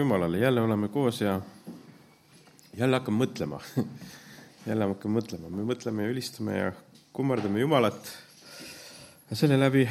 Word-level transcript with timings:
Jumalale, 0.00 0.40
jälle 0.40 0.64
oleme 0.64 0.88
koos 0.88 1.20
ja 1.20 1.40
jälle 2.76 2.98
hakkame 2.98 3.24
mõtlema 3.24 3.60
jälle 4.68 4.86
hakkame 4.90 5.20
mõtlema, 5.20 5.50
me 5.50 5.64
mõtleme 5.68 6.04
ja 6.04 6.12
ülistame 6.12 6.56
ja 6.56 6.72
kummardame 7.16 7.62
Jumalat. 7.62 8.10
ja 9.30 9.36
selle 9.36 9.56
läbi 9.60 9.86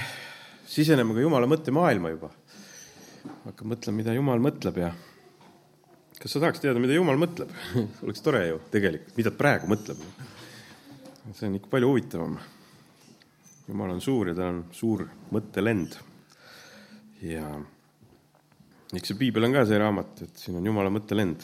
siseneme 0.70 1.16
ka 1.16 1.24
Jumala 1.24 1.50
mõttemaailma 1.50 2.14
juba. 2.14 2.30
hakkame 3.46 3.74
mõtlema, 3.76 3.98
mida 3.98 4.14
Jumal 4.14 4.44
mõtleb 4.44 4.78
ja 4.78 4.92
kas 6.20 6.36
sa 6.36 6.40
tahaks 6.44 6.62
teada, 6.62 6.80
mida 6.80 6.94
Jumal 6.94 7.18
mõtleb 7.18 7.50
oleks 8.06 8.22
tore 8.22 8.46
ju 8.48 8.62
tegelikult, 8.72 9.18
mida 9.18 9.32
praegu 9.32 9.68
mõtleb. 9.68 9.98
see 11.34 11.48
on 11.48 11.58
ikka 11.58 11.70
palju 11.70 11.90
huvitavam. 11.90 12.38
Jumal 13.68 13.92
on 13.94 14.02
suur 14.02 14.32
ja 14.32 14.38
tal 14.38 14.54
on 14.54 14.64
suur 14.72 15.08
mõttelend. 15.34 15.98
ja 17.22 17.50
eks 18.96 19.12
see 19.12 19.20
piibel 19.20 19.46
on 19.46 19.54
ka 19.54 19.66
see 19.70 19.78
raamat, 19.82 20.24
et 20.26 20.42
siin 20.42 20.58
on 20.58 20.66
Jumala 20.66 20.90
mõttelend, 20.94 21.44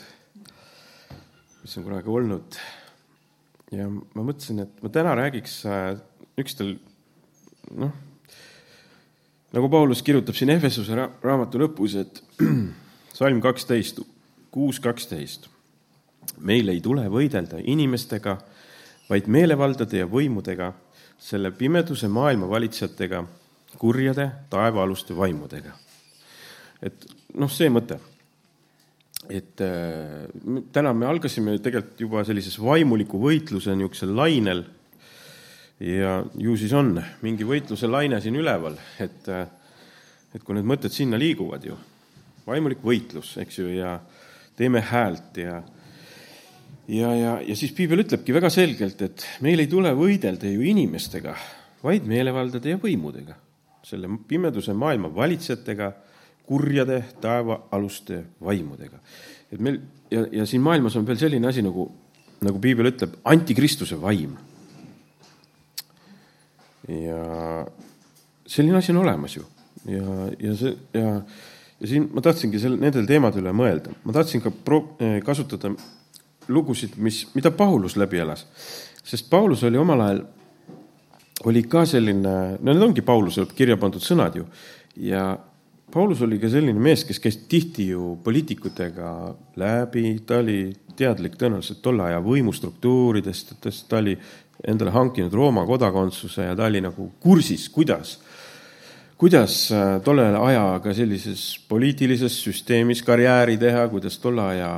mis 1.61 1.77
on 1.77 1.85
kunagi 1.85 2.09
olnud. 2.09 2.57
ja 3.73 3.85
ma 3.89 4.23
mõtlesin, 4.23 4.63
et 4.63 4.81
ma 4.81 4.89
täna 4.93 5.13
räägiks 5.17 5.61
niisugustel 5.65 6.75
noh, 7.81 7.93
nagu 9.55 9.69
Paulus 9.69 10.03
kirjutab 10.05 10.37
siin 10.37 10.53
Efesuse 10.55 10.97
raamatu 10.97 11.61
lõpus, 11.61 11.97
et 12.01 12.21
salm 13.19 13.41
kaksteist, 13.43 14.01
kuus 14.51 14.81
kaksteist. 14.81 15.49
meil 16.41 16.69
ei 16.69 16.81
tule 16.81 17.05
võidelda 17.09 17.61
inimestega, 17.61 18.39
vaid 19.09 19.29
meelevaldade 19.29 20.01
ja 20.01 20.07
võimudega, 20.09 20.73
selle 21.21 21.51
pimeduse 21.51 22.09
maailma 22.11 22.49
valitsejatega, 22.49 23.23
kurjade 23.77 24.31
taevaaluste 24.49 25.15
vaimudega. 25.15 25.84
Et 26.83 27.07
noh, 27.39 27.51
see 27.51 27.69
mõte. 27.71 27.99
et 29.29 29.61
äh, 29.65 30.27
täna 30.71 30.93
me 30.93 31.07
algasime 31.09 31.57
tegelikult 31.57 32.01
juba 32.01 32.23
sellises 32.27 32.59
vaimuliku 32.61 33.17
võitluse 33.21 33.73
niisugusel 33.75 34.15
lainel. 34.15 34.65
ja 35.79 36.23
ju 36.37 36.55
siis 36.57 36.73
on 36.73 36.95
mingi 37.21 37.43
võitluse 37.43 37.87
laine 37.87 38.21
siin 38.21 38.35
üleval, 38.35 38.77
et, 38.99 39.27
äh, 39.29 39.47
et 40.33 40.43
kui 40.43 40.55
need 40.55 40.67
mõtted 40.67 40.93
sinna 40.93 41.17
liiguvad 41.17 41.65
ju, 41.65 41.77
vaimulik 42.47 42.83
võitlus, 42.83 43.37
eks 43.41 43.59
ju, 43.59 43.71
ja 43.75 43.99
teeme 44.55 44.81
häält 44.81 45.41
ja 45.41 45.61
ja, 46.87 47.11
ja, 47.15 47.35
ja 47.41 47.55
siis 47.57 47.73
piibel 47.75 48.03
ütlebki 48.05 48.33
väga 48.35 48.49
selgelt, 48.53 49.01
et 49.01 49.25
meil 49.45 49.63
ei 49.63 49.69
tule 49.69 49.91
võidelda 49.97 50.49
ju 50.51 50.63
inimestega, 50.69 51.35
vaid 51.83 52.05
meelevaldade 52.09 52.75
ja 52.75 52.81
võimudega, 52.81 53.37
selle 53.85 54.09
pimeduse 54.29 54.73
maailma 54.77 55.09
valitsejatega 55.13 55.91
kurjade 56.47 57.03
taevaaluste 57.21 58.23
vaimudega. 58.43 58.99
et 59.51 59.59
meil 59.59 59.79
ja, 60.11 60.25
ja 60.31 60.45
siin 60.45 60.61
maailmas 60.61 60.95
on 60.95 61.07
veel 61.07 61.17
selline 61.17 61.47
asi 61.47 61.63
nagu, 61.65 61.87
nagu 62.45 62.61
piibel 62.61 62.91
ütleb, 62.91 63.17
antikristuse 63.25 63.97
vaim. 64.01 64.37
ja 66.87 67.65
selline 68.45 68.77
asi 68.77 68.93
on 68.93 69.01
olemas 69.01 69.35
ju 69.35 69.45
ja, 69.89 70.29
ja 70.39 70.55
see 70.57 70.73
ja, 70.93 71.11
ja 71.79 71.87
siin 71.89 72.09
ma 72.13 72.21
tahtsingi 72.25 72.61
selle, 72.61 72.79
nendel 72.81 73.07
teemade 73.09 73.41
üle 73.41 73.53
mõelda, 73.55 73.93
ma 74.05 74.15
tahtsin 74.15 74.43
ka 74.43 74.51
pro-, 74.53 74.95
eh, 75.01 75.19
kasutada 75.25 75.73
lugusid, 76.47 76.95
mis, 77.01 77.23
mida 77.33 77.51
Paulus 77.51 77.97
läbi 77.97 78.21
elas. 78.21 78.45
sest 79.05 79.29
Paulus 79.29 79.63
oli 79.63 79.77
omal 79.77 80.01
ajal, 80.01 80.21
oli 81.45 81.63
ka 81.69 81.85
selline, 81.85 82.35
no 82.59 82.73
need 82.73 82.85
ongi 82.85 83.01
Pauluse 83.05 83.45
kirja 83.55 83.77
pandud 83.81 84.01
sõnad 84.01 84.37
ju, 84.37 84.45
ja 84.95 85.33
Paulus 85.93 86.21
oli 86.25 86.39
ka 86.41 86.49
selline 86.49 86.81
mees, 86.81 87.05
kes 87.07 87.19
käis 87.21 87.37
tihti 87.49 87.89
ju 87.91 88.15
poliitikutega 88.23 89.09
läbi, 89.61 90.17
ta 90.25 90.39
oli 90.41 90.73
teadlik 90.97 91.37
tõenäoliselt 91.39 91.81
tolle 91.85 92.07
aja 92.07 92.21
võimustruktuuridest, 92.23 93.53
ta 93.61 93.99
oli 93.99 94.15
endale 94.67 94.93
hankinud 94.95 95.33
Rooma 95.33 95.65
kodakondsuse 95.67 96.49
ja 96.49 96.55
ta 96.57 96.65
oli 96.67 96.81
nagu 96.83 97.09
kursis, 97.21 97.67
kuidas, 97.69 98.17
kuidas 99.19 99.59
äh, 99.75 99.99
tolle 100.03 100.27
ajaga 100.39 100.93
sellises 100.97 101.45
poliitilises 101.69 102.41
süsteemis 102.47 103.03
karjääri 103.05 103.59
teha, 103.61 103.85
kuidas 103.91 104.17
tolle 104.23 104.49
aja, 104.55 104.71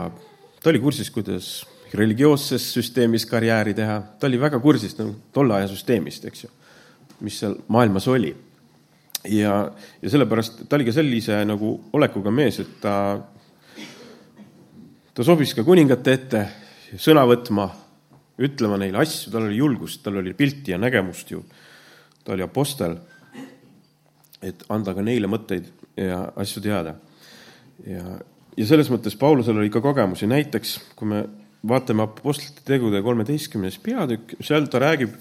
ta 0.62 0.74
oli 0.74 0.82
kursis, 0.84 1.12
kuidas 1.14 1.54
religioosses 1.98 2.74
süsteemis 2.76 3.26
karjääri 3.26 3.74
teha, 3.78 4.02
ta 4.20 4.28
oli 4.28 4.42
väga 4.42 4.60
kursis 4.60 4.98
nagu 5.00 5.16
tolle 5.34 5.56
aja 5.62 5.72
süsteemist, 5.72 6.28
eks 6.28 6.46
ju, 6.46 6.52
mis 7.24 7.40
seal 7.40 7.56
maailmas 7.72 8.10
oli 8.12 8.36
ja, 9.24 9.56
ja 10.02 10.10
sellepärast 10.12 10.64
ta 10.70 10.78
oli 10.78 10.88
ka 10.88 10.94
sellise 10.96 11.40
nagu 11.48 11.74
olekuga 11.98 12.32
mees, 12.34 12.60
et 12.64 12.78
ta, 12.84 12.94
ta 15.14 15.26
sobis 15.26 15.56
ka 15.58 15.66
kuningate 15.68 16.14
ette 16.14 16.44
sõna 16.96 17.26
võtma, 17.28 17.68
ütlema 18.44 18.78
neile 18.80 19.02
asju, 19.02 19.32
tal 19.34 19.48
oli 19.48 19.58
julgust, 19.58 20.04
tal 20.06 20.20
oli 20.22 20.36
pilti 20.38 20.76
ja 20.76 20.78
nägemust 20.82 21.32
ju. 21.32 21.44
ta 22.24 22.36
oli 22.36 22.44
apostel, 22.44 22.98
et 24.44 24.64
anda 24.70 24.94
ka 24.94 25.02
neile 25.02 25.28
mõtteid 25.32 25.72
ja 25.98 26.22
asju 26.36 26.62
teada. 26.62 26.96
ja, 27.86 28.20
ja 28.58 28.66
selles 28.70 28.92
mõttes 28.94 29.18
Paulusel 29.18 29.58
oli 29.58 29.70
ka 29.74 29.82
kogemusi, 29.82 30.28
näiteks 30.28 30.78
kui 30.96 31.08
me 31.08 31.26
vaatame 31.68 32.04
Apostlite 32.06 32.62
tegude 32.66 33.02
kolmeteistkümnes 33.02 33.80
peatükk, 33.84 34.38
seal 34.46 34.68
ta 34.72 34.80
räägib 34.80 35.16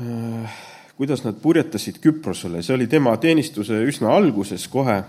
äh, 0.00 0.62
kuidas 0.96 1.24
nad 1.24 1.34
purjetasid 1.42 1.98
Küprosele, 2.02 2.62
see 2.62 2.74
oli 2.74 2.86
tema 2.90 3.16
teenistuse 3.20 3.80
üsna 3.88 4.12
alguses 4.14 4.68
kohe, 4.70 5.00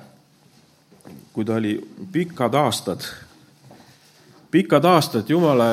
kui 1.34 1.46
ta 1.46 1.60
oli 1.60 1.76
pikad 2.12 2.56
aastad, 2.58 3.06
pikad 4.52 4.88
aastad 4.90 5.30
Jumala 5.30 5.70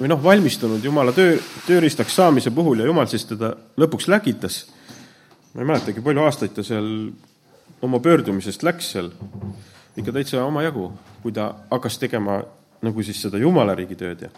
või 0.00 0.10
noh, 0.10 0.22
valmistunud 0.22 0.84
Jumala 0.84 1.14
töö, 1.16 1.38
tööriistaks 1.66 2.16
saamise 2.18 2.50
puhul 2.50 2.82
ja 2.82 2.90
Jumal 2.90 3.06
siis 3.10 3.24
teda 3.28 3.54
lõpuks 3.78 4.10
läkitas. 4.10 4.66
ma 5.54 5.62
ei 5.62 5.70
mäletagi, 5.72 6.02
palju 6.02 6.24
aastaid 6.24 6.54
ta 6.54 6.62
seal 6.66 7.12
oma 7.82 8.00
pöördumisest 8.00 8.62
läks 8.62 8.90
seal, 8.92 9.10
ikka 9.96 10.12
täitsa 10.12 10.44
omajagu, 10.44 10.90
kui 11.22 11.32
ta 11.32 11.54
hakkas 11.70 11.98
tegema 11.98 12.42
nagu 12.82 13.02
siis 13.02 13.22
seda 13.22 13.38
Jumala 13.38 13.74
riigi 13.74 13.94
tööd 13.94 14.26
ja 14.26 14.30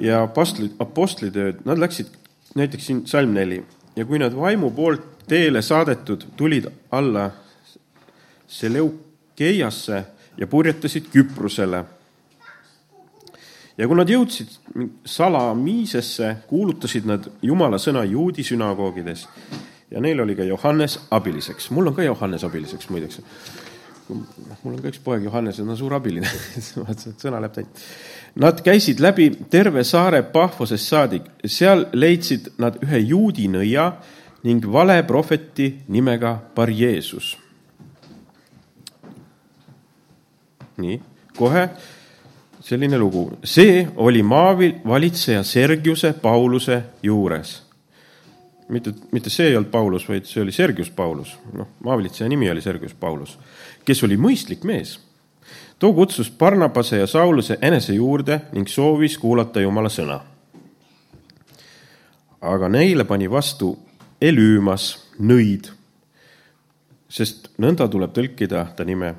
ja 0.00 0.22
apostlid, 0.22 0.74
apostlitööd, 0.80 1.62
nad 1.64 1.78
läksid 1.80 2.10
näiteks 2.56 2.86
siin 2.86 3.06
salm 3.06 3.34
neli 3.36 3.60
ja 3.96 4.04
kui 4.04 4.18
nad 4.18 4.34
vaimu 4.36 4.70
poolt 4.70 5.26
teele 5.28 5.62
saadetud 5.62 6.24
tulid 6.36 6.66
alla 6.90 7.30
Seleukeiasse 8.46 10.04
ja 10.36 10.46
purjetasid 10.46 11.08
Küprosele. 11.12 11.84
ja 13.78 13.88
kui 13.88 13.96
nad 13.96 14.08
jõudsid 14.08 14.52
Salamiisesse, 15.04 16.36
kuulutasid 16.46 17.06
nad 17.06 17.26
Jumala 17.42 17.78
sõna 17.78 18.04
juudi 18.04 18.44
sünagoogides 18.44 19.26
ja 19.90 20.00
neil 20.00 20.20
oli 20.20 20.36
ka 20.36 20.44
Johannes 20.44 21.00
abiliseks. 21.10 21.70
mul 21.70 21.86
on 21.86 21.94
ka 21.94 22.02
Johannes 22.02 22.44
abiliseks 22.44 22.88
muideks. 22.88 23.20
Mul 24.08 24.74
on 24.74 24.82
ka 24.82 24.90
üks 24.92 25.00
poeg 25.02 25.24
Johannes 25.26 25.58
on 25.62 25.72
suur 25.76 25.96
abiline. 25.96 26.28
Vaatasin, 26.82 27.14
et 27.14 27.24
sõna 27.26 27.40
läheb 27.42 27.56
täit. 27.56 27.86
Nad 28.42 28.60
käisid 28.64 29.00
läbi 29.00 29.30
terve 29.50 29.84
saare 29.84 30.22
Pahvosest 30.22 30.92
saadik, 30.92 31.30
seal 31.44 31.88
leidsid 31.96 32.52
nad 32.62 32.76
ühe 32.84 33.00
juudi 33.06 33.48
nõia 33.48 33.90
ning 34.46 34.64
vale 34.70 35.00
prohveti 35.08 35.72
nimega 35.88 36.36
Bar-Jeesus. 36.54 37.34
nii, 40.76 40.96
kohe 41.36 41.68
selline 42.66 42.98
lugu, 42.98 43.30
see 43.44 43.84
oli 43.96 44.22
maavalitseja 44.26 45.44
Sergiuse 45.46 46.12
Pauluse 46.12 46.82
juures. 47.02 47.62
mitte, 48.68 48.92
mitte 49.12 49.30
see 49.30 49.46
ei 49.46 49.56
olnud 49.56 49.70
Paulus, 49.70 50.08
vaid 50.08 50.26
see 50.26 50.42
oli 50.42 50.52
Sergius 50.52 50.90
Paulus, 50.90 51.36
noh, 51.54 51.68
maavalitseja 51.86 52.28
nimi 52.28 52.50
oli 52.50 52.60
Sergius 52.60 52.94
Paulus, 52.94 53.38
kes 53.86 54.02
oli 54.04 54.18
mõistlik 54.20 54.64
mees 54.66 54.98
too 55.78 55.92
kutsus 55.92 56.30
Barnabase 56.30 56.98
ja 56.98 57.06
Sauluse 57.06 57.58
enese 57.62 57.94
juurde 57.94 58.40
ning 58.52 58.68
soovis 58.68 59.18
kuulata 59.18 59.60
Jumala 59.60 59.88
sõna. 59.88 60.20
aga 62.40 62.68
neile 62.68 63.04
pani 63.04 63.30
vastu 63.30 63.78
Elüümas 64.20 64.96
nõid, 65.20 65.68
sest 67.08 67.50
nõnda 67.58 67.88
tuleb 67.88 68.14
tõlkida 68.16 68.66
ta 68.76 68.84
nime, 68.84 69.14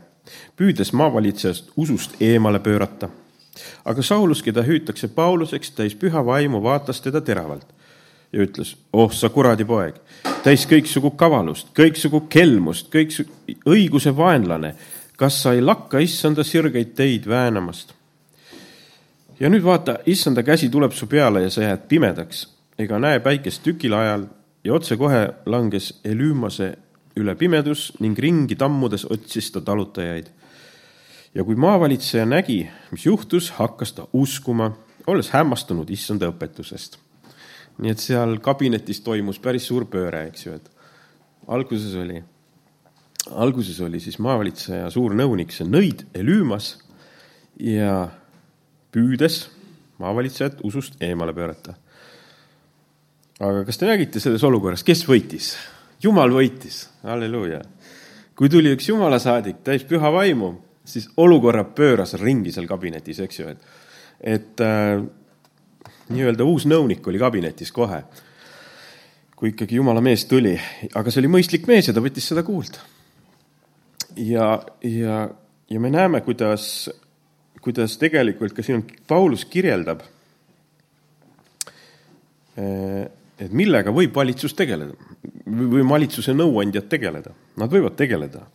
püüdes 0.57 0.93
maavalitsejast 0.93 1.71
usust 1.77 2.21
eemale 2.21 2.59
pöörata. 2.59 3.09
aga 3.85 4.01
Saulus, 4.01 4.41
keda 4.41 4.63
hüütakse 4.63 5.07
Pauluseks, 5.07 5.71
täis 5.71 5.95
püha 5.95 6.25
vaimu, 6.25 6.63
vaatas 6.63 7.01
teda 7.01 7.21
teravalt 7.21 7.76
ja 8.31 8.43
ütles, 8.43 8.75
oh 8.93 9.11
sa 9.13 9.29
kuradi 9.29 9.65
poeg, 9.65 9.95
täis 10.43 10.65
kõiksugu 10.69 11.13
kavalust, 11.15 11.73
kõiksugu 11.77 12.25
kelmust, 12.29 12.91
kõiksugu 12.93 13.57
õiguse 13.65 14.15
vaenlane 14.15 14.75
kas 15.17 15.41
sa 15.43 15.53
ei 15.53 15.61
lakka 15.61 15.99
issanda 15.99 16.43
sirgeid 16.43 16.93
teid 16.95 17.25
väänamast? 17.27 17.93
ja 19.39 19.49
nüüd 19.49 19.63
vaata, 19.65 19.99
issanda 20.05 20.43
käsi 20.43 20.69
tuleb 20.69 20.93
su 20.97 21.07
peale 21.07 21.43
ja 21.43 21.49
sa 21.53 21.61
jääd 21.61 21.87
pimedaks 21.89 22.47
ega 22.77 22.99
näe 23.01 23.19
päikest 23.19 23.63
tükil 23.65 23.93
ajal 23.93 24.27
ja 24.63 24.73
otsekohe 24.73 25.21
langes 25.45 25.91
Elüümase 26.05 26.71
üle 27.17 27.35
pimedus 27.35 27.91
ning 27.99 28.17
ringi 28.19 28.55
tammudes 28.55 29.05
otsis 29.09 29.51
ta 29.51 29.61
talutajaid. 29.61 30.27
ja 31.33 31.43
kui 31.43 31.55
maavalitseja 31.55 32.25
nägi, 32.25 32.69
mis 32.91 33.05
juhtus, 33.05 33.51
hakkas 33.51 33.93
ta 33.93 34.07
uskuma, 34.13 34.71
olles 35.07 35.29
hämmastunud 35.29 35.89
issanda 35.89 36.29
õpetusest. 36.29 36.97
Nii 37.77 37.93
et 37.93 38.01
seal 38.01 38.39
kabinetis 38.43 39.01
toimus 39.05 39.39
päris 39.39 39.67
suur 39.69 39.85
pööre, 39.91 40.25
eks 40.31 40.45
ju, 40.47 40.57
et 40.57 40.69
alguses 41.53 41.93
oli, 41.99 42.21
alguses 43.37 43.79
oli 43.85 44.01
siis 44.03 44.17
maavalitseja 44.23 44.89
suur 44.93 45.15
nõunik, 45.17 45.53
see 45.53 45.67
nõid 45.67 46.07
Elüümas 46.17 46.73
ja 47.61 48.07
püüdes 48.93 49.45
maavalitsejat 50.01 50.61
usust 50.67 51.01
eemale 51.01 51.33
pöörata. 51.33 51.73
aga 53.39 53.65
kas 53.65 53.77
te 53.77 53.85
nägite 53.85 54.19
selles 54.19 54.43
olukorras, 54.43 54.83
kes 54.83 55.05
võitis? 55.07 55.55
jumal 56.03 56.33
võitis, 56.33 56.87
halleluuja. 57.03 57.61
kui 58.35 58.49
tuli 58.49 58.73
üks 58.75 58.89
jumala 58.89 59.19
saadik 59.19 59.63
täis 59.63 59.83
püha 59.83 60.11
vaimu, 60.13 60.53
siis 60.85 61.09
olukorra 61.17 61.63
pööras 61.63 62.13
ringi 62.21 62.51
seal 62.51 62.67
kabinetis, 62.67 63.19
eks 63.19 63.39
ju, 63.39 63.53
et, 63.53 63.63
et 64.21 64.61
äh, 64.61 65.01
nii-öelda 66.09 66.45
uus 66.47 66.67
nõunik 66.69 67.07
oli 67.07 67.19
kabinetis 67.19 67.71
kohe, 67.75 68.03
kui 69.37 69.53
ikkagi 69.53 69.79
jumala 69.79 70.01
mees 70.01 70.25
tuli, 70.25 70.55
aga 70.95 71.11
see 71.11 71.21
oli 71.23 71.33
mõistlik 71.37 71.67
mees 71.69 71.89
ja 71.89 71.95
ta 71.95 72.03
võttis 72.03 72.29
seda 72.31 72.43
kuulda. 72.47 72.79
ja, 74.15 74.53
ja, 74.81 75.27
ja 75.69 75.79
me 75.79 75.91
näeme, 75.93 76.21
kuidas 76.25 76.87
kuidas 77.67 77.97
tegelikult 77.99 78.53
ka 78.55 78.63
siin 78.63 78.85
Paulus 79.07 79.43
kirjeldab, 79.45 79.99
eh, 82.55 83.09
et 83.37 83.51
millega 83.51 83.91
võib 83.91 84.15
valitsus 84.15 84.55
tegeleda 84.55 84.95
või 85.47 85.83
valitsuse 85.87 86.31
nõuandjad 86.35 86.87
tegeleda. 86.89 87.33
Nad 87.59 87.71
võivad 87.71 87.97
tegeleda. 87.99 88.45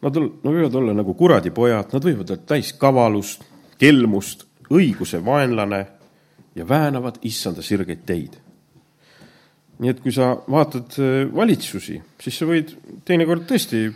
Nad, 0.00 0.16
nad 0.16 0.52
võivad 0.52 0.76
olla 0.76 0.94
nagu 0.96 1.14
kuradipojad, 1.16 1.90
nad 1.92 2.04
võivad 2.04 2.30
olla 2.32 2.44
täis 2.52 2.74
kavalust, 2.76 3.42
kelmust, 3.80 4.46
õiguse 4.72 5.20
vaenlane 5.24 5.80
ja 6.60 6.68
väänavad 6.68 7.20
issanda 7.26 7.64
sirgeid 7.64 8.04
teid. 8.06 8.38
nii 9.80 9.88
et 9.94 10.00
kui 10.04 10.12
sa 10.12 10.34
vaatad 10.52 10.98
eh, 11.00 11.22
valitsusi, 11.32 11.94
siis 12.20 12.36
sa 12.36 12.44
võid 12.48 12.74
teinekord 13.08 13.46
tõesti 13.48 13.86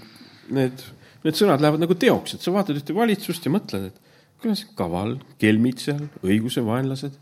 need, 0.56 0.84
need 1.26 1.36
sõnad 1.36 1.60
lähevad 1.60 1.82
nagu 1.82 1.96
teoks, 2.00 2.36
et 2.36 2.44
sa 2.44 2.54
vaatad 2.54 2.78
ühte 2.80 2.96
valitsust 2.96 3.44
ja 3.44 3.52
mõtled, 3.52 3.90
et 3.90 4.40
kuidas 4.40 4.64
kaval, 4.78 5.18
kelmid 5.40 5.82
seal, 5.84 6.06
õiguse 6.24 6.64
vaenlased, 6.64 7.18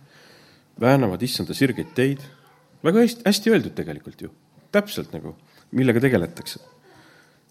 väänavad 0.82 1.22
issanda 1.26 1.56
sirgeid 1.58 1.90
teid. 1.96 2.22
väga 2.82 3.02
hästi, 3.02 3.26
hästi 3.26 3.50
öeldud 3.50 3.74
tegelikult 3.74 4.22
ju, 4.22 4.30
täpselt 4.70 5.10
nagu, 5.14 5.34
millega 5.72 6.00
tegeletakse. 6.00 6.60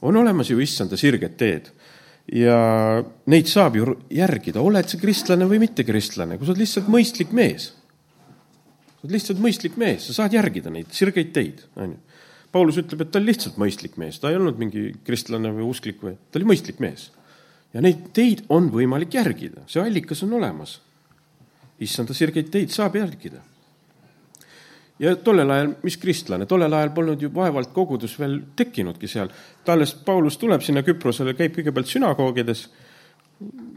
on 0.02 0.16
olemas 0.16 0.50
ju 0.50 0.60
issanda 0.60 0.98
sirged 0.98 1.36
teed 1.38 1.72
ja 2.32 3.04
neid 3.32 3.50
saab 3.50 3.76
ju 3.76 3.96
järgida, 4.14 4.62
oled 4.62 4.88
sa 4.90 4.98
kristlane 5.02 5.46
või 5.50 5.62
mitte 5.64 5.86
kristlane, 5.88 6.38
kui 6.38 6.48
sa 6.48 6.54
oled 6.54 6.64
lihtsalt 6.64 6.90
mõistlik 6.92 7.34
mees. 7.36 7.72
Sa 9.02 9.08
oled 9.08 9.16
lihtsalt 9.18 9.42
mõistlik 9.42 9.78
mees, 9.82 10.06
sa 10.06 10.22
saad 10.22 10.36
järgida 10.38 10.70
neid 10.70 10.94
sirgeid 10.94 11.34
teid, 11.34 11.66
on 11.76 11.96
ju. 11.96 12.00
Paulus 12.52 12.76
ütleb, 12.78 13.00
et 13.02 13.12
ta 13.14 13.18
oli 13.18 13.32
lihtsalt 13.32 13.56
mõistlik 13.58 13.96
mees, 13.98 14.20
ta 14.20 14.30
ei 14.30 14.36
olnud 14.36 14.58
mingi 14.60 14.90
kristlane 15.08 15.54
või 15.56 15.70
usklik 15.72 16.02
või, 16.04 16.18
ta 16.30 16.40
oli 16.40 16.50
mõistlik 16.52 16.82
mees 16.84 17.08
ja 17.74 17.84
neid 17.84 18.10
teid 18.16 18.44
on 18.52 18.70
võimalik 18.72 19.16
järgida, 19.16 19.66
see 19.70 19.82
allikas 19.84 20.24
on 20.26 20.36
olemas. 20.40 20.80
issanda 21.82 22.14
sirgeid 22.14 22.52
teid 22.54 22.70
saab 22.70 22.96
järgida. 22.96 23.42
ja 25.00 25.16
tollel 25.16 25.50
ajal, 25.50 25.74
mis 25.84 25.98
kristlane, 25.98 26.46
tollel 26.46 26.74
ajal 26.74 26.92
polnud 26.94 27.22
ju 27.22 27.32
vaevalt 27.34 27.72
kogudus 27.74 28.20
veel 28.20 28.42
tekkinudki 28.56 29.08
seal. 29.08 29.30
ta 29.66 29.74
alles, 29.74 29.94
Paulus 29.94 30.38
tuleb 30.38 30.62
sinna 30.62 30.84
Küprosele, 30.84 31.34
käib 31.34 31.56
kõigepealt 31.56 31.88
sünagoogides. 31.88 32.70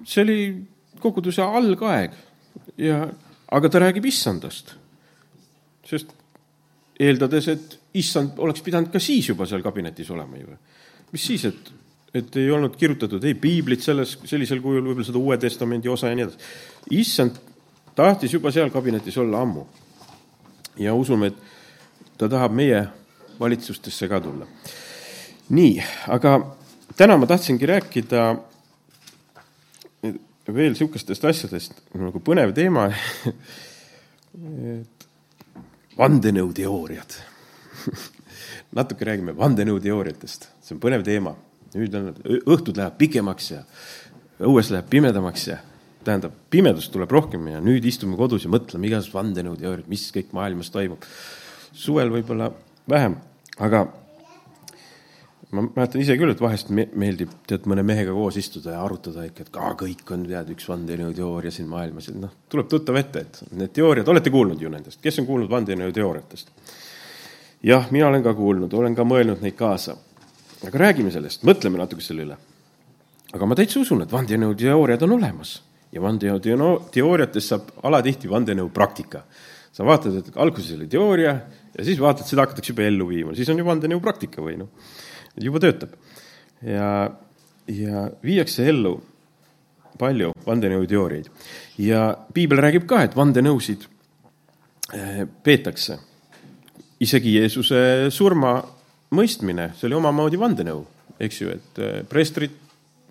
see 0.04 0.22
oli 0.22 0.66
koguduse 1.00 1.42
algaeg 1.42 2.12
ja, 2.76 3.08
aga 3.50 3.68
ta 3.68 3.78
räägib 3.78 4.04
issandast. 4.04 4.74
Sest 5.88 6.12
eeldades, 7.00 7.48
et 7.48 7.78
issand 7.98 8.38
oleks 8.42 8.62
pidanud 8.62 8.92
ka 8.92 9.02
siis 9.02 9.28
juba 9.28 9.46
seal 9.50 9.62
kabinetis 9.62 10.10
olema 10.14 10.38
ju. 10.38 10.58
mis 11.12 11.26
siis, 11.26 11.44
et 11.44 11.72
et 12.14 12.36
ei 12.38 12.50
olnud 12.50 12.76
kirjutatud 12.78 13.24
ei 13.26 13.34
piiblit 13.34 13.82
selles, 13.82 14.12
sellisel 14.24 14.60
kujul, 14.62 14.84
võib-olla 14.86 15.06
seda 15.06 15.18
Uue 15.18 15.38
Testamendi 15.38 15.90
osa 15.90 16.12
ja 16.12 16.14
nii 16.14 16.26
edasi. 16.28 16.38
issand 16.94 17.40
tahtis 17.94 18.36
juba 18.36 18.52
seal 18.54 18.70
kabinetis 18.70 19.18
olla 19.18 19.40
ammu. 19.42 19.66
ja 20.78 20.94
usume, 20.94 21.26
et 21.26 21.34
ta 22.18 22.28
tahab 22.28 22.52
meie 22.54 22.84
valitsustesse 23.40 24.08
ka 24.08 24.20
tulla. 24.20 24.46
nii, 25.48 25.82
aga 26.08 26.38
täna 26.96 27.16
ma 27.18 27.26
tahtsingi 27.26 27.66
rääkida 27.66 28.24
veel 30.54 30.74
niisugustest 30.74 31.24
asjadest 31.24 31.78
nagu 31.98 32.20
põnev 32.20 32.52
teema 32.54 32.90
vandenõuteooriad. 35.98 37.16
Natuke 38.78 39.06
räägime 39.06 39.34
vandenõuteooriatest, 39.38 40.48
see 40.64 40.76
on 40.76 40.82
põnev 40.82 41.04
teema. 41.06 41.34
Nüüd 41.74 41.94
on, 41.98 42.10
õhtud 42.46 42.76
lähevad 42.78 42.98
pikemaks 42.98 43.50
ja 43.50 43.62
õues 44.46 44.70
läheb 44.70 44.86
pimedamaks 44.90 45.48
ja 45.48 45.58
tähendab, 46.06 46.34
pimedust 46.52 46.92
tuleb 46.94 47.10
rohkem 47.14 47.48
ja 47.50 47.62
nüüd 47.64 47.84
istume 47.88 48.18
kodus 48.18 48.46
ja 48.46 48.52
mõtleme 48.52 48.90
igasugused 48.90 49.16
vandenõuteooriad, 49.16 49.88
mis 49.90 50.06
kõik 50.14 50.34
maailmas 50.36 50.70
toimub. 50.74 51.02
suvel 51.74 52.10
võib-olla 52.14 52.52
vähem, 52.88 53.16
aga 53.58 53.86
ma 55.54 55.64
mäletan 55.66 56.02
ise 56.02 56.16
küll, 56.20 56.32
et 56.34 56.40
vahest 56.42 56.70
me 56.74 56.86
meeldib 56.98 57.32
tead 57.48 57.68
mõne 57.70 57.84
mehega 57.86 58.14
koos 58.16 58.38
istuda 58.40 58.74
ja 58.74 58.84
arutada 58.84 59.26
ikka, 59.28 59.46
et 59.46 59.52
ka 59.54 59.74
kõik 59.84 60.14
on 60.14 60.24
tead 60.28 60.50
üks 60.54 60.66
vandenõuteooria 60.70 61.52
siin 61.54 61.68
maailmas, 61.70 62.08
et 62.10 62.18
noh, 62.20 62.32
tuleb 62.50 62.70
tuttav 62.72 62.98
ette, 63.00 63.26
et 63.26 63.54
need 63.54 63.74
teooriad, 63.76 64.08
olete 64.10 64.32
kuulnud 64.34 64.60
ju 64.62 64.72
nendest, 64.72 65.02
kes 65.04 65.22
on 65.22 65.28
kuulnud 65.30 65.52
vandenõuteooriatest? 65.52 66.50
jah, 67.64 67.86
mina 67.94 68.10
olen 68.10 68.24
ka 68.26 68.34
kuulnud, 68.36 68.74
olen 68.76 68.98
ka 68.98 69.06
mõelnud 69.08 69.40
neid 69.44 69.56
kaasa 69.56 69.96
aga 70.68 70.80
räägime 70.80 71.12
sellest, 71.12 71.44
mõtleme 71.46 71.80
natuke 71.80 72.04
selle 72.04 72.24
üle. 72.26 72.36
aga 73.34 73.46
ma 73.46 73.56
täitsa 73.58 73.80
usun, 73.80 74.04
et 74.04 74.12
vandenõuteooriad 74.12 75.02
on 75.06 75.16
olemas 75.16 75.56
ja 75.92 76.02
vandenõuteooriatest 76.04 77.52
saab 77.52 77.72
alatihti 77.82 78.30
vandenõu 78.30 78.70
praktika. 78.72 79.24
sa 79.72 79.84
vaatad, 79.84 80.14
et 80.14 80.36
alguses 80.36 80.76
oli 80.76 80.86
teooria 80.86 81.32
ja 81.78 81.84
siis 81.84 81.98
vaatad, 81.98 82.26
seda 82.26 82.44
hakatakse 82.44 82.70
juba 82.70 82.84
ellu 82.86 83.08
viima, 83.08 83.34
siis 83.34 83.48
on 83.50 83.58
ju 83.58 83.64
vandenõu 83.66 84.00
praktika 84.00 84.42
või 84.42 84.56
noh, 84.58 84.68
juba 85.40 85.60
töötab. 85.60 85.96
ja, 86.62 87.10
ja 87.66 88.06
viiakse 88.22 88.68
ellu 88.68 88.96
palju 89.98 90.32
vandenõuteooriaid 90.46 91.28
ja 91.78 92.06
piibel 92.34 92.62
räägib 92.62 92.86
ka, 92.90 93.02
et 93.04 93.16
vandenõusid 93.16 93.86
eh, 94.94 95.24
peetakse 95.42 95.98
isegi 97.04 97.36
Jeesuse 97.38 98.10
surma 98.14 98.56
mõistmine, 99.14 99.70
see 99.76 99.88
oli 99.88 99.98
omamoodi 99.98 100.40
vandenõu, 100.40 100.84
eks 101.22 101.40
ju, 101.42 101.54
et 101.54 101.82
äh, 101.82 101.98
preestrid 102.08 102.54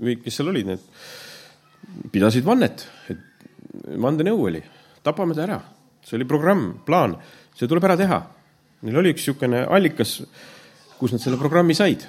või 0.03 0.17
kes 0.21 0.39
seal 0.39 0.51
olid, 0.51 0.71
need 0.71 2.09
pidasid 2.13 2.45
vannet, 2.47 2.85
et 3.11 3.93
vandenõu 4.01 4.47
oli, 4.49 4.63
tapame 5.05 5.37
ta 5.37 5.45
ära. 5.47 5.61
see 6.03 6.17
oli 6.17 6.27
programm, 6.27 6.79
plaan, 6.85 7.15
see 7.55 7.67
tuleb 7.67 7.85
ära 7.87 7.95
teha. 7.95 8.17
Neil 8.83 8.97
oli 8.99 9.13
üks 9.13 9.23
niisugune 9.23 9.61
allikas, 9.71 10.17
kus 11.03 11.11
nad 11.11 11.19
selle 11.19 11.35
programmi 11.35 11.75
said, 11.75 12.05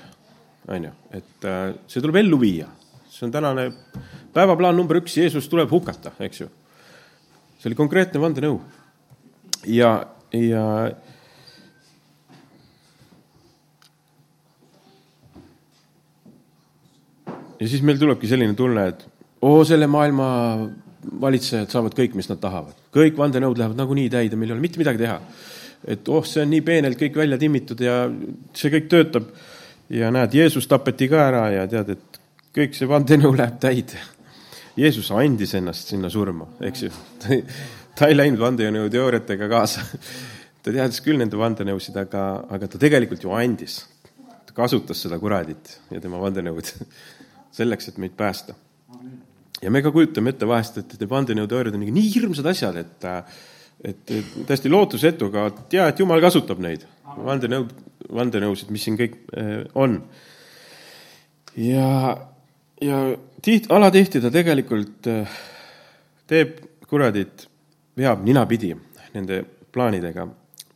on 0.70 0.86
ju, 0.86 0.90
et 1.18 1.46
äh, 1.50 1.72
see 1.90 2.02
tuleb 2.02 2.20
ellu 2.22 2.38
viia. 2.38 2.68
see 3.10 3.26
on 3.26 3.32
tänane 3.34 3.68
päevaplaan 4.34 4.76
number 4.76 4.98
üks, 5.00 5.16
Jeesus 5.18 5.48
tuleb 5.50 5.70
hukata, 5.70 6.12
eks 6.22 6.44
ju. 6.44 6.46
see 7.58 7.70
oli 7.70 7.78
konkreetne 7.78 8.22
vandenõu. 8.22 8.60
ja, 9.66 9.96
ja 10.30 10.62
ja 17.58 17.68
siis 17.72 17.82
meil 17.82 17.98
tulebki 17.98 18.30
selline 18.30 18.54
tunne, 18.54 18.88
et 18.92 19.04
oo, 19.42 19.64
selle 19.66 19.90
maailma 19.90 20.28
valitsejad 21.20 21.72
saavad 21.72 21.98
kõik, 21.98 22.14
mis 22.14 22.30
nad 22.30 22.38
tahavad. 22.40 22.78
kõik 22.94 23.18
vandenõud 23.18 23.58
lähevad 23.58 23.82
nagunii 23.82 24.06
täide, 24.12 24.38
meil 24.38 24.52
ei 24.52 24.56
ole 24.56 24.62
mitte 24.62 24.78
midagi 24.78 25.02
teha. 25.02 25.18
Et 25.84 26.08
oh, 26.08 26.24
see 26.26 26.42
on 26.44 26.50
nii 26.52 26.64
peenelt 26.64 26.98
kõik 27.00 27.18
välja 27.20 27.38
timmitud 27.40 27.80
ja 27.84 28.04
see 28.56 28.72
kõik 28.72 28.88
töötab. 28.92 29.28
ja 29.92 30.10
näed, 30.10 30.34
Jeesus 30.34 30.66
tapeti 30.66 31.08
ka 31.08 31.20
ära 31.28 31.44
ja 31.52 31.66
tead, 31.68 31.94
et 31.96 32.20
kõik 32.54 32.76
see 32.76 32.88
vandenõu 32.88 33.34
läheb 33.36 33.58
täide. 33.60 34.00
Jeesus 34.76 35.10
andis 35.14 35.54
ennast 35.54 35.90
sinna 35.92 36.10
surma, 36.10 36.48
eks 36.66 36.86
ju. 36.86 36.90
ta 37.94 38.08
ei 38.08 38.16
läinud 38.16 38.40
vandenõuteooriatega 38.42 39.48
kaasa. 39.50 39.84
ta 40.64 40.72
teadis 40.72 41.02
küll 41.04 41.20
nende 41.20 41.38
vandenõusid, 41.38 41.96
aga, 42.00 42.24
aga 42.50 42.70
ta 42.70 42.80
tegelikult 42.80 43.22
ju 43.26 43.34
andis. 43.36 43.82
ta 44.46 44.56
kasutas 44.56 45.04
seda 45.04 45.18
kuradit 45.20 45.78
ja 45.90 46.00
tema 46.00 46.18
vandenõud 46.22 46.72
selleks, 47.58 47.92
et 47.92 47.98
meid 48.02 48.16
päästa. 48.16 48.54
ja 49.62 49.70
me 49.70 49.82
ka 49.82 49.92
kujutame 49.92 50.34
ette 50.34 50.48
vahest, 50.48 50.80
et 50.80 50.96
need 50.96 51.10
vandenõuteooriad 51.10 51.76
on 51.76 51.84
nii 51.84 52.10
hirmsad 52.16 52.48
asjad, 52.50 52.80
et 52.80 53.10
et, 53.82 54.02
et 54.10 54.36
täiesti 54.46 54.70
lootusetu, 54.72 55.30
aga 55.32 55.48
tea, 55.72 55.88
et 55.88 55.98
jumal 55.98 56.22
kasutab 56.24 56.62
neid. 56.62 56.86
vandenõud 57.14 57.72
vandenõusid, 58.14 58.70
mis 58.74 58.84
siin 58.84 58.98
kõik 58.98 59.16
on. 59.74 59.98
ja, 61.56 61.88
ja 62.82 63.00
tiht-, 63.42 63.70
alatihti 63.72 64.20
ta 64.20 64.30
tegelikult 64.34 65.08
teeb 66.30 66.56
kuradit, 66.88 67.46
veab 67.96 68.24
ninapidi 68.26 68.74
nende 69.14 69.42
plaanidega, 69.74 70.26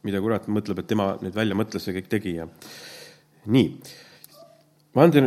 mida 0.06 0.20
kurat 0.22 0.46
mõtleb, 0.50 0.82
et 0.82 0.90
tema 0.90 1.12
need 1.22 1.34
välja 1.34 1.56
mõtles 1.58 1.86
ja 1.86 1.94
kõik 1.96 2.10
tegi 2.10 2.36
ja 2.38 2.46
nii. 3.50 3.72
Vande, 4.98 5.22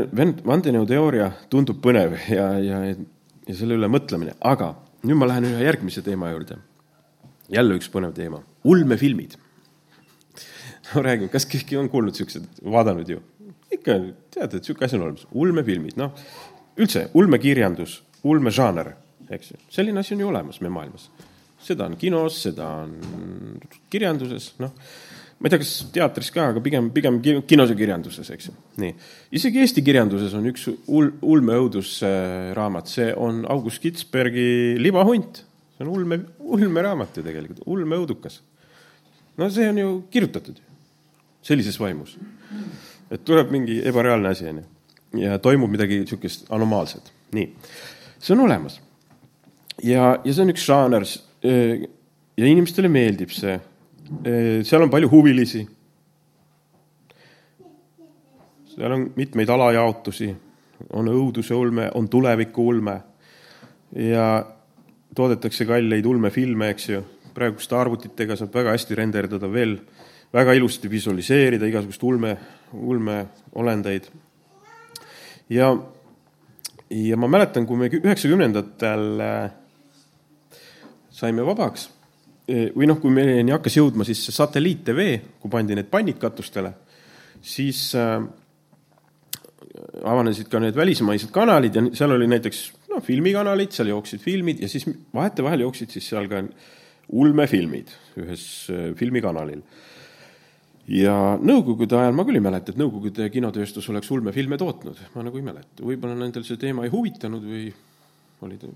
vandenõuteooria 0.47 1.29
tundub 1.51 1.79
põnev 1.83 2.17
ja, 2.31 2.47
ja, 2.59 2.79
ja 2.91 3.55
selle 3.55 3.77
üle 3.77 3.87
mõtlemine, 3.91 4.33
aga 4.41 4.73
nüüd 5.05 5.19
ma 5.19 5.29
lähen 5.29 5.47
ühe 5.51 5.63
järgmise 5.63 6.03
teema 6.03 6.31
juurde. 6.33 6.57
Jälle 7.51 7.77
üks 7.79 7.89
põnev 7.93 8.13
teema, 8.17 8.41
ulmefilmid. 8.63 9.37
no 10.91 11.03
räägime, 11.05 11.31
kas 11.31 11.47
keegi 11.49 11.79
on 11.79 11.89
kuulnud 11.89 12.17
siuksed, 12.17 12.47
vaadanud 12.63 13.09
ju? 13.09 13.21
ikka 13.71 13.97
tead, 14.33 14.53
et 14.57 14.63
sihuke 14.67 14.85
asi 14.85 14.97
on 14.97 15.07
olemas, 15.07 15.27
ulmefilmid, 15.31 15.95
noh, 15.99 16.11
üldse 16.81 17.05
ulmekirjandus, 17.15 18.01
ulmežaaner, 18.27 18.91
eks 19.31 19.53
ju, 19.53 19.59
selline 19.71 20.03
asi 20.03 20.17
on 20.17 20.25
ju 20.25 20.31
olemas 20.33 20.59
meie 20.59 20.73
maailmas 20.75 21.07
seda 21.61 21.85
on 21.85 21.97
kinos, 21.99 22.37
seda 22.47 22.67
on 22.83 22.95
kirjanduses, 23.91 24.51
noh, 24.61 24.73
ma 25.41 25.49
ei 25.49 25.53
tea, 25.53 25.61
kas 25.61 25.73
teatris 25.93 26.31
ka, 26.33 26.49
aga 26.53 26.63
pigem, 26.63 26.89
pigem 26.93 27.19
kinos 27.21 27.71
ja 27.71 27.77
kirjanduses, 27.77 28.29
eks 28.33 28.49
ju. 28.49 28.55
nii, 28.81 28.95
isegi 29.37 29.61
Eesti 29.61 29.83
kirjanduses 29.85 30.33
on 30.37 30.49
üks 30.51 30.67
ul-, 30.71 31.13
ulmeõudusraamat, 31.21 32.91
see 32.91 33.09
on 33.13 33.45
August 33.49 33.81
Kitzbergi 33.83 34.77
Libahunt. 34.81 35.45
See 35.81 35.87
on 35.87 35.95
ulme, 35.95 36.19
ulmeraamat 36.39 37.17
ju 37.17 37.23
tegelikult, 37.25 37.63
ulmeõudukas. 37.65 38.41
no 39.37 39.49
see 39.49 39.69
on 39.69 39.77
ju 39.77 39.89
kirjutatud 40.11 40.59
ju, 40.59 40.63
sellises 41.41 41.79
vaimus. 41.79 42.17
et 43.09 43.23
tuleb 43.25 43.51
mingi 43.51 43.81
ebareaalne 43.87 44.29
asi, 44.29 44.47
on 44.47 44.61
ju, 44.61 44.65
ja 45.23 45.39
toimub 45.39 45.71
midagi 45.71 45.99
niisugust 45.99 46.45
anomaalset. 46.51 47.11
nii, 47.33 47.49
see 48.19 48.35
on 48.35 48.45
olemas. 48.45 48.79
ja, 49.83 50.19
ja 50.23 50.33
see 50.33 50.45
on 50.45 50.53
üks 50.53 50.65
žaaner 50.65 51.07
ja 51.41 52.45
inimestele 52.45 52.87
meeldib 52.87 53.33
see. 53.33 53.59
seal 54.63 54.81
on 54.81 54.89
palju 54.89 55.09
huvilisi. 55.09 55.65
seal 58.75 58.91
on 58.91 59.11
mitmeid 59.15 59.49
alajaotusi, 59.49 60.29
on 60.93 61.07
õuduse 61.09 61.53
ulme, 61.53 61.89
on 61.95 62.07
tuleviku 62.09 62.67
ulme 62.67 63.01
ja 63.91 64.27
toodetakse 65.15 65.65
kalleid 65.67 66.05
ulmefilme, 66.05 66.71
eks 66.71 66.89
ju. 66.89 67.03
praeguste 67.31 67.75
arvutitega 67.79 68.35
saab 68.35 68.55
väga 68.55 68.73
hästi 68.75 68.95
renderdada 68.95 69.47
veel, 69.47 69.77
väga 70.33 70.53
ilusti 70.57 70.89
visualiseerida 70.91 71.67
igasugust 71.67 72.03
ulme, 72.03 72.35
ulmeolendeid. 72.73 74.09
ja, 75.49 75.71
ja 76.89 77.17
ma 77.17 77.27
mäletan, 77.27 77.67
kui 77.67 77.77
me 77.77 77.87
üheksakümnendatel 77.87 79.23
saime 81.09 81.45
vabaks. 81.45 81.89
või 82.75 82.87
noh, 82.87 82.99
kui 82.99 83.11
meieni 83.15 83.53
hakkas 83.53 83.77
jõudma 83.77 84.03
siis 84.03 84.25
satelliit-TV, 84.35 85.21
kui 85.39 85.51
pandi 85.51 85.75
need 85.77 85.87
pannid 85.87 86.17
katustele, 86.19 86.73
siis 87.41 87.93
äh, 87.95 88.19
avanesid 90.03 90.49
ka 90.51 90.59
need 90.61 90.75
välismaised 90.77 91.31
kanalid 91.33 91.77
ja 91.77 91.83
seal 91.97 92.15
oli 92.15 92.27
näiteks 92.31 92.61
noh, 92.91 93.03
filmikanalid, 93.05 93.73
seal 93.75 93.91
jooksid 93.91 94.23
filmid 94.23 94.61
ja 94.63 94.69
siis 94.71 94.87
vahetevahel 95.13 95.65
jooksid 95.67 95.93
siis 95.93 96.09
seal 96.11 96.29
ka 96.31 96.43
ulmefilmid 97.11 97.91
ühes 98.21 98.43
äh, 98.73 98.91
filmikanalil. 98.99 99.61
ja 100.91 101.15
Nõukogude 101.41 101.99
ajal 101.99 102.15
ma 102.17 102.25
küll 102.27 102.39
ei 102.39 102.45
mäleta, 102.45 102.73
et 102.73 102.81
Nõukogude 102.81 103.29
kinotööstus 103.33 103.89
oleks 103.93 104.11
ulmefilme 104.11 104.59
tootnud, 104.59 104.99
ma 105.15 105.27
nagu 105.27 105.39
ei 105.39 105.45
mäleta, 105.45 105.83
võib-olla 105.85 106.17
nendel 106.19 106.47
see 106.47 106.59
teema 106.61 106.87
ei 106.87 106.93
huvitanud 106.93 107.45
või 107.45 107.69
oli 108.41 108.57
ta 108.57 108.71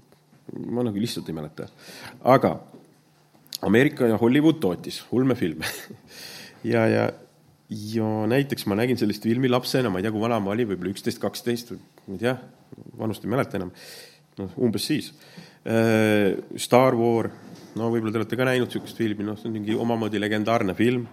ma 0.70 0.86
nagu 0.86 1.02
lihtsalt 1.02 1.30
ei 1.30 1.36
mäleta. 1.36 1.68
aga 2.24 2.56
Ameerika 3.66 4.08
ja 4.08 4.18
Hollywood 4.18 4.60
tootis 4.62 5.04
ulmefilme 5.12 5.66
ja, 6.74 6.88
ja, 6.88 7.06
ja 7.70 8.10
näiteks 8.30 8.68
ma 8.70 8.78
nägin 8.78 9.00
sellist 9.00 9.24
filmi 9.26 9.50
lapsena, 9.50 9.90
ma 9.90 10.00
ei 10.00 10.06
tea, 10.06 10.14
kui 10.14 10.22
vana 10.22 10.38
ma 10.44 10.54
olin, 10.54 10.70
võib-olla 10.70 10.94
üksteist, 10.94 11.22
kaksteist 11.22 11.74
ma 11.74 12.14
ei 12.14 12.22
tea, 12.22 12.36
vanust 13.00 13.26
ei 13.26 13.32
mäleta 13.34 13.58
enam. 13.60 13.72
noh, 14.36 14.52
umbes 14.60 14.86
siis. 14.90 15.14
Äh, 15.66 16.36
Star 16.60 16.98
War, 17.00 17.32
no 17.80 17.90
võib-olla 17.90 18.14
te 18.14 18.22
olete 18.22 18.38
ka 18.38 18.48
näinud 18.48 18.70
niisugust 18.70 19.00
filmi, 19.00 19.26
noh, 19.26 19.40
see 19.40 19.50
on 19.50 19.58
mingi 19.58 19.78
omamoodi 19.80 20.22
legendaarne 20.22 20.76
film. 20.78 21.08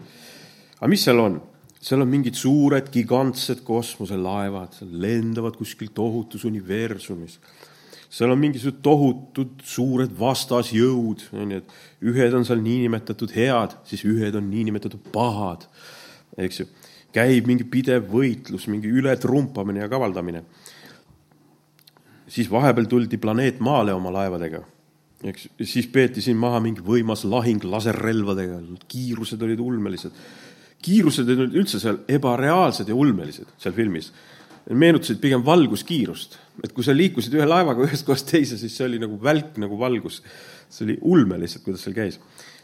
aga 0.78 0.90
mis 0.90 1.08
seal 1.08 1.22
on? 1.22 1.40
seal 1.82 2.04
on 2.04 2.10
mingid 2.10 2.36
suured 2.38 2.92
gigantsed 2.94 3.64
kosmoselaevad, 3.66 4.76
lendavad 5.02 5.56
kuskil 5.58 5.90
tohutus 5.94 6.44
universumis 6.46 7.40
seal 8.12 8.30
on 8.30 8.40
mingisugused 8.42 8.82
tohutud 8.84 9.62
suured 9.64 10.12
vastasjõud, 10.18 11.24
onju, 11.32 11.62
et 11.62 12.08
ühed 12.12 12.34
on 12.36 12.44
seal 12.44 12.60
niinimetatud 12.60 13.32
head, 13.32 13.78
siis 13.88 14.04
ühed 14.04 14.36
on 14.36 14.50
niinimetatud 14.52 15.06
pahad, 15.14 15.64
eks 16.38 16.60
ju. 16.60 16.66
käib 17.12 17.48
mingi 17.48 17.64
pidev 17.68 18.06
võitlus, 18.12 18.68
mingi 18.72 18.88
ületrumpamine 18.88 19.84
ja 19.84 19.88
kavaldamine. 19.88 20.44
siis 22.28 22.50
vahepeal 22.50 22.86
tuldi 22.86 23.18
planeet 23.18 23.60
Maale 23.60 23.92
oma 23.92 24.12
laevadega, 24.12 24.62
eks, 25.24 25.48
siis 25.62 25.86
peeti 25.86 26.22
siin 26.22 26.36
maha 26.36 26.60
mingi 26.60 26.80
võimas 26.80 27.24
lahing 27.24 27.64
laserrelvadega, 27.64 28.60
kiirused 28.88 29.42
olid 29.42 29.60
ulmelised. 29.60 30.12
kiirused 30.82 31.28
olid 31.28 31.54
üldse 31.54 31.80
seal 31.80 32.02
ebareaalsed 32.08 32.88
ja 32.88 32.94
ulmelised 32.94 33.46
seal 33.58 33.74
filmis 33.74 34.12
meenutasid 34.70 35.18
pigem 35.22 35.42
valguskiirust, 35.44 36.36
et 36.62 36.72
kui 36.74 36.84
sa 36.86 36.94
liikusid 36.94 37.34
ühe 37.34 37.46
laevaga 37.48 37.82
ühest 37.86 38.06
kohast 38.06 38.28
teise, 38.30 38.58
siis 38.60 38.74
see 38.76 38.86
oli 38.86 39.00
nagu 39.02 39.18
välk 39.22 39.58
nagu 39.62 39.78
valgus. 39.78 40.22
see 40.72 40.86
oli 40.86 40.98
ulme 41.02 41.36
lihtsalt, 41.40 41.64
kuidas 41.66 41.82
seal 41.84 41.94
käis. 41.96 42.18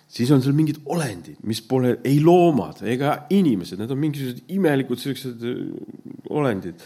Siis 0.09 0.31
on 0.35 0.43
seal 0.45 0.57
mingid 0.57 0.81
olendid, 0.88 1.38
mis 1.47 1.61
pole 1.65 1.99
ei 2.07 2.19
loomad 2.25 2.83
ega 2.88 3.15
inimesed, 3.35 3.81
need 3.81 3.93
on 3.93 4.03
mingisugused 4.03 4.53
imelikud 4.57 5.03
siuksed 5.03 5.47
äh, 5.47 5.62
olendid, 6.33 6.85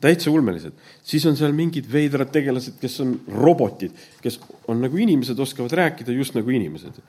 täitsa 0.00 0.32
ulmelised. 0.32 0.76
siis 1.04 1.26
on 1.28 1.36
seal 1.38 1.52
mingid 1.56 1.90
veidrad 1.92 2.32
tegelased, 2.32 2.78
kes 2.80 3.00
on 3.04 3.18
robotid, 3.34 3.96
kes 4.24 4.40
on 4.70 4.80
nagu 4.82 4.96
inimesed, 4.96 5.38
oskavad 5.38 5.74
rääkida 5.82 6.16
just 6.16 6.38
nagu 6.38 6.50
inimesed. 6.50 7.02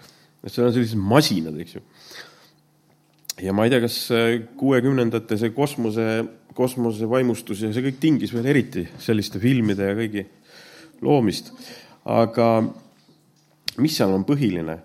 seal 0.47 0.67
on 0.67 0.75
sellised 0.75 0.99
masinad, 0.99 1.57
eks 1.61 1.79
ju 1.79 1.87
ja 3.41 3.53
ma 3.55 3.65
ei 3.65 3.71
tea, 3.73 3.81
kas 3.81 3.97
kuuekümnendate 4.59 5.37
see 5.39 5.53
kosmose 5.55 6.05
kosmosevaimustus 6.57 7.63
ja 7.63 7.71
see 7.73 7.85
kõik 7.85 7.99
tingis 8.01 8.33
veel 8.35 8.49
eriti 8.51 8.85
selliste 9.01 9.39
filmide 9.41 9.87
ja 9.87 9.97
kõigi 9.97 10.25
loomist. 11.01 11.51
aga 12.05 12.47
mis 13.77 13.95
seal 13.95 14.11
on 14.13 14.25
põhiline, 14.27 14.77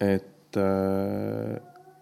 et 0.00 0.56
äh, 0.56 1.56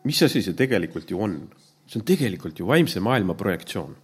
mis 0.04 0.22
asi 0.22 0.42
see 0.42 0.56
tegelikult 0.58 1.10
ju 1.10 1.20
on? 1.22 1.38
see 1.86 2.00
on 2.00 2.06
tegelikult 2.06 2.58
ju 2.58 2.66
vaimse 2.66 3.00
maailma 3.00 3.34
projektsioon. 3.34 3.96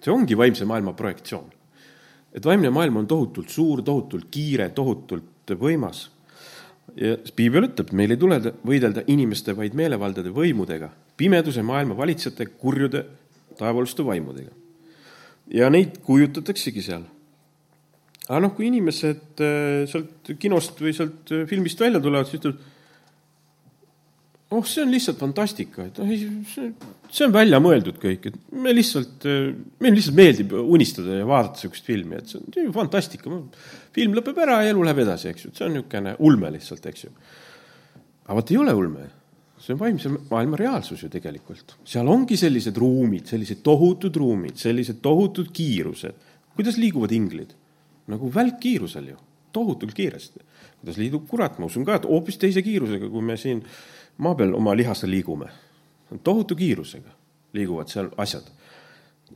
see 0.00 0.12
ongi 0.12 0.36
vaimse 0.36 0.64
maailma 0.64 0.92
projektsioon. 0.92 1.50
et 2.34 2.44
vaimne 2.44 2.70
maailm 2.70 3.02
on 3.02 3.06
tohutult 3.06 3.48
suur, 3.48 3.82
tohutult 3.82 4.30
kiire, 4.30 4.70
tohutult 4.70 5.54
võimas 5.58 6.08
ja 6.96 7.16
piibel 7.36 7.68
ütleb, 7.68 7.92
meil 7.96 8.14
ei 8.14 8.18
tule 8.20 8.38
võidelda 8.66 9.04
inimeste, 9.10 9.54
vaid 9.56 9.76
meelevaldade 9.78 10.32
võimudega, 10.34 10.90
pimeduse 11.18 11.62
maailma 11.66 11.96
valitsejate 11.98 12.46
kurjude 12.60 13.04
taevaluste 13.58 14.04
vaimudega. 14.06 14.50
ja 15.50 15.70
neid 15.70 15.98
kujutataksegi 16.06 16.82
seal. 16.82 17.04
Aga 18.30 18.44
noh, 18.44 18.52
kui 18.54 18.68
inimesed 18.70 19.42
äh, 19.42 19.86
sealt 19.90 20.30
kinost 20.38 20.78
või 20.82 20.94
sealt 20.94 21.32
äh, 21.34 21.46
filmist 21.50 21.80
välja 21.82 22.00
tulevad, 22.02 22.28
siis 22.30 22.38
ütlevad, 22.38 22.60
oh, 24.54 24.64
see 24.66 24.84
on 24.84 24.94
lihtsalt 24.94 25.18
fantastika, 25.18 25.88
et 25.88 25.98
noh, 25.98 26.10
see 27.10 27.26
on 27.26 27.34
välja 27.34 27.58
mõeldud 27.62 27.98
kõik, 28.02 28.30
et 28.30 28.38
me 28.54 28.74
lihtsalt, 28.76 29.26
äh, 29.26 29.50
meile 29.82 29.98
lihtsalt 29.98 30.18
meeldib 30.18 30.54
unistada 30.60 31.18
ja 31.18 31.26
vaadata 31.26 31.58
niisugust 31.58 31.90
filmi, 31.90 32.20
et 32.20 32.30
see 32.30 32.66
on 32.66 32.74
fantastika. 32.76 33.40
film 33.96 34.14
lõpeb 34.18 34.38
ära 34.46 34.60
ja 34.62 34.74
elu 34.74 34.84
läheb 34.86 35.04
edasi, 35.06 35.32
eks 35.32 35.46
ju, 35.46 35.50
et 35.50 35.58
see 35.58 35.66
on 35.66 35.74
niisugune 35.78 36.18
ulme 36.30 36.52
lihtsalt, 36.54 36.86
eks 36.86 37.08
ju. 37.08 37.14
aga 38.28 38.36
vot 38.38 38.52
ei 38.54 38.60
ole 38.60 38.76
ulme, 38.78 39.08
see 39.60 39.74
on 39.74 39.80
vaimse 39.80 40.12
maailma 40.30 40.60
reaalsus 40.60 41.02
ju 41.02 41.10
tegelikult. 41.10 41.80
seal 41.82 42.06
ongi 42.14 42.38
sellised 42.38 42.78
ruumid, 42.78 43.26
sellised 43.26 43.64
tohutud 43.66 44.22
ruumid, 44.22 44.54
sellised 44.54 45.02
tohutud 45.02 45.50
kiirused. 45.50 46.30
kuidas 46.54 46.78
liiguvad 46.78 47.10
inglid? 47.10 47.58
Nagu 48.06 48.30
välkkiirusel 48.34 49.08
ju, 49.12 49.16
tohutult 49.52 49.94
kiiresti. 49.94 50.40
kuidas 50.80 50.96
liigub 50.96 51.26
kurat, 51.28 51.58
ma 51.58 51.66
usun 51.66 51.84
ka, 51.84 51.98
et 52.00 52.08
hoopis 52.08 52.38
teise 52.40 52.62
kiirusega, 52.62 53.08
kui 53.08 53.22
me 53.22 53.36
siin 53.36 53.62
maa 54.18 54.34
peal 54.34 54.54
oma 54.54 54.76
lihastel 54.76 55.10
liigume. 55.10 55.48
tohutu 56.24 56.56
kiirusega 56.56 57.10
liiguvad 57.52 57.88
seal 57.88 58.10
asjad. 58.16 58.46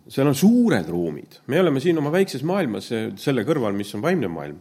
seal 0.09 0.29
on 0.29 0.35
suured 0.35 0.89
ruumid, 0.89 1.41
me 1.47 1.61
oleme 1.61 1.81
siin 1.81 1.99
oma 1.99 2.13
väikses 2.13 2.43
maailmas 2.43 2.91
selle 3.17 3.45
kõrval, 3.47 3.77
mis 3.77 3.95
on 3.95 4.03
vaimne 4.03 4.29
maailm. 4.29 4.59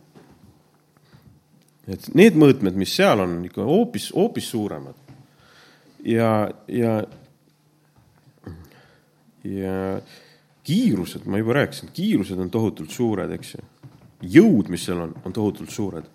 et 1.88 2.10
need 2.16 2.38
mõõtmed, 2.40 2.76
mis 2.80 2.96
seal 2.96 3.20
on, 3.20 3.42
ikka 3.46 3.66
hoopis, 3.68 4.12
hoopis 4.16 4.50
suuremad. 4.50 4.96
ja, 6.06 6.52
ja, 6.68 7.04
ja 9.44 9.78
kiirused, 10.64 11.26
ma 11.26 11.38
juba 11.38 11.60
rääkisin, 11.60 11.92
kiirused 11.94 12.40
on 12.40 12.50
tohutult 12.50 12.92
suured, 12.92 13.32
eks 13.32 13.56
ju. 13.56 13.66
Jõud, 14.24 14.70
mis 14.72 14.84
seal 14.88 15.02
on, 15.04 15.14
on 15.26 15.36
tohutult 15.36 15.72
suured. 15.74 16.10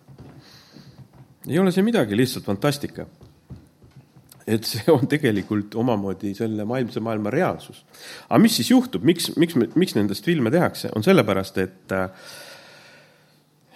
ei 1.49 1.59
ole 1.59 1.73
see 1.73 1.85
midagi, 1.85 2.17
lihtsalt 2.17 2.45
fantastika. 2.45 3.07
et 4.49 4.65
see 4.65 4.88
on 4.93 5.05
tegelikult 5.09 5.75
omamoodi 5.77 6.33
selle 6.35 6.65
maailmse 6.65 7.00
maailma 7.05 7.31
reaalsus. 7.31 7.85
aga 8.29 8.41
mis 8.43 8.57
siis 8.57 8.71
juhtub, 8.71 9.05
miks, 9.05 9.33
miks, 9.37 9.55
miks 9.75 9.95
nendest 9.95 10.25
filme 10.25 10.50
tehakse, 10.50 10.91
on 10.97 11.05
sellepärast, 11.05 11.59
et, 11.59 11.93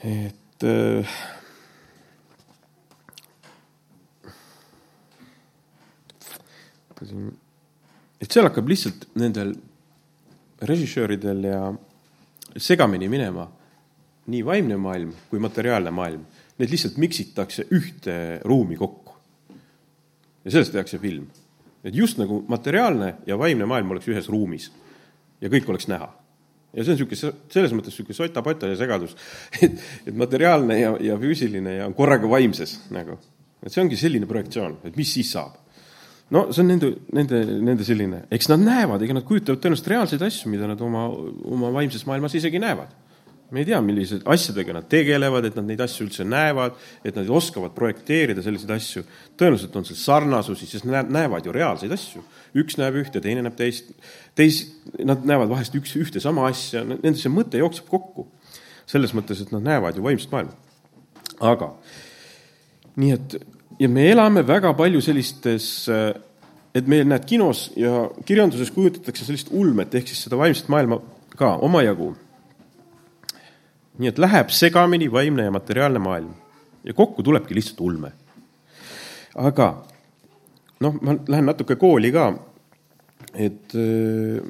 et 0.03 0.69
et 8.23 8.31
seal 8.31 8.47
hakkab 8.47 8.69
lihtsalt 8.71 9.09
nendel 9.19 9.57
režissööridel 10.63 11.49
ja 11.49 11.63
segamini 12.57 13.09
minema 13.11 13.49
nii 14.27 14.45
vaimne 14.47 14.77
maailm 14.79 15.13
kui 15.31 15.41
materiaalne 15.43 15.91
maailm. 15.91 16.25
Need 16.59 16.71
lihtsalt 16.71 16.99
miksitakse 17.01 17.67
ühte 17.75 18.17
ruumi 18.45 18.77
kokku. 18.77 19.17
ja 20.45 20.51
sellest 20.51 20.73
tehakse 20.73 20.99
film. 20.99 21.27
et 21.85 21.95
just 21.95 22.19
nagu 22.19 22.45
materiaalne 22.49 23.15
ja 23.27 23.39
vaimne 23.39 23.67
maailm 23.67 23.91
oleks 23.91 24.09
ühes 24.09 24.29
ruumis 24.29 24.71
ja 25.41 25.49
kõik 25.49 25.69
oleks 25.69 25.89
näha. 25.89 26.13
ja 26.73 26.85
see 26.85 26.95
on 26.95 26.99
niisugune, 26.99 27.35
selles 27.51 27.73
mõttes 27.73 27.93
niisugune 27.93 28.15
sota-pota 28.15 28.71
ja 28.71 28.77
segadus, 28.77 29.17
et, 29.63 29.81
et 30.07 30.15
materiaalne 30.15 30.79
ja, 30.81 30.95
ja 31.01 31.19
füüsiline 31.19 31.77
ja 31.81 31.91
korraga 31.97 32.31
vaimses 32.31 32.81
nagu. 32.91 33.19
et 33.63 33.73
see 33.73 33.83
ongi 33.83 33.97
selline 33.97 34.27
projektsioon, 34.27 34.79
et 34.85 34.97
mis 34.97 35.13
siis 35.13 35.35
saab 35.35 35.59
no 36.33 36.47
see 36.53 36.63
on 36.63 36.71
nende, 36.73 36.93
nende, 37.13 37.43
nende 37.61 37.87
selline, 37.87 38.25
eks 38.33 38.49
nad 38.53 38.63
näevad, 38.63 39.03
ega 39.05 39.17
nad 39.19 39.27
kujutavad 39.29 39.61
tõenäoliselt 39.61 39.91
reaalseid 39.93 40.25
asju, 40.27 40.51
mida 40.53 40.69
nad 40.71 40.81
oma, 40.85 41.07
oma 41.53 41.73
vaimses 41.75 42.07
maailmas 42.09 42.37
isegi 42.39 42.61
näevad. 42.63 42.93
Me 43.53 43.61
ei 43.61 43.69
tea, 43.69 43.79
millise 43.85 44.19
asjadega 44.33 44.75
nad 44.79 44.89
tegelevad, 44.91 45.47
et 45.47 45.57
nad 45.59 45.67
neid 45.69 45.81
asju 45.85 46.07
üldse 46.07 46.25
näevad, 46.25 46.79
et 47.05 47.17
nad 47.19 47.29
oskavad 47.29 47.75
projekteerida 47.77 48.45
selliseid 48.45 48.73
asju. 48.73 49.05
tõenäoliselt 49.37 49.77
on 49.77 49.87
seal 49.89 50.01
sarnasusi, 50.01 50.69
sest 50.71 50.89
nad 50.89 51.11
näevad 51.13 51.47
ju 51.47 51.53
reaalseid 51.53 51.93
asju. 51.93 52.25
üks 52.57 52.79
näeb 52.81 52.97
ühte, 53.05 53.21
teine 53.21 53.45
näeb 53.45 53.57
teist, 53.57 53.93
teis-, 54.39 54.67
nad 55.05 55.25
näevad 55.29 55.53
vahest 55.53 55.77
üks, 55.77 55.95
ühte 56.01 56.21
sama 56.21 56.49
asja, 56.49 56.85
nende 56.85 57.19
see 57.21 57.33
mõte 57.33 57.61
jookseb 57.61 57.89
kokku. 57.93 58.27
selles 58.87 59.13
mõttes, 59.15 59.41
et 59.41 59.53
nad 59.53 59.63
näevad 59.63 59.97
ju 59.97 60.03
vaimset 60.03 60.33
maailma. 60.33 60.57
aga 61.41 61.75
nii 62.97 63.13
et 63.13 63.37
ja 63.81 63.89
me 63.89 64.09
elame 64.11 64.43
väga 64.47 64.73
palju 64.79 65.01
sellistes, 65.05 65.89
et 66.73 66.89
meil, 66.89 67.07
näed, 67.09 67.25
kinos 67.29 67.71
ja 67.77 68.07
kirjanduses 68.29 68.73
kujutatakse 68.75 69.27
sellist 69.27 69.53
ulmet 69.53 69.95
ehk 69.95 70.09
siis 70.09 70.25
seda 70.27 70.39
vaimset 70.41 70.71
maailma 70.73 71.01
ka 71.37 71.57
omajagu. 71.65 72.13
Nii 74.03 74.11
et 74.11 74.21
läheb 74.21 74.51
segamini 74.55 75.09
vaimne 75.13 75.47
ja 75.47 75.55
materiaalne 75.55 76.03
maailm 76.03 76.33
ja 76.85 76.95
kokku 76.95 77.23
tulebki 77.23 77.55
lihtsalt 77.55 77.81
ulme. 77.81 78.13
aga 79.35 79.69
noh, 80.83 80.97
ma 81.01 81.15
lähen 81.29 81.47
natuke 81.47 81.77
kooli 81.81 82.11
ka. 82.13 82.33
et 83.33 83.75
äh, 83.79 84.43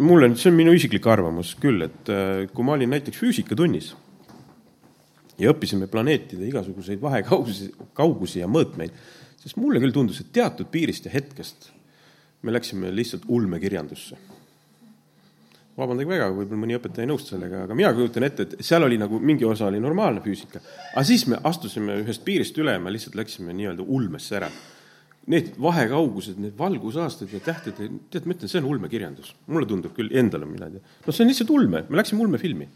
mulle, 0.00 0.30
see 0.38 0.48
on 0.48 0.56
minu 0.56 0.72
isiklik 0.72 1.06
arvamus 1.10 1.56
küll, 1.60 1.82
et 1.84 2.08
äh, 2.08 2.46
kui 2.54 2.64
ma 2.64 2.76
olin 2.78 2.94
näiteks 2.94 3.18
füüsikatunnis 3.20 3.90
ja 5.40 5.52
õppisime 5.52 5.88
planeetide 5.90 6.46
igasuguseid 6.48 7.02
vahekaugusi, 7.02 7.72
kaugusi 7.96 8.40
ja 8.40 8.48
mõõtmeid, 8.48 8.94
siis 9.40 9.56
mulle 9.60 9.82
küll 9.82 9.92
tundus, 9.92 10.22
et 10.22 10.32
teatud 10.32 10.70
piirist 10.72 11.08
ja 11.08 11.14
hetkest 11.14 11.70
me 12.42 12.54
läksime 12.54 12.92
lihtsalt 12.94 13.26
ulmekirjandusse. 13.28 14.16
Vabandage 15.78 16.10
väga, 16.10 16.26
võib-olla 16.34 16.60
mõni 16.64 16.76
õpetaja 16.76 17.06
ei 17.06 17.10
nõustu 17.10 17.34
sellega, 17.34 17.64
aga 17.66 17.76
mina 17.78 17.92
kujutan 17.96 18.26
ette, 18.26 18.46
et 18.46 18.66
seal 18.66 18.84
oli 18.86 18.98
nagu 19.00 19.20
mingi 19.22 19.46
osa 19.48 19.68
oli 19.70 19.80
normaalne 19.82 20.22
füüsika, 20.24 20.60
aga 20.90 21.06
siis 21.06 21.26
me 21.30 21.38
astusime 21.50 22.00
ühest 22.02 22.24
piirist 22.26 22.58
üle 22.60 22.74
me 22.82 22.92
lihtsalt 22.92 23.16
läksime 23.20 23.54
nii-öelda 23.56 23.86
ulmesse 23.86 24.38
ära. 24.40 24.50
Need 25.30 25.52
vahekaugused, 25.60 26.38
need 26.42 26.56
valgusaastad 26.58 27.30
ja 27.30 27.42
tähted, 27.44 27.76
tead, 28.10 28.24
ma 28.26 28.34
ütlen, 28.34 28.50
see 28.50 28.58
on 28.58 28.70
ulmekirjandus. 28.72 29.34
mulle 29.52 29.68
tundub 29.68 29.92
küll 29.94 30.10
endale, 30.16 30.48
mina 30.48 30.66
ei 30.66 30.78
tea. 30.78 30.96
no 31.06 31.12
see 31.12 31.24
on 31.24 31.30
lihtsalt 31.30 31.52
ulme, 31.54 31.84
me 31.88 32.00
läksime 32.00 32.24
ulmefilmi 32.24 32.66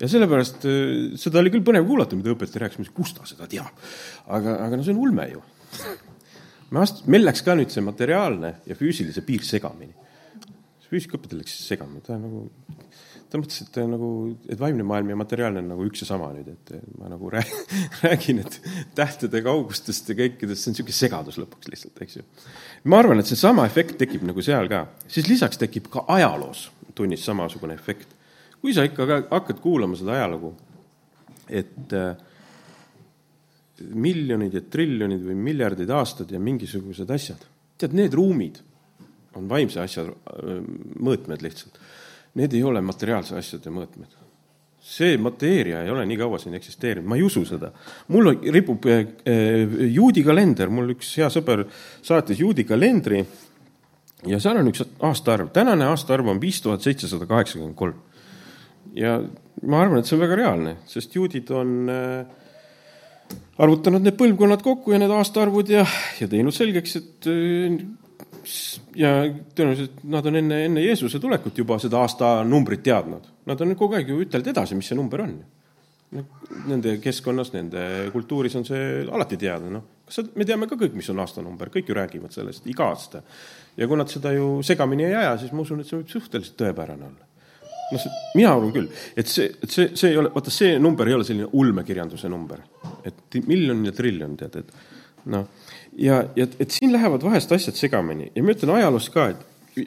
ja 0.00 0.08
sellepärast 0.08 0.66
äh, 0.68 1.16
seda 1.20 1.40
oli 1.42 1.52
küll 1.52 1.64
põnev 1.66 1.88
kuulata, 1.88 2.18
mida 2.18 2.32
õpetaja 2.34 2.64
rääkis, 2.64 2.80
ma 2.80 2.86
ütlesin, 2.86 2.96
kust 2.96 3.18
ta 3.18 3.26
seda 3.28 3.48
teab. 3.50 3.82
aga, 4.28 4.56
aga 4.66 4.78
no 4.78 4.86
see 4.86 4.94
on 4.94 5.02
ulme 5.02 5.26
ju. 5.32 5.42
me 6.70 6.84
ast-, 6.84 7.02
meil 7.10 7.26
läks 7.26 7.44
ka 7.46 7.56
nüüd 7.58 7.72
see 7.72 7.84
materiaalne 7.84 8.54
ja 8.68 8.78
füüsilise 8.78 9.24
piir 9.26 9.44
segamini. 9.46 9.92
Füüsikaõpetajal 10.90 11.42
läks 11.42 11.56
segamini, 11.64 12.02
ta 12.06 12.16
nagu, 12.18 12.44
ta 13.30 13.38
mõtles, 13.38 13.60
et 13.64 13.78
nagu, 13.90 14.10
et 14.50 14.58
vaimne 14.60 14.86
maailm 14.86 15.12
ja 15.12 15.18
materiaalne 15.20 15.62
on 15.62 15.70
nagu 15.74 15.86
üks 15.86 16.02
ja 16.02 16.08
sama 16.10 16.32
nüüd, 16.34 16.50
et 16.54 16.72
ma 16.98 17.10
nagu 17.12 17.30
räägin, 18.04 18.42
et 18.42 18.58
tähtede 18.98 19.42
kaugustest 19.46 20.10
ja 20.10 20.18
kõikidest, 20.18 20.64
see 20.64 20.72
on 20.72 20.78
niisugune 20.78 20.98
segadus 20.98 21.38
lõpuks 21.40 21.70
lihtsalt, 21.70 22.02
eks 22.06 22.18
ju. 22.20 22.26
ma 22.90 23.02
arvan, 23.02 23.22
et 23.22 23.30
seesama 23.30 23.66
efekt 23.70 23.98
tekib 24.02 24.26
nagu 24.26 24.42
seal 24.44 24.70
ka, 24.72 24.86
siis 25.10 25.30
lisaks 25.30 25.60
tekib 25.62 25.90
ka 25.92 26.04
ajaloos 26.10 26.68
tunnis 26.94 27.22
samasugune 27.24 27.76
efekt. 27.78 28.16
Kui 28.60 28.74
sa 28.76 28.84
ikka 28.84 29.06
hakkad 29.30 29.60
kuulama 29.62 29.96
seda 29.96 30.18
ajalugu, 30.18 30.50
et 31.48 31.94
äh, 31.96 32.10
miljonid 33.80 34.54
ja 34.54 34.62
triljonid 34.68 35.22
või 35.24 35.38
miljardid 35.48 35.90
aastad 35.94 36.32
ja 36.32 36.40
mingisugused 36.42 37.10
asjad, 37.14 37.46
tead, 37.80 37.94
need 37.96 38.14
ruumid 38.16 38.60
on 39.38 39.48
vaimse 39.50 39.80
asja 39.82 40.06
mõõtmed 41.00 41.44
lihtsalt. 41.44 41.78
Need 42.38 42.54
ei 42.54 42.62
ole 42.66 42.82
materiaalse 42.84 43.36
asjade 43.38 43.72
mõõtmed. 43.74 44.18
see 44.80 45.18
mateeria 45.20 45.82
ei 45.84 45.90
ole 45.92 46.06
nii 46.08 46.16
kaua 46.16 46.38
siin 46.40 46.54
eksisteerinud, 46.56 47.06
ma 47.08 47.16
ei 47.16 47.22
usu 47.22 47.44
seda. 47.44 47.70
mul 48.08 48.32
ripub 48.52 48.86
juudi 49.92 50.24
kalender, 50.24 50.68
mul 50.68 50.94
üks 50.96 51.16
hea 51.18 51.28
sõber 51.28 51.66
saatis 52.02 52.40
juudi 52.40 52.64
kalendri 52.64 53.24
ja 54.26 54.40
seal 54.40 54.56
on 54.56 54.68
üks 54.72 54.82
aastaarv, 55.00 55.50
tänane 55.52 55.84
aastaarv 55.84 56.28
on 56.28 56.40
viis 56.40 56.60
tuhat 56.60 56.80
seitsesada 56.80 57.26
kaheksakümmend 57.26 57.76
kolm 57.76 58.00
ja 58.96 59.18
ma 59.62 59.82
arvan, 59.82 60.00
et 60.00 60.08
see 60.08 60.16
on 60.16 60.24
väga 60.24 60.38
reaalne, 60.40 60.76
sest 60.88 61.14
juudid 61.14 61.50
on 61.54 61.92
äh, 61.92 63.36
arvutanud 63.60 64.04
need 64.04 64.16
põlvkonnad 64.18 64.64
kokku 64.64 64.94
ja 64.94 65.00
need 65.02 65.12
aastaarvud 65.14 65.72
ja, 65.72 65.84
ja 66.20 66.28
teinud 66.30 66.56
selgeks, 66.56 66.96
et 67.00 67.30
ja 68.96 69.12
tõenäoliselt 69.56 70.02
nad 70.10 70.26
on 70.26 70.40
enne, 70.40 70.64
enne 70.66 70.82
Jeesuse 70.84 71.20
tulekut 71.22 71.58
juba 71.62 71.78
seda 71.82 72.00
aastanumbrit 72.04 72.82
teadnud. 72.86 73.30
Nad 73.50 73.64
on 73.64 73.74
kogu 73.78 73.98
aeg 73.98 74.12
ju 74.12 74.20
ütelnud 74.24 74.52
edasi, 74.52 74.78
mis 74.78 74.90
see 74.90 74.98
number 74.98 75.24
on. 75.24 75.38
Nende 76.66 76.96
keskkonnas, 77.02 77.52
nende 77.54 77.82
kultuuris 78.10 78.56
on 78.58 78.66
see 78.66 79.04
alati 79.06 79.38
teada, 79.38 79.70
noh. 79.70 79.84
kas 80.08 80.18
sa, 80.18 80.24
me 80.34 80.46
teame 80.46 80.66
ka 80.66 80.78
kõik, 80.78 80.96
mis 80.98 81.10
on 81.12 81.22
aastanumber, 81.22 81.70
kõik 81.70 81.92
ju 81.92 81.94
räägivad 81.94 82.34
sellest 82.34 82.66
iga 82.70 82.88
aasta. 82.90 83.22
ja 83.78 83.86
kui 83.86 83.98
nad 83.98 84.10
seda 84.10 84.32
ju 84.34 84.56
segamini 84.66 85.06
ei 85.06 85.14
aja, 85.14 85.36
siis 85.38 85.52
ma 85.54 85.62
usun, 85.62 85.80
et 85.80 85.86
see 85.86 86.00
võib 86.00 86.10
suhteliselt 86.10 86.58
tõepärane 86.58 87.06
olla 87.06 87.28
noh, 87.90 88.06
mina 88.34 88.52
arvan 88.54 88.72
küll, 88.74 88.88
et 89.18 89.30
see, 89.30 89.48
et 89.50 89.72
see, 89.72 89.90
see 89.98 90.12
ei 90.12 90.18
ole, 90.20 90.30
vaata 90.34 90.52
see 90.54 90.78
number 90.82 91.08
ei 91.08 91.16
ole 91.16 91.26
selline 91.26 91.48
ulmekirjanduse 91.58 92.30
number, 92.30 92.62
et 93.06 93.38
miljon 93.46 93.82
ja 93.86 93.94
triljon, 93.96 94.36
tead, 94.38 94.60
et 94.62 95.30
noh, 95.34 95.48
ja, 95.98 96.22
ja 96.36 96.46
et 96.58 96.74
siin 96.74 96.92
lähevad 96.92 97.24
vahest 97.24 97.52
asjad 97.52 97.78
segamini 97.78 98.30
ja 98.34 98.44
ma 98.44 98.54
ütlen 98.54 98.74
ajaloost 98.76 99.12
ka, 99.14 99.28
et 99.34 99.86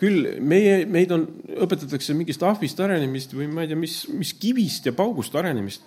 küll 0.00 0.28
meie, 0.42 0.82
meid 0.90 1.12
on, 1.14 1.26
õpetatakse 1.64 2.16
mingist 2.18 2.42
ahvist 2.42 2.80
arenemist 2.82 3.34
või 3.36 3.46
ma 3.50 3.64
ei 3.64 3.70
tea, 3.70 3.78
mis, 3.78 4.00
mis 4.10 4.34
kivist 4.38 4.88
ja 4.88 4.94
paugust 4.96 5.34
arenemist. 5.38 5.84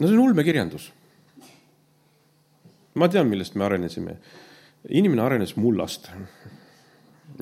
no 0.00 0.08
see 0.08 0.16
on 0.16 0.24
ulmekirjandus. 0.24 0.90
ma 2.94 3.08
tean, 3.08 3.28
millest 3.30 3.54
me 3.54 3.64
arenesime. 3.64 4.16
inimene 4.88 5.22
arenes 5.22 5.56
mullast 5.56 6.10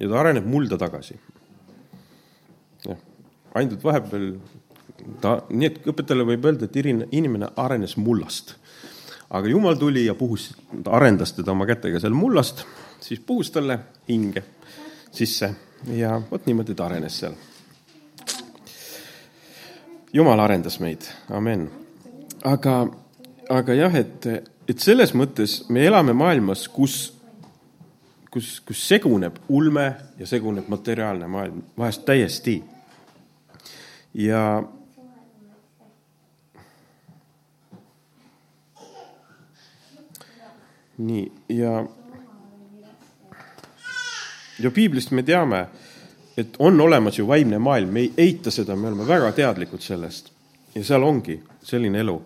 ja 0.01 0.09
ta 0.09 0.21
areneb 0.21 0.47
mulda 0.49 0.79
tagasi 0.81 1.17
ainult 3.55 3.85
vahepeal 3.85 4.29
ta, 5.23 5.39
nii 5.51 5.69
et 5.69 5.89
õpetajale 5.91 6.27
võib 6.33 6.49
öelda, 6.49 6.69
et 6.69 6.79
inimene 7.15 7.51
arenes 7.61 7.97
mullast. 8.01 8.57
Aga 9.31 9.49
jumal 9.49 9.75
tuli 9.75 10.07
ja 10.07 10.15
puhus, 10.15 10.53
arendas 10.91 11.33
teda 11.33 11.53
oma 11.53 11.67
kätega 11.67 12.01
seal 12.01 12.15
mullast, 12.15 12.65
siis 13.01 13.21
puhus 13.21 13.51
talle 13.51 13.79
hinge 14.09 14.45
sisse 15.13 15.51
ja 15.93 16.21
vot 16.31 16.47
niimoodi 16.47 16.75
ta 16.75 16.87
arenes 16.87 17.19
seal. 17.21 17.35
jumal 20.13 20.41
arendas 20.41 20.81
meid, 20.81 21.09
amen. 21.31 21.71
aga, 22.45 22.87
aga 23.51 23.75
jah, 23.75 23.95
et, 23.95 24.27
et 24.69 24.79
selles 24.79 25.15
mõttes 25.15 25.65
me 25.69 25.87
elame 25.87 26.13
maailmas, 26.13 26.69
kus 26.69 27.15
kus, 28.35 28.61
kus 28.67 28.81
seguneb 28.89 29.37
ulme 29.49 29.85
ja 30.19 30.27
seguneb 30.27 30.67
materiaalne 30.69 31.27
maailm 31.31 31.61
vahest 31.79 32.03
täiesti 32.07 32.57
ja 34.15 34.63
nii, 40.99 41.33
ja 41.49 41.85
ja 44.59 44.71
piiblist 44.71 45.11
me 45.11 45.23
teame, 45.23 45.67
et 46.37 46.57
on 46.59 46.81
olemas 46.81 47.19
ju 47.19 47.27
vaimne 47.27 47.59
maailm, 47.59 47.93
me 47.93 48.05
ei 48.05 48.13
eita 48.27 48.51
seda, 48.55 48.77
me 48.77 48.89
oleme 48.91 49.07
väga 49.09 49.33
teadlikud 49.33 49.83
sellest. 49.83 50.33
ja 50.75 50.85
seal 50.85 51.03
ongi 51.03 51.37
selline 51.63 52.01
elu, 52.03 52.17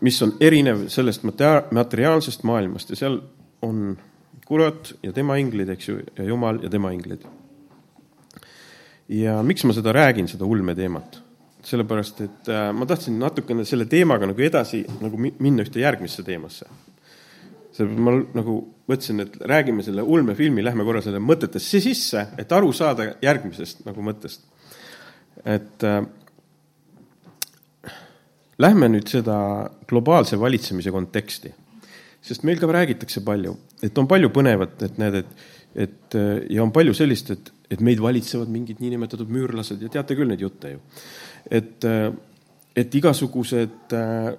mis 0.00 0.22
on 0.22 0.32
erinev 0.40 0.86
sellest 0.88 1.24
materiaalsest 1.70 2.42
maailmast 2.48 2.90
ja 2.90 2.96
seal 2.96 3.18
on 3.62 3.98
kurat 4.46 4.94
ja 5.02 5.12
tema 5.12 5.36
inglid, 5.36 5.68
eks 5.68 5.88
ju, 5.88 5.98
ja 6.16 6.24
Jumal 6.24 6.62
ja 6.62 6.70
tema 6.70 6.90
inglid. 6.90 7.24
ja 9.08 9.42
miks 9.42 9.64
ma 9.64 9.72
seda 9.76 9.92
räägin, 9.92 10.28
seda 10.28 10.44
ulmeteemat? 10.44 11.22
sellepärast, 11.64 12.20
et 12.24 12.48
äh, 12.48 12.70
ma 12.72 12.86
tahtsin 12.88 13.18
natukene 13.20 13.66
selle 13.68 13.84
teemaga 13.84 14.24
nagu 14.26 14.40
edasi 14.40 14.80
nagu 15.00 15.18
minna 15.20 15.60
ühte 15.60 15.82
järgmisse 15.82 16.22
teemasse 16.24 16.64
sellepärast 17.76 18.04
ma 18.04 18.14
nagu 18.40 18.56
mõtlesin, 18.90 19.22
et 19.24 19.36
räägime 19.46 19.84
selle 19.86 20.02
ulmefilmi, 20.02 20.64
lähme 20.64 20.84
korra 20.86 21.02
selle 21.04 21.20
mõtetesse 21.22 21.80
sisse, 21.82 22.26
et 22.38 22.52
aru 22.52 22.72
saada 22.76 23.12
järgmisest 23.22 23.84
nagu 23.86 24.02
mõttest. 24.04 24.46
et 25.44 25.84
äh, 25.84 26.02
lähme 28.60 28.90
nüüd 28.92 29.08
seda 29.08 29.36
globaalse 29.88 30.38
valitsemise 30.40 30.92
konteksti, 30.92 31.52
sest 32.20 32.44
meil 32.44 32.60
ka 32.60 32.68
räägitakse 32.68 33.22
palju, 33.24 33.56
et 33.82 33.96
on 33.98 34.08
palju 34.10 34.28
põnevat, 34.34 34.76
et 34.84 34.98
näed, 35.00 35.22
et, 35.22 35.46
et 35.86 36.18
äh, 36.18 36.42
ja 36.50 36.64
on 36.66 36.74
palju 36.74 36.94
sellist, 36.96 37.30
et, 37.30 37.52
et 37.70 37.80
meid 37.80 38.02
valitsevad 38.02 38.50
mingid 38.52 38.82
niinimetatud 38.82 39.30
müürlased 39.32 39.80
ja 39.80 39.88
teate 39.88 40.18
küll 40.18 40.28
neid 40.28 40.42
jutte 40.44 40.74
ju. 40.74 40.82
et, 41.50 41.84
äh, 41.84 42.10
et 42.76 42.94
igasugused 42.94 43.96
äh, 43.96 44.34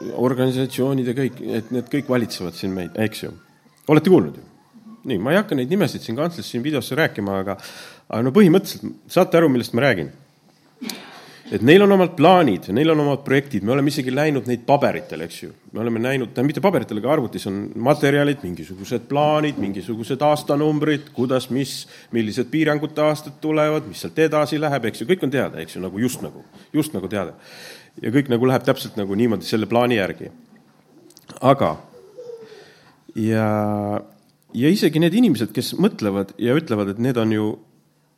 organisatsioonid 0.00 1.10
ja 1.12 1.16
kõik, 1.16 1.42
et 1.58 1.70
need 1.74 1.90
kõik 1.92 2.08
valitsevad 2.10 2.56
siin 2.58 2.74
meid, 2.74 2.96
eks 3.00 3.26
ju. 3.26 3.34
olete 3.92 4.10
kuulnud 4.10 4.40
ju? 4.40 4.48
nii, 5.08 5.18
ma 5.18 5.32
ei 5.34 5.40
hakka 5.40 5.58
neid 5.58 5.70
nimesid 5.72 6.04
siin 6.04 6.18
kantslis 6.18 6.50
siin 6.52 6.62
videosse 6.64 6.96
rääkima, 6.98 7.40
aga, 7.42 7.56
aga 8.08 8.22
no 8.26 8.34
põhimõtteliselt 8.34 8.92
saate 9.10 9.40
aru, 9.40 9.48
millest 9.50 9.74
ma 9.74 9.86
räägin. 9.86 10.12
et 11.52 11.60
neil 11.60 11.82
on 11.84 11.92
omad 11.92 12.14
plaanid, 12.16 12.70
neil 12.72 12.94
on 12.94 13.02
omad 13.02 13.24
projektid, 13.26 13.64
me 13.66 13.74
oleme 13.74 13.90
isegi 13.92 14.14
näinud 14.14 14.46
neid 14.48 14.62
paberitel, 14.66 15.20
eks 15.26 15.42
ju. 15.42 15.50
me 15.72 15.82
oleme 15.82 16.00
näinud, 16.00 16.30
tähendab 16.30 16.52
mitte 16.52 16.64
paberitel, 16.64 17.02
aga 17.02 17.12
arvutis 17.16 17.46
on 17.50 17.58
materjalid, 17.74 18.40
mingisugused 18.46 19.08
plaanid, 19.10 19.58
mingisugused 19.60 20.22
aastanumbrid, 20.22 21.10
kuidas, 21.16 21.50
mis, 21.50 21.82
millised 22.14 22.48
piirangute 22.50 23.02
aastad 23.02 23.36
tulevad, 23.42 23.90
mis 23.90 24.06
sealt 24.06 24.18
edasi 24.22 24.60
läheb, 24.62 24.90
eks 24.90 25.02
ju, 25.02 25.10
kõik 25.10 25.26
on 25.26 25.34
teada, 25.34 25.60
eks 25.60 25.76
ju, 25.76 25.84
nagu 25.84 25.98
just 26.00 26.22
nagu, 26.24 26.46
just 26.72 26.94
nagu 26.94 27.10
teada 27.10 27.36
ja 28.00 28.12
kõik 28.14 28.30
nagu 28.32 28.48
läheb 28.48 28.64
täpselt 28.64 28.96
nagu 28.96 29.16
niimoodi 29.18 29.48
selle 29.48 29.68
plaani 29.68 29.98
järgi. 29.98 30.30
aga 31.40 31.74
ja, 33.16 33.48
ja 34.54 34.72
isegi 34.72 35.00
need 35.02 35.14
inimesed, 35.18 35.52
kes 35.54 35.74
mõtlevad 35.80 36.34
ja 36.40 36.56
ütlevad, 36.56 36.88
et 36.92 37.00
need 37.02 37.16
on 37.20 37.32
ju, 37.34 37.58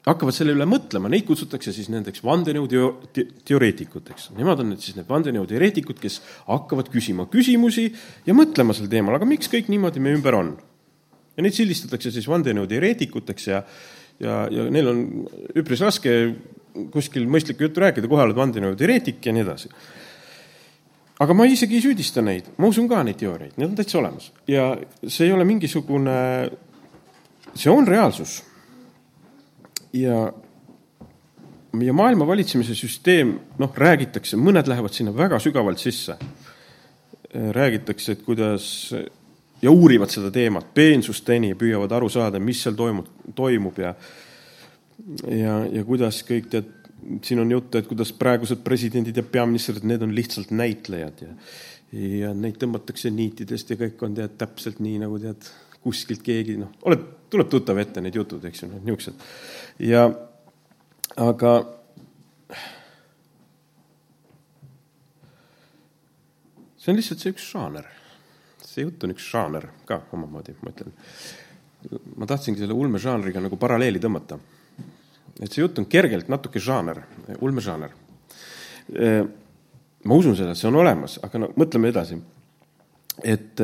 hakkavad 0.07 0.35
selle 0.37 0.55
üle 0.55 0.67
mõtlema, 0.69 1.09
neid 1.11 1.25
kutsutakse 1.27 1.73
siis 1.75 1.89
nendeks 1.93 2.23
vandenõuteoreetikuteks. 2.25 4.23
Nemad 4.37 4.61
on 4.63 4.71
nüüd 4.75 4.83
siis 4.85 4.97
need 4.99 5.09
vandenõuteoreetikud, 5.09 5.99
kes 6.03 6.21
hakkavad 6.47 6.91
küsima 6.93 7.23
küsimusi 7.33 7.85
ja 8.27 8.33
mõtlema 8.37 8.73
sel 8.77 8.89
teemal, 8.93 9.15
aga 9.19 9.29
miks 9.29 9.51
kõik 9.53 9.67
niimoodi 9.73 10.05
meie 10.05 10.21
ümber 10.21 10.35
on? 10.39 10.51
ja 11.35 11.43
neid 11.43 11.57
sildistatakse 11.57 12.13
siis 12.15 12.29
vandenõuteoreetikuteks 12.31 13.45
ja, 13.49 13.59
ja, 14.23 14.35
ja 14.55 14.63
neil 14.71 14.87
on 14.87 14.99
üpris 15.59 15.81
raske 15.83 16.13
kuskil 16.95 17.27
mõistlikku 17.31 17.69
juttu 17.69 17.83
rääkida, 17.85 18.11
kohe 18.11 18.25
oled 18.27 18.39
vandenõuteoreetik 18.39 19.27
ja 19.27 19.35
nii 19.35 19.45
edasi. 19.47 19.71
aga 21.21 21.35
ma 21.35 21.47
isegi 21.47 21.79
ei 21.79 21.83
süüdista 21.85 22.23
neid, 22.23 22.51
ma 22.59 22.69
usun 22.69 22.89
ka 22.91 23.03
neid 23.07 23.19
teooriaid, 23.21 23.55
need 23.57 23.71
on 23.71 23.77
täitsa 23.79 23.99
olemas 24.01 24.33
ja 24.51 24.73
see 25.07 25.29
ei 25.29 25.33
ole 25.33 25.45
mingisugune, 25.45 26.17
see 27.55 27.71
on 27.71 27.87
reaalsus. 27.87 28.43
ja, 29.93 30.33
ja 31.81 31.93
maailma 31.93 32.27
valitsemise 32.27 32.75
süsteem, 32.75 33.39
noh, 33.59 33.75
räägitakse, 33.77 34.37
mõned 34.37 34.69
lähevad 34.69 34.93
sinna 34.93 35.17
väga 35.17 35.39
sügavalt 35.39 35.79
sisse. 35.79 36.19
räägitakse, 37.35 38.13
et 38.13 38.23
kuidas 38.23 38.95
ja 39.63 39.71
uurivad 39.71 40.11
seda 40.13 40.31
teemat 40.31 40.67
peensusteni, 40.75 41.55
püüavad 41.59 41.93
aru 41.97 42.09
saada, 42.13 42.41
mis 42.41 42.61
seal 42.63 42.77
toimub, 42.79 43.09
toimub 43.35 43.79
ja 43.81 43.95
ja, 45.29 45.59
ja 45.73 45.85
kuidas 45.85 46.23
kõik 46.27 46.49
tead, 46.53 46.73
siin 47.25 47.43
on 47.43 47.51
juttu, 47.53 47.79
et 47.79 47.89
kuidas 47.91 48.13
praegused 48.17 48.63
presidendid 48.65 49.17
ja 49.17 49.25
peaministrid, 49.27 49.85
need 49.89 50.03
on 50.07 50.15
lihtsalt 50.17 50.55
näitlejad 50.55 51.25
ja 51.27 51.37
ja 51.95 52.33
neid 52.35 52.57
tõmmatakse 52.59 53.11
niitidest 53.15 53.71
ja 53.71 53.79
kõik 53.79 54.01
on 54.03 54.17
tead 54.17 54.35
täpselt 54.41 54.81
nii, 54.83 54.99
nagu 55.05 55.19
tead 55.23 55.47
kuskilt 55.85 56.25
keegi 56.25 56.57
noh, 56.59 56.73
oled, 56.89 57.05
tuleb 57.31 57.51
tuttav 57.53 57.79
ette 57.79 58.03
need 58.03 58.17
jutud, 58.19 58.45
eks 58.49 58.65
ju, 58.65 58.71
need 58.73 58.89
niisugused. 58.89 59.27
ja 59.85 60.09
aga 61.21 61.53
see 66.81 66.93
on 66.93 66.99
lihtsalt 66.99 67.23
see 67.23 67.35
üks 67.37 67.47
žaaner. 67.53 67.87
see 68.65 68.87
jutt 68.87 69.07
on 69.07 69.15
üks 69.15 69.29
žaaner 69.31 69.69
ka 69.87 70.03
omamoodi, 70.17 70.57
ma 70.65 70.75
ütlen. 70.75 70.97
ma 72.17 72.27
tahtsingi 72.27 72.65
selle 72.65 72.75
ulmežanriga 72.75 73.45
nagu 73.45 73.61
paralleeli 73.61 74.03
tõmmata 74.03 74.41
et 75.41 75.51
see 75.51 75.63
jutt 75.63 75.79
on 75.83 75.87
kergelt 75.91 76.29
natuke 76.31 76.63
žaaner, 76.63 77.03
ulmežaaner. 77.41 77.95
ma 80.05 80.15
usun 80.15 80.37
seda, 80.37 80.55
see 80.55 80.69
on 80.69 80.79
olemas, 80.83 81.19
aga 81.25 81.41
no 81.43 81.51
mõtleme 81.59 81.91
edasi. 81.91 82.21
et 83.23 83.61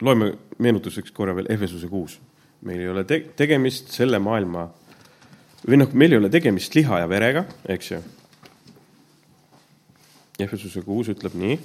loeme 0.00 0.32
meenutuseks 0.58 1.12
korra 1.12 1.34
veel 1.36 1.50
Efesuse 1.52 1.88
kuus. 1.88 2.18
meil 2.62 2.80
ei 2.80 2.88
ole 2.88 3.04
te 3.04 3.20
tegemist 3.36 3.92
selle 3.94 4.18
maailma 4.18 4.68
või 5.68 5.78
noh, 5.78 5.92
meil 5.92 6.12
ei 6.12 6.18
ole 6.18 6.30
tegemist 6.30 6.74
liha 6.74 7.02
ja 7.02 7.08
verega, 7.10 7.44
eks 7.68 7.90
ju. 7.90 7.98
Efesuse 10.38 10.82
kuus 10.86 11.10
ütleb 11.10 11.34
nii 11.38 11.58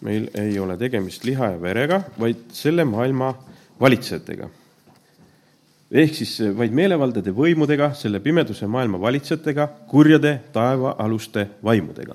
meil 0.00 0.28
ei 0.34 0.58
ole 0.58 0.76
tegemist 0.80 1.24
liha 1.28 1.52
ja 1.54 1.60
verega, 1.60 2.00
vaid 2.18 2.48
selle 2.56 2.84
maailma 2.88 3.34
valitsejatega. 3.80 4.48
ehk 5.90 6.14
siis 6.14 6.36
vaid 6.56 6.72
meelevaldade 6.72 7.32
võimudega, 7.34 7.92
selle 7.94 8.20
pimeduse 8.20 8.66
maailma 8.66 9.00
valitsejatega, 9.00 9.66
kurjade 9.88 10.40
taevaaluste 10.52 11.48
vaimudega. 11.64 12.14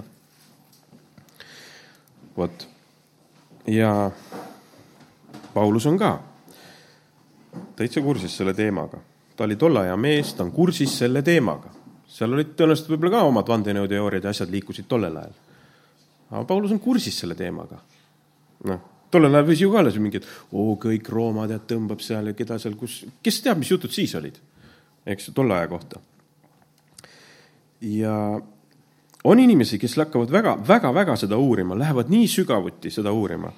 vot. 2.37 2.67
ja 3.67 4.11
Paulus 5.53 5.85
on 5.85 5.97
ka 5.97 6.19
täitsa 7.75 8.01
kursis 8.01 8.37
selle 8.37 8.53
teemaga. 8.53 8.97
ta 9.35 9.43
oli 9.43 9.55
tolle 9.55 9.79
aja 9.79 9.97
mees, 9.97 10.33
ta 10.33 10.43
on 10.43 10.51
kursis 10.51 10.97
selle 10.97 11.21
teemaga. 11.21 11.69
seal 12.07 12.33
olid 12.33 12.55
tõenäoliselt 12.55 12.89
võib-olla 12.89 13.17
ka 13.17 13.23
omad 13.29 13.47
vandenõuteooriad 13.47 14.23
ja 14.23 14.29
asjad 14.29 14.49
liikusid 14.49 14.87
tollel 14.87 15.17
ajal 15.17 15.33
aga 16.35 16.47
Paulus 16.49 16.73
on 16.75 16.81
kursis 16.83 17.17
selle 17.21 17.35
teemaga. 17.35 17.79
noh, 18.65 18.81
tollel 19.11 19.35
ajal 19.35 19.47
võis 19.47 19.61
ju 19.61 19.71
ka 19.71 19.85
see 19.89 20.03
mingi, 20.03 20.21
et 20.21 20.27
oo, 20.51 20.75
kõik 20.81 21.09
Rooma 21.11 21.47
tead 21.49 21.67
tõmbab 21.69 22.03
seal 22.03 22.31
ja 22.31 22.35
keda 22.37 22.57
seal, 22.61 22.75
kus, 22.79 23.03
kes 23.23 23.39
teab, 23.45 23.61
mis 23.61 23.71
jutud 23.71 23.93
siis 23.93 24.15
olid, 24.17 24.37
eks 25.05 25.31
tolle 25.35 25.55
aja 25.57 25.69
kohta. 25.71 26.01
ja 27.81 28.15
on 29.25 29.41
inimesi, 29.41 29.79
kes 29.81 29.97
hakkavad 29.97 30.31
väga, 30.31 30.55
väga, 30.67 30.93
väga 30.93 31.17
seda 31.19 31.37
uurima, 31.41 31.77
lähevad 31.77 32.11
nii 32.13 32.27
sügavuti 32.29 32.91
seda 32.93 33.13
uurima. 33.13 33.51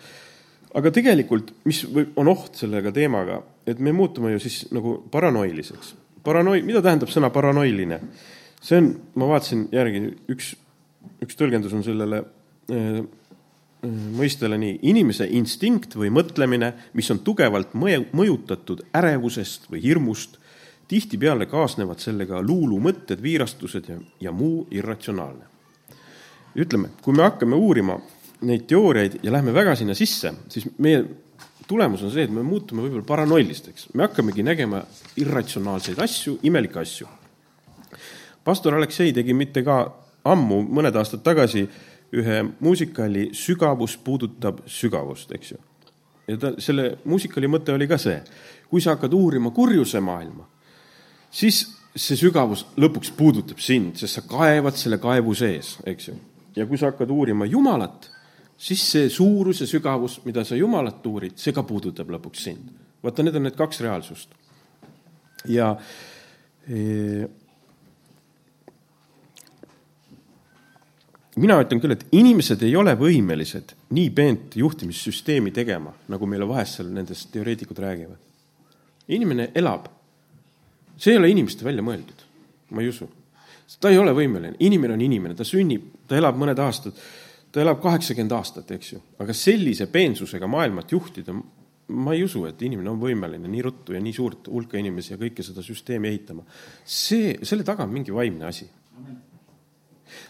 aga 0.78 0.92
tegelikult, 0.94 1.54
mis 1.66 1.86
on 2.16 2.28
oht 2.28 2.60
sellega 2.60 2.92
teemaga, 2.94 3.42
et 3.66 3.80
me 3.80 3.92
muutume 3.96 4.34
ju 4.36 4.40
siis 4.40 4.68
nagu 4.76 5.00
paranoiliseks. 5.12 5.96
Paranoi-, 6.24 6.62
mida 6.66 6.82
tähendab 6.84 7.10
sõna 7.10 7.32
paranoiline? 7.34 8.02
see 8.62 8.80
on, 8.82 8.88
ma 9.16 9.28
vaatasin 9.30 9.68
järgi, 9.72 10.00
üks, 10.34 10.56
üks 11.24 11.38
tõlgendus 11.40 11.76
on 11.78 11.84
sellele 11.86 12.24
mõistele 14.18 14.58
nii, 14.58 14.80
inimese 14.90 15.28
instinkt 15.38 15.96
või 15.98 16.10
mõtlemine, 16.14 16.72
mis 16.98 17.10
on 17.14 17.20
tugevalt 17.26 17.76
mõjutatud 17.78 18.84
ärevusest 18.98 19.70
või 19.72 19.84
hirmust, 19.84 20.38
tihtipeale 20.88 21.46
kaasnevad 21.52 22.02
sellega 22.02 22.42
luulumõtted, 22.42 23.22
viirastused 23.22 23.90
ja, 23.92 24.00
ja 24.22 24.32
muu 24.32 24.66
irratsionaalne. 24.72 25.46
ütleme, 26.58 26.90
kui 27.02 27.14
me 27.14 27.24
hakkame 27.24 27.56
uurima 27.56 28.00
neid 28.42 28.66
teooriaid 28.68 29.20
ja 29.24 29.32
lähme 29.32 29.54
väga 29.54 29.76
sinna 29.76 29.94
sisse, 29.94 30.34
siis 30.50 30.66
meie 30.78 31.04
tulemus 31.68 32.04
on 32.04 32.12
see, 32.12 32.24
et 32.24 32.32
me 32.32 32.42
muutume 32.44 32.82
võib-olla 32.82 33.06
paranoilisteks, 33.06 33.90
me 33.94 34.08
hakkamegi 34.08 34.44
nägema 34.44 34.82
irratsionaalseid 35.18 36.00
asju, 36.00 36.40
imelikke 36.44 36.80
asju. 36.80 37.08
pastor 38.44 38.74
Aleksei 38.74 39.14
tegi 39.14 39.34
mitte 39.34 39.64
ka 39.64 39.94
ammu, 40.24 40.64
mõned 40.64 40.96
aastad 40.96 41.22
tagasi 41.24 41.68
äh, 41.68 41.97
ühe 42.16 42.44
muusikali 42.60 43.30
Sügavus 43.36 43.98
puudutab 43.98 44.62
sügavust, 44.66 45.32
eks 45.36 45.52
ju. 45.52 45.58
ja 46.28 46.38
ta, 46.38 46.54
selle 46.60 46.98
muusikali 47.06 47.50
mõte 47.52 47.74
oli 47.76 47.88
ka 47.88 47.98
see, 48.00 48.22
kui 48.70 48.84
sa 48.84 48.96
hakkad 48.96 49.14
uurima 49.14 49.52
kurjuse 49.56 50.00
maailma, 50.04 50.48
siis 51.32 51.64
see 51.98 52.18
sügavus 52.20 52.66
lõpuks 52.80 53.12
puudutab 53.18 53.60
sind, 53.64 53.98
sest 54.00 54.20
sa 54.20 54.24
kaevad 54.28 54.78
selle 54.78 55.00
kaevu 55.02 55.34
sees, 55.38 55.78
eks 55.88 56.12
ju. 56.12 56.18
ja 56.56 56.68
kui 56.70 56.80
sa 56.80 56.92
hakkad 56.92 57.12
uurima 57.12 57.48
Jumalat, 57.50 58.10
siis 58.58 58.84
see 58.92 59.10
suurus 59.14 59.62
ja 59.62 59.68
sügavus, 59.70 60.20
mida 60.26 60.46
sa 60.48 60.56
Jumalat 60.56 61.06
uurid, 61.06 61.38
see 61.40 61.56
ka 61.56 61.64
puudutab 61.68 62.12
lõpuks 62.14 62.46
sind. 62.50 62.72
vaata, 63.04 63.24
need 63.24 63.36
on 63.36 63.48
need 63.50 63.58
kaks 63.58 63.82
reaalsust. 63.86 64.32
ja 65.48 65.74
e, 66.68 67.28
mina 71.38 71.58
ütlen 71.62 71.82
küll, 71.82 71.94
et 71.94 72.06
inimesed 72.18 72.64
ei 72.66 72.76
ole 72.78 72.94
võimelised 72.98 73.74
nii 73.96 74.08
peent 74.16 74.56
juhtimissüsteemi 74.60 75.54
tegema, 75.56 75.94
nagu 76.12 76.30
meile 76.30 76.48
vahest 76.50 76.80
seal 76.80 76.90
nendest 76.94 77.30
teoreetikud 77.34 77.80
räägivad. 77.84 78.18
inimene 79.08 79.52
elab. 79.56 79.88
see 80.98 81.12
ei 81.14 81.18
ole 81.18 81.30
inimeste 81.30 81.66
välja 81.66 81.84
mõeldud, 81.84 82.24
ma 82.72 82.82
ei 82.82 82.90
usu. 82.90 83.10
ta 83.80 83.90
ei 83.90 83.98
ole 83.98 84.14
võimeline, 84.14 84.56
inimene 84.60 84.94
on 84.94 85.02
inimene, 85.02 85.36
ta 85.36 85.44
sünnib, 85.44 85.84
ta 86.08 86.18
elab 86.18 86.36
mõned 86.36 86.60
aastad, 86.60 86.98
ta 87.52 87.62
elab 87.62 87.82
kaheksakümmend 87.82 88.32
aastat, 88.32 88.72
eks 88.72 88.94
ju, 88.94 89.02
aga 89.20 89.34
sellise 89.34 89.88
peensusega 89.88 90.48
maailmat 90.48 90.92
juhtida, 90.92 91.36
ma 91.88 92.14
ei 92.14 92.24
usu, 92.24 92.46
et 92.46 92.62
inimene 92.62 92.90
on 92.90 93.00
võimeline 93.00 93.48
nii 93.48 93.62
ruttu 93.62 93.94
ja 93.94 94.02
nii 94.02 94.14
suurt 94.14 94.50
hulka 94.52 94.78
inimesi 94.78 95.14
ja 95.14 95.22
kõike 95.22 95.44
seda 95.44 95.62
süsteemi 95.64 96.08
ehitama. 96.08 96.44
see, 96.84 97.38
selle 97.44 97.64
taga 97.64 97.84
on 97.84 97.94
mingi 97.94 98.14
vaimne 98.14 98.46
asi 98.46 98.68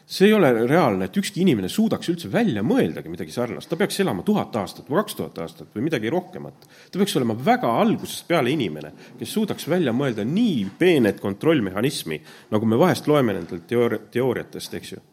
see 0.06 0.28
ei 0.30 0.34
ole 0.36 0.50
reaalne, 0.68 1.08
et 1.08 1.18
ükski 1.20 1.42
inimene 1.44 1.70
suudaks 1.72 2.10
üldse 2.12 2.30
välja 2.32 2.64
mõeldagi 2.66 3.12
midagi 3.12 3.34
sarnast, 3.34 3.70
ta 3.70 3.80
peaks 3.80 4.00
elama 4.04 4.26
tuhat 4.28 4.56
aastat 4.60 4.90
või 4.90 5.02
kaks 5.02 5.18
tuhat 5.20 5.42
aastat 5.44 5.76
või 5.76 5.88
midagi 5.88 6.12
rohkemat. 6.14 6.68
ta 6.92 7.02
peaks 7.02 7.16
olema 7.20 7.36
väga 7.46 7.72
algusest 7.82 8.28
peale 8.28 8.52
inimene, 8.54 8.94
kes 9.20 9.36
suudaks 9.38 9.68
välja 9.70 9.94
mõelda 9.94 10.26
nii 10.28 10.66
peenet 10.80 11.22
kontrollmehhanismi, 11.24 12.22
nagu 12.52 12.66
me 12.66 12.80
vahest 12.80 13.08
loeme 13.08 13.38
nendelt 13.38 13.68
teoori-, 13.70 14.02
teooriatest, 14.12 14.74
eks 14.74 14.96
ju. 14.96 15.04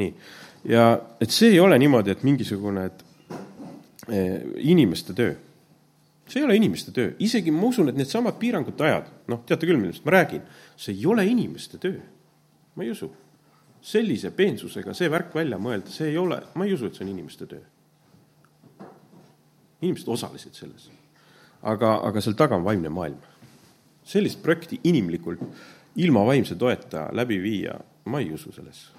nii, 0.00 0.12
ja 0.70 0.92
et 1.20 1.30
see 1.30 1.54
ei 1.54 1.60
ole 1.60 1.78
niimoodi, 1.78 2.14
et 2.14 2.22
mingisugune, 2.26 2.86
et 2.90 3.04
eh, 4.08 4.40
inimeste 4.72 5.14
töö 5.14 5.34
see 6.28 6.40
ei 6.40 6.44
ole 6.44 6.56
inimeste 6.56 6.92
töö, 6.94 7.12
isegi 7.22 7.52
ma 7.52 7.68
usun, 7.68 7.90
et 7.90 7.98
needsamad 7.98 8.38
piirangute 8.40 8.86
ajad, 8.86 9.08
noh, 9.30 9.42
teate 9.46 9.68
küll, 9.68 9.80
millest 9.80 10.04
ma 10.06 10.16
räägin, 10.16 10.44
see 10.80 10.94
ei 10.96 11.06
ole 11.10 11.26
inimeste 11.28 11.80
töö. 11.82 12.00
Ma 12.74 12.84
ei 12.84 12.90
usu 12.90 13.10
sellise 13.84 14.32
peensusega 14.32 14.94
see 14.96 15.10
värk 15.12 15.34
välja 15.36 15.58
mõelda, 15.60 15.92
see 15.92 16.08
ei 16.12 16.18
ole, 16.18 16.40
ma 16.56 16.64
ei 16.64 16.72
usu, 16.74 16.88
et 16.88 16.96
see 16.96 17.04
on 17.04 17.12
inimeste 17.12 17.46
töö. 17.46 17.60
inimesed 19.84 20.08
osalesid 20.08 20.56
selles. 20.56 20.88
aga, 21.62 21.98
aga 22.08 22.20
seal 22.20 22.36
taga 22.38 22.56
on 22.56 22.64
vaimne 22.64 22.88
maailm. 22.88 23.20
sellist 24.04 24.42
projekti 24.42 24.80
inimlikult 24.84 25.40
ilma 25.96 26.24
vaimse 26.26 26.56
toeta 26.56 27.08
läbi 27.12 27.38
viia, 27.42 27.78
ma 28.04 28.20
ei 28.20 28.32
usu 28.32 28.52
sellesse. 28.52 28.92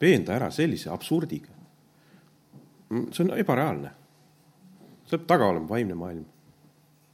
veenda 0.00 0.34
ära 0.34 0.50
sellise 0.50 0.90
absurdiga. 0.90 1.50
see 3.10 3.24
on 3.24 3.34
ebareaalne. 3.38 3.90
seal 5.04 5.18
peab 5.18 5.26
taga 5.26 5.50
olema 5.50 5.68
vaimne 5.68 5.94
maailm. 5.94 6.24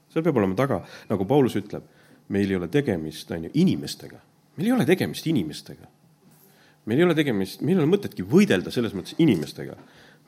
seal 0.08 0.24
peab 0.24 0.36
olema 0.36 0.54
taga, 0.54 0.84
nagu 1.08 1.24
Paulus 1.24 1.56
ütleb, 1.56 1.88
meil 2.28 2.50
ei 2.50 2.56
ole 2.56 2.68
tegemist, 2.68 3.30
on 3.30 3.48
ju, 3.48 3.50
inimestega. 3.54 4.20
Meil 4.56 4.70
ei 4.70 4.72
ole 4.72 4.86
tegemist 4.88 5.26
inimestega 5.26 5.90
meil 6.84 7.00
ei 7.00 7.06
ole 7.06 7.16
tegemist, 7.16 7.62
meil 7.64 7.78
ei 7.78 7.84
ole 7.84 7.90
mõtetki 7.90 8.24
võidelda 8.28 8.72
selles 8.72 8.94
mõttes 8.96 9.16
inimestega. 9.22 9.76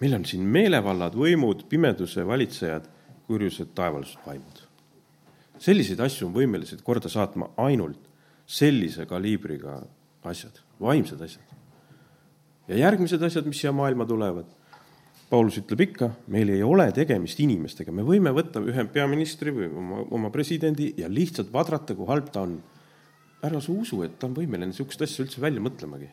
meil 0.01 0.15
on 0.15 0.25
siin 0.29 0.45
meelevallad, 0.45 1.15
võimud, 1.17 1.65
pimeduse 1.69 2.25
valitsejad, 2.27 2.89
kurjused, 3.27 3.73
taevalised 3.75 4.21
vaimud. 4.27 4.62
selliseid 5.59 6.01
asju 6.01 6.29
on 6.29 6.35
võimelised 6.35 6.83
korda 6.83 7.09
saatma 7.09 7.51
ainult 7.57 8.01
sellise 8.47 9.07
kaliibriga 9.07 9.83
asjad, 10.25 10.61
vaimsed 10.81 11.21
asjad. 11.21 11.45
ja 12.69 12.77
järgmised 12.77 13.23
asjad, 13.23 13.47
mis 13.47 13.61
siia 13.61 13.73
maailma 13.73 14.07
tulevad, 14.07 14.47
Paulus 15.27 15.57
ütleb 15.59 15.81
ikka, 15.89 16.11
meil 16.31 16.49
ei 16.55 16.62
ole 16.62 16.87
tegemist 16.95 17.41
inimestega, 17.43 17.91
me 17.91 18.05
võime 18.07 18.31
võtta 18.31 18.61
ühe 18.62 18.85
peaministri 18.87 19.51
või 19.51 19.67
oma, 19.75 20.05
oma 20.15 20.31
presidendi 20.31 20.93
ja 20.97 21.09
lihtsalt 21.11 21.51
vadrata, 21.53 21.97
kui 21.99 22.07
halb 22.07 22.31
ta 22.31 22.45
on. 22.47 22.61
Ära 23.44 23.61
sa 23.61 23.72
usu, 23.72 24.01
et 24.03 24.18
ta 24.18 24.29
on 24.31 24.37
võimeline 24.37 24.70
niisugust 24.70 25.03
asja 25.03 25.25
üldse 25.25 25.40
välja 25.42 25.61
mõtlemagi 25.61 26.09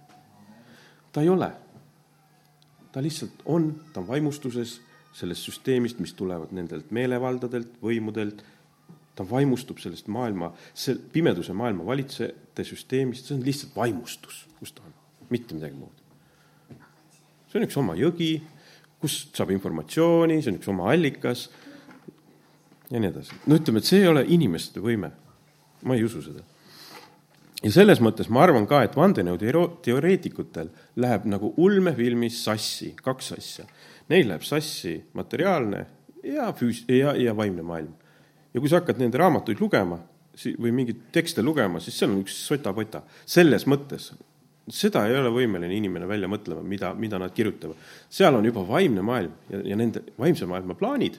ta 1.13 1.21
ei 1.21 1.29
ole. 1.29 1.51
ta 2.91 3.01
lihtsalt 3.01 3.41
on, 3.45 3.71
ta 3.93 4.01
on 4.01 4.07
vaimustuses 4.07 4.81
sellest 5.13 5.45
süsteemist, 5.47 5.99
mis 6.01 6.13
tulevad 6.17 6.51
nendelt 6.53 6.91
meelevaldadelt, 6.93 7.79
võimudelt, 7.81 8.43
ta 9.17 9.25
vaimustub 9.29 9.81
sellest 9.81 10.09
maailma, 10.13 10.51
see 10.77 10.97
pimeduse 11.13 11.53
maailma 11.57 11.85
valitsejate 11.85 12.65
süsteemist, 12.65 13.29
see 13.29 13.37
on 13.37 13.43
lihtsalt 13.45 13.75
vaimustus, 13.77 14.43
kus 14.59 14.73
ta 14.73 14.85
on, 14.85 14.93
mitte 15.29 15.57
midagi 15.57 15.77
muud. 15.77 16.01
see 17.49 17.61
on 17.61 17.67
üks 17.67 17.77
oma 17.81 17.97
jõgi, 17.97 18.31
kust 19.01 19.37
saab 19.37 19.53
informatsiooni, 19.53 20.39
see 20.41 20.53
on 20.53 20.61
üks 20.61 20.69
oma 20.73 20.89
allikas 20.93 21.47
ja 22.89 23.01
nii 23.01 23.09
edasi. 23.09 23.41
no 23.45 23.57
ütleme, 23.57 23.81
et 23.81 23.89
see 23.89 24.01
ei 24.01 24.09
ole 24.09 24.25
inimeste 24.37 24.81
võime. 24.81 25.13
ma 25.83 25.97
ei 25.97 26.05
usu 26.05 26.21
seda 26.25 26.45
ja 27.63 27.71
selles 27.71 28.01
mõttes 28.03 28.29
ma 28.33 28.43
arvan 28.43 28.67
ka, 28.69 28.83
et 28.83 28.95
vandenõuteoreetikutel 28.97 30.71
läheb 31.03 31.27
nagu 31.31 31.53
ulmefilmis 31.63 32.41
sassi 32.43 32.93
kaks 32.99 33.33
asja. 33.37 33.67
Neil 34.11 34.27
läheb 34.29 34.43
sassi 34.45 34.97
materiaalne 35.15 35.85
ja 36.27 36.49
füüs- 36.57 36.83
ja, 36.91 37.15
ja 37.15 37.35
vaimne 37.35 37.63
maailm. 37.63 37.93
ja 38.53 38.59
kui 38.61 38.69
sa 38.69 38.81
hakkad 38.81 38.99
nende 39.01 39.17
raamatuid 39.17 39.59
lugema 39.59 39.97
või 40.59 40.71
mingeid 40.71 41.09
tekste 41.11 41.41
lugema, 41.41 41.79
siis 41.79 41.97
seal 41.97 42.11
on 42.11 42.21
üks 42.21 42.35
sota-pota. 42.47 43.01
selles 43.25 43.65
mõttes, 43.65 44.11
seda 44.69 45.07
ei 45.07 45.15
ole 45.17 45.29
võimeline 45.29 45.73
inimene 45.73 46.07
välja 46.07 46.27
mõtlema, 46.27 46.63
mida, 46.63 46.93
mida 46.93 47.19
nad 47.19 47.33
kirjutavad. 47.33 47.75
seal 48.09 48.35
on 48.35 48.45
juba 48.45 48.67
vaimne 48.67 49.01
maailm 49.01 49.31
ja, 49.49 49.61
ja 49.65 49.75
nende 49.75 50.03
vaimse 50.19 50.45
maailma 50.45 50.75
plaanid, 50.75 51.17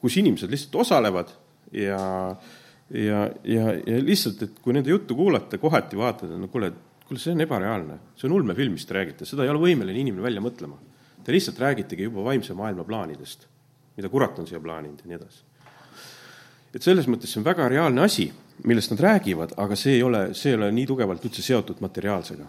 kus 0.00 0.16
inimesed 0.16 0.50
lihtsalt 0.50 0.74
osalevad 0.74 1.30
ja 1.72 2.30
äh, 2.30 2.60
ja, 2.90 3.30
ja, 3.44 3.72
ja 3.86 3.98
lihtsalt, 4.02 4.42
et 4.42 4.58
kui 4.62 4.74
nende 4.74 4.90
juttu 4.90 5.14
kuulata, 5.18 5.58
kohati 5.58 5.98
vaatad, 5.98 6.32
no 6.38 6.48
kuule, 6.50 6.72
kuule, 7.06 7.20
see 7.22 7.34
on 7.34 7.44
ebareaalne, 7.44 7.98
see 8.18 8.28
on 8.28 8.36
ulmefilm, 8.40 8.74
mis 8.74 8.86
te 8.86 8.96
räägite, 8.96 9.28
seda 9.28 9.46
ei 9.46 9.52
ole 9.52 9.62
võimeline 9.62 10.02
inimene 10.02 10.26
välja 10.26 10.42
mõtlema. 10.44 10.78
Te 11.24 11.34
lihtsalt 11.34 11.60
räägitegi 11.60 12.08
juba 12.08 12.24
vaimse 12.26 12.56
maailma 12.56 12.84
plaanidest, 12.88 13.46
mida 13.98 14.10
kurat 14.12 14.38
on 14.40 14.48
siia 14.48 14.60
plaaninud 14.62 15.04
ja 15.04 15.10
nii 15.10 15.20
edasi. 15.20 15.46
et 16.74 16.82
selles 16.86 17.08
mõttes 17.10 17.32
see 17.32 17.40
on 17.40 17.44
väga 17.44 17.66
reaalne 17.68 18.02
asi, 18.04 18.28
millest 18.64 18.92
nad 18.92 19.00
räägivad, 19.02 19.56
aga 19.58 19.76
see 19.76 19.96
ei 19.96 20.02
ole, 20.06 20.20
see 20.38 20.52
ei 20.52 20.56
ole 20.58 20.70
nii 20.72 20.86
tugevalt 20.86 21.24
üldse 21.26 21.42
seotud 21.42 21.80
materiaalsega. 21.82 22.46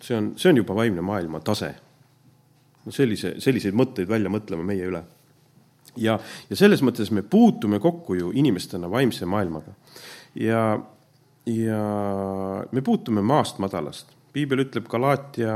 see 0.00 0.16
on, 0.16 0.32
see 0.36 0.50
on 0.50 0.56
juba 0.56 0.74
vaimne 0.74 1.00
maailma 1.00 1.40
tase. 1.40 1.74
no 2.84 2.92
sellise, 2.92 3.34
selliseid 3.40 3.74
mõtteid 3.74 4.08
välja 4.08 4.30
mõtlema 4.30 4.64
meie 4.64 4.86
üle 4.86 5.02
ja, 5.98 6.18
ja 6.50 6.56
selles 6.58 6.82
mõttes 6.84 7.10
me 7.14 7.22
puutume 7.22 7.80
kokku 7.82 8.16
ju 8.18 8.32
inimestena 8.34 8.90
vaimse 8.90 9.26
maailmaga. 9.26 9.74
ja, 10.34 10.80
ja 11.46 11.82
me 12.72 12.82
puutume 12.82 13.22
maast 13.22 13.58
madalast. 13.58 14.06
piibel 14.32 14.64
ütleb 14.66 14.88
Galaatia 14.88 15.54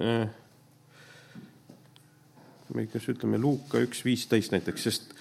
eh, 0.00 0.28
kas 2.92 3.08
ütleme 3.08 3.38
Luuka 3.38 3.80
üks 3.80 4.02
viisteist 4.04 4.52
näiteks, 4.52 4.82
sest, 4.82 5.14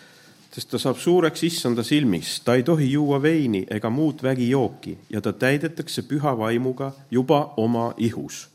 sest 0.51 0.71
ta 0.71 0.81
saab 0.81 0.97
suureks 0.99 1.43
issanda 1.47 1.83
silmis, 1.83 2.39
ta 2.43 2.55
ei 2.55 2.63
tohi 2.63 2.91
juua 2.91 3.21
veini 3.21 3.65
ega 3.71 3.89
muud 3.89 4.23
vägijooki 4.23 4.97
ja 5.09 5.21
ta 5.21 5.33
täidetakse 5.33 6.03
püha 6.09 6.35
vaimuga 6.37 6.91
juba 7.11 7.53
oma 7.57 7.93
ihus 7.97 8.54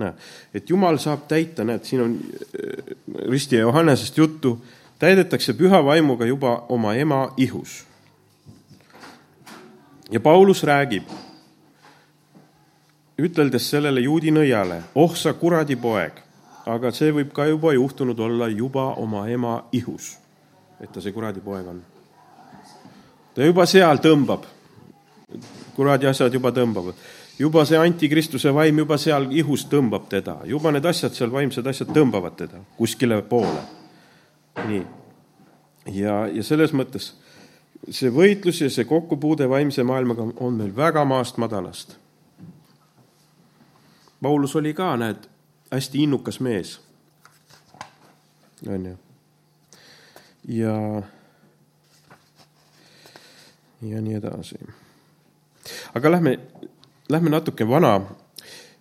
näe, 0.00 0.12
et 0.54 0.70
Jumal 0.70 0.98
saab 0.98 1.26
täita, 1.28 1.64
näed, 1.64 1.84
siin 1.84 2.02
on 2.02 2.16
äh, 2.16 2.94
Risti 3.30 3.56
ja 3.56 3.66
Johannesest 3.68 4.18
juttu, 4.18 4.56
täidetakse 4.98 5.54
püha 5.56 5.84
vaimuga 5.84 6.26
juba 6.26 6.64
oma 6.68 6.94
ema 6.94 7.32
ihus. 7.36 7.84
ja 10.10 10.20
Paulus 10.20 10.64
räägib, 10.64 11.04
üteldes 13.18 13.70
sellele 13.70 14.00
juudi 14.00 14.32
nõiale, 14.34 14.82
oh 14.94 15.14
sa 15.16 15.32
kuradi 15.32 15.76
poeg, 15.76 16.18
aga 16.66 16.90
see 16.92 17.12
võib 17.14 17.30
ka 17.32 17.46
juba 17.46 17.72
juhtunud 17.76 18.18
olla 18.18 18.48
juba 18.48 18.94
oma 18.98 19.28
ema 19.28 19.62
ihus, 19.72 20.16
et 20.80 20.92
ta 20.92 21.00
see 21.00 21.12
kuradi 21.12 21.40
poeg 21.40 21.68
on. 21.68 21.80
ta 23.34 23.46
juba 23.46 23.66
seal 23.66 24.02
tõmbab, 24.02 24.44
kuradi 25.76 26.10
asjad 26.10 26.34
juba 26.34 26.50
tõmbavad 26.52 26.98
juba 27.40 27.64
see 27.64 27.78
antikristuse 27.80 28.52
vaim 28.54 28.82
juba 28.82 28.98
seal 29.00 29.30
ihus 29.32 29.64
tõmbab 29.72 30.08
teda, 30.12 30.40
juba 30.44 30.72
need 30.74 30.84
asjad 30.84 31.14
seal, 31.16 31.32
vaimsed 31.32 31.66
asjad 31.66 31.92
tõmbavad 31.96 32.36
teda 32.36 32.60
kuskile 32.76 33.22
poole. 33.22 33.62
nii. 34.66 34.84
ja, 35.96 36.26
ja 36.28 36.44
selles 36.44 36.74
mõttes 36.76 37.14
see 37.88 38.12
võitlus 38.12 38.60
ja 38.60 38.68
see 38.70 38.84
kokkupuude 38.84 39.48
vaimse 39.48 39.84
maailmaga 39.86 40.26
on 40.36 40.58
meil 40.60 40.76
väga 40.76 41.04
maast 41.04 41.40
madalast. 41.40 41.96
Paulus 44.20 44.52
oli 44.56 44.74
ka, 44.76 44.92
näed, 45.00 45.24
hästi 45.72 46.02
innukas 46.04 46.40
mees. 46.44 46.80
on 48.68 48.84
ju. 48.86 48.96
ja, 50.48 51.02
ja 53.82 54.00
nii 54.00 54.14
edasi. 54.14 54.60
aga 55.94 56.10
lähme 56.10 56.38
Lähme 57.10 57.30
natuke 57.30 57.68
Vana 57.68 58.00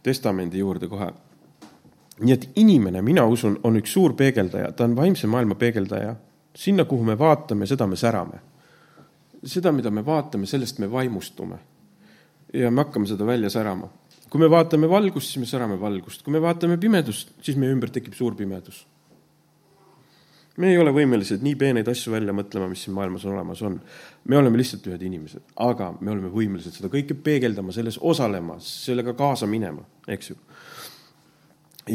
Testamendi 0.03 0.59
juurde 0.59 0.87
kohe. 0.87 1.11
nii 2.19 2.33
et 2.33 2.49
inimene, 2.55 3.01
mina 3.01 3.23
usun, 3.25 3.59
on 3.63 3.77
üks 3.79 3.93
suur 3.95 4.13
peegeldaja, 4.13 4.71
ta 4.75 4.83
on 4.83 4.95
vaimse 4.95 5.27
maailma 5.27 5.55
peegeldaja. 5.55 6.15
sinna, 6.55 6.85
kuhu 6.85 7.03
me 7.03 7.19
vaatame, 7.19 7.65
seda 7.65 7.87
me 7.87 7.95
särame. 7.95 8.39
seda, 9.43 9.71
mida 9.71 9.91
me 9.91 10.05
vaatame, 10.05 10.45
sellest 10.45 10.79
me 10.79 10.91
vaimustume. 10.91 11.59
ja 12.53 12.71
me 12.71 12.83
hakkame 12.83 13.07
seda 13.07 13.25
välja 13.25 13.49
särama. 13.49 13.89
kui 14.29 14.39
me 14.39 14.49
vaatame 14.49 14.89
valgust, 14.89 15.27
siis 15.27 15.37
me 15.37 15.45
särame 15.45 15.79
valgust, 15.79 16.23
kui 16.23 16.31
me 16.31 16.41
vaatame 16.41 16.77
pimedust, 16.77 17.31
siis 17.41 17.57
meie 17.57 17.71
ümber 17.71 17.89
tekib 17.89 18.13
suur 18.13 18.35
pimedus 18.35 18.85
me 20.59 20.73
ei 20.73 20.79
ole 20.79 20.91
võimelised 20.93 21.43
nii 21.43 21.55
peeneid 21.59 21.87
asju 21.87 22.11
välja 22.13 22.33
mõtlema, 22.35 22.67
mis 22.71 22.83
siin 22.83 22.95
maailmas 22.95 23.23
olemas 23.29 23.61
on. 23.65 23.77
me 24.27 24.37
oleme 24.37 24.59
lihtsalt 24.59 24.87
ühed 24.91 25.05
inimesed, 25.07 25.45
aga 25.63 25.93
me 25.99 26.11
oleme 26.11 26.31
võimelised 26.33 26.75
seda 26.75 26.91
kõike 26.91 27.15
peegeldama, 27.15 27.71
selles 27.75 27.99
osalema, 28.01 28.57
sellega 28.63 29.15
kaasa 29.17 29.47
minema, 29.47 29.85
eks 30.07 30.33
ju. 30.33 30.37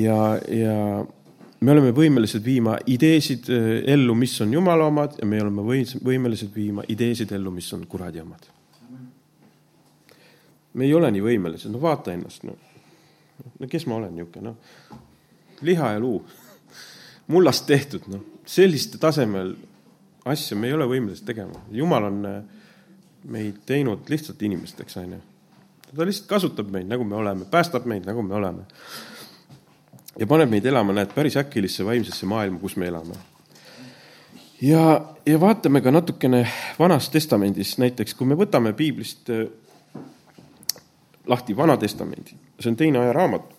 ja, 0.00 0.18
ja 0.48 0.78
me 1.60 1.76
oleme 1.76 1.92
võimelised 1.96 2.44
viima 2.44 2.78
ideesid 2.86 3.52
äh, 3.52 3.70
ellu, 3.94 4.16
mis 4.16 4.38
on 4.40 4.56
Jumala 4.56 4.88
omad 4.88 5.20
ja 5.20 5.28
me 5.28 5.42
oleme 5.44 5.64
või, 5.66 5.84
võimelised 6.04 6.54
viima 6.56 6.86
ideesid 6.88 7.36
ellu, 7.36 7.52
mis 7.52 7.72
on 7.76 7.86
kuradi 7.86 8.24
omad. 8.24 8.48
me 10.72 10.88
ei 10.88 10.94
ole 10.94 11.12
nii 11.12 11.22
võimelised, 11.22 11.70
no 11.70 11.84
vaata 11.84 12.16
ennast, 12.16 12.48
no. 12.48 12.56
no 13.60 13.68
kes 13.68 13.84
ma 13.86 14.00
olen 14.00 14.16
niisugune, 14.16 14.54
noh. 14.54 15.02
liha 15.60 15.98
ja 15.98 16.00
luu 16.00 16.22
mullast 17.34 17.68
tehtud, 17.68 18.08
noh 18.08 18.30
selliste 18.46 18.98
tasemel 18.98 19.54
asju 20.24 20.56
me 20.58 20.68
ei 20.68 20.76
ole 20.76 20.86
võimelised 20.88 21.26
tegema. 21.28 21.60
jumal 21.72 22.08
on 22.08 22.20
äh, 22.28 22.42
meid 23.24 23.62
teinud 23.66 24.08
lihtsalt 24.08 24.42
inimesteks, 24.42 24.96
onju. 25.00 25.20
ta 25.94 26.06
lihtsalt 26.06 26.28
kasutab 26.28 26.70
meid, 26.72 26.88
nagu 26.88 27.04
me 27.04 27.16
oleme, 27.16 27.48
päästab 27.50 27.86
meid, 27.88 28.06
nagu 28.08 28.22
me 28.22 28.34
oleme. 28.34 28.64
ja 30.18 30.26
paneb 30.26 30.50
meid 30.50 30.66
elama, 30.66 30.96
näed, 30.96 31.12
päris 31.14 31.36
äkilisse 31.40 31.84
vaimsesse 31.84 32.26
maailma, 32.26 32.58
kus 32.60 32.76
me 32.76 32.88
elame. 32.88 33.18
ja, 34.62 34.84
ja 35.26 35.40
vaatame 35.40 35.80
ka 35.80 35.90
natukene 35.90 36.46
Vanas 36.78 37.10
Testamendis 37.10 37.78
näiteks, 37.78 38.14
kui 38.14 38.26
me 38.26 38.38
võtame 38.38 38.72
piiblist 38.72 39.30
äh, 39.30 39.46
lahti 41.26 41.56
Vana 41.56 41.76
Testamendi, 41.76 42.36
see 42.60 42.70
on 42.72 42.76
teine 42.76 43.00
ajaraamat. 43.04 43.50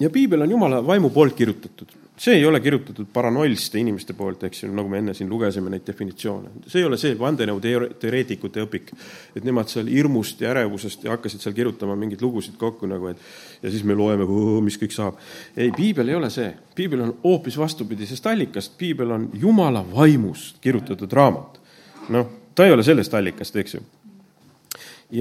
ja 0.00 0.10
piibel 0.10 0.42
on 0.42 0.50
Jumala 0.50 0.86
vaimu 0.86 1.10
poolt 1.10 1.34
kirjutatud 1.34 2.07
see 2.18 2.34
ei 2.34 2.46
ole 2.46 2.60
kirjutatud 2.60 3.06
paranoiliste 3.12 3.78
inimeste 3.78 4.14
poolt, 4.18 4.42
eks 4.48 4.64
ju, 4.64 4.70
nagu 4.74 4.90
me 4.90 4.98
enne 4.98 5.14
siin 5.14 5.28
lugesime 5.30 5.70
neid 5.70 5.84
definitsioone. 5.86 6.50
see 6.66 6.82
ei 6.82 6.86
ole 6.86 6.98
see 6.98 7.14
vandenõuteoreetikute 7.18 8.64
õpik, 8.66 8.90
et 9.38 9.46
nemad 9.46 9.70
seal 9.70 9.86
hirmust 9.92 10.42
ja 10.42 10.50
ärevusest 10.50 11.06
ja 11.06 11.14
hakkasid 11.14 11.44
seal 11.44 11.54
kirjutama 11.54 11.96
mingeid 11.96 12.22
lugusid 12.22 12.58
kokku 12.58 12.90
nagu, 12.90 13.12
et 13.12 13.62
ja 13.62 13.70
siis 13.70 13.84
me 13.86 13.94
loeme, 13.98 14.26
mis 14.66 14.78
kõik 14.80 14.94
saab. 14.94 15.22
ei, 15.56 15.70
piibel 15.76 16.10
ei 16.10 16.18
ole 16.18 16.30
see. 16.34 16.50
piibel 16.74 17.06
on 17.06 17.14
hoopis 17.24 17.58
vastupidisest 17.58 18.26
allikast, 18.26 18.74
piibel 18.78 19.14
on 19.14 19.30
jumala 19.34 19.84
vaimust 19.94 20.58
kirjutatud 20.60 21.12
raamat. 21.12 21.60
noh, 22.08 22.30
ta 22.54 22.66
ei 22.66 22.74
ole 22.74 22.82
sellest 22.82 23.14
allikast, 23.14 23.56
eks 23.56 23.78
ju. 23.78 23.84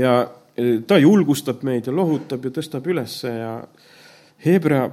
ja 0.02 0.20
e, 0.58 0.80
ta 0.88 0.98
julgustab 0.98 1.62
meid 1.62 1.86
ja 1.86 1.94
lohutab 1.94 2.50
ja 2.50 2.58
tõstab 2.58 2.90
ülesse 2.90 3.38
ja 3.38 3.60
Hebra 4.46 4.88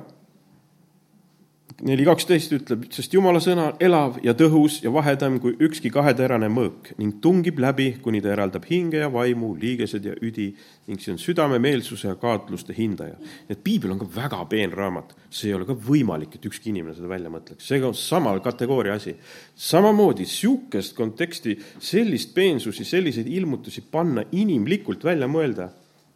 neli 1.84 2.04
kaksteist 2.06 2.52
ütleb, 2.56 2.86
sest 2.94 3.12
Jumala 3.12 3.40
sõna 3.44 3.66
elav 3.82 4.16
ja 4.24 4.32
tõhus 4.36 4.78
ja 4.84 4.92
vahedam 4.92 5.36
kui 5.42 5.52
ükski 5.66 5.90
kaheterane 5.92 6.48
mõõk 6.52 6.94
ning 7.00 7.18
tungib 7.24 7.60
läbi, 7.60 7.90
kuni 8.04 8.22
ta 8.24 8.32
eraldab 8.32 8.64
hinge 8.70 9.02
ja 9.02 9.10
vaimu, 9.12 9.52
liigesed 9.60 10.08
ja 10.08 10.14
üdi 10.24 10.48
ning 10.88 11.02
see 11.02 11.12
on 11.12 11.20
südame 11.20 11.60
meelsuse 11.60 12.08
ja 12.08 12.16
kaotluste 12.20 12.76
hindaja. 12.76 13.18
et 13.48 13.60
piibel 13.64 13.92
on 13.92 14.00
ka 14.00 14.08
väga 14.16 14.40
peen 14.48 14.72
raamat, 14.72 15.12
see 15.28 15.50
ei 15.50 15.58
ole 15.58 15.68
ka 15.68 15.76
võimalik, 15.76 16.38
et 16.38 16.48
ükski 16.48 16.72
inimene 16.72 16.96
seda 16.96 17.10
välja 17.10 17.32
mõtleks, 17.32 17.68
seega 17.68 17.92
on 17.92 17.94
sama 17.94 18.32
kategooria 18.40 18.96
asi. 18.96 19.16
samamoodi 19.54 20.24
sihukest 20.24 20.96
konteksti, 20.96 21.58
sellist 21.78 22.34
peensusi, 22.34 22.84
selliseid 22.84 23.28
ilmutusi 23.28 23.84
panna 23.90 24.24
inimlikult 24.32 25.04
välja 25.04 25.28
mõelda 25.28 25.68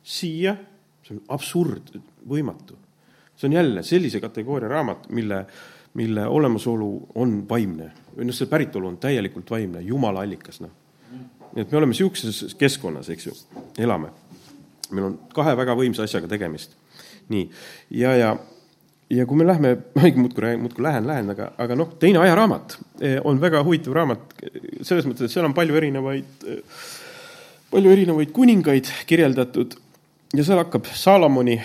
siia, 0.02 0.57
see 1.04 1.18
on 1.18 1.24
absurd, 1.37 1.98
võimatu 2.24 2.88
see 3.38 3.46
on 3.46 3.53
jälle 3.53 3.83
sellise 3.87 4.20
kategooria 4.20 4.68
raamat, 4.68 5.09
mille, 5.14 5.46
mille 5.94 6.27
olemasolu 6.27 6.90
on 7.14 7.40
vaimne 7.48 7.92
või 8.18 8.27
noh, 8.27 8.35
see 8.35 8.51
päritolu 8.51 8.90
on 8.90 8.98
täielikult 8.98 9.51
vaimne, 9.51 9.83
jumala 9.87 10.24
allikas, 10.27 10.59
noh. 10.64 10.74
nii 11.55 11.62
et 11.62 11.70
me 11.72 11.79
oleme 11.79 11.94
niisuguses 11.94 12.57
keskkonnas, 12.59 13.11
eks 13.14 13.29
ju, 13.29 13.35
elame. 13.79 14.11
meil 14.90 15.11
on 15.11 15.18
kahe 15.35 15.55
väga 15.57 15.77
võimsa 15.79 16.07
asjaga 16.09 16.31
tegemist. 16.31 16.74
nii, 17.29 17.46
ja, 18.01 18.16
ja, 18.16 18.37
ja 19.11 19.27
kui 19.27 19.38
me 19.38 19.46
lähme, 19.46 19.77
ma 19.94 20.11
muudkui, 20.16 20.57
muudkui 20.59 20.85
lähen, 20.85 21.07
lähen, 21.07 21.31
aga, 21.31 21.53
aga 21.59 21.77
noh, 21.79 21.94
teine 22.01 22.24
ajaraamat 22.24 22.79
eh, 23.01 23.18
on 23.24 23.40
väga 23.40 23.62
huvitav 23.62 23.94
raamat 23.94 24.38
selles 24.83 25.07
mõttes, 25.07 25.29
et 25.29 25.37
seal 25.37 25.46
on 25.46 25.55
palju 25.55 25.79
erinevaid, 25.79 26.48
eh, 26.48 26.88
palju 27.70 27.94
erinevaid 27.94 28.35
kuningaid 28.35 28.90
kirjeldatud 29.07 29.79
ja 30.35 30.44
seal 30.44 30.59
hakkab 30.64 30.90
Saalomoni 30.90 31.61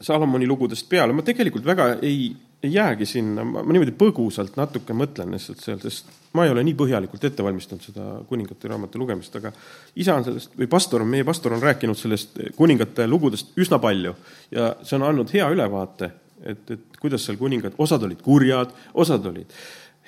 Salomoni 0.00 0.46
lugudest 0.46 0.88
peale, 0.90 1.14
ma 1.16 1.22
tegelikult 1.24 1.64
väga 1.64 1.86
ei, 2.04 2.28
ei 2.62 2.72
jäägi 2.74 3.06
sinna, 3.08 3.44
ma 3.48 3.62
niimoodi 3.64 3.94
põgusalt 3.96 4.58
natuke 4.60 4.92
mõtlen 4.96 5.32
lihtsalt 5.32 5.62
seal, 5.64 5.78
sest 5.80 6.10
ma 6.36 6.44
ei 6.44 6.52
ole 6.52 6.64
nii 6.66 6.76
põhjalikult 6.76 7.24
ette 7.24 7.44
valmistanud 7.44 7.86
seda 7.86 8.08
kuningate 8.28 8.68
raamatu 8.68 9.00
lugemist, 9.00 9.38
aga 9.40 9.54
isa 9.96 10.18
on 10.18 10.26
sellest 10.26 10.58
või 10.58 10.68
pastor 10.72 11.04
meie 11.08 11.24
pastor 11.24 11.56
on 11.56 11.64
rääkinud 11.64 11.96
sellest 11.96 12.36
kuningate 12.58 13.08
lugudest 13.08 13.56
üsna 13.56 13.80
palju. 13.80 14.12
Ja 14.52 14.74
see 14.82 14.98
on 14.98 15.06
andnud 15.08 15.32
hea 15.32 15.48
ülevaate, 15.54 16.10
et, 16.44 16.70
et 16.76 17.00
kuidas 17.00 17.24
seal 17.24 17.40
kuningad, 17.40 17.78
osad 17.80 18.04
olid 18.04 18.20
kurjad, 18.24 18.76
osad 18.94 19.24
olid 19.32 19.56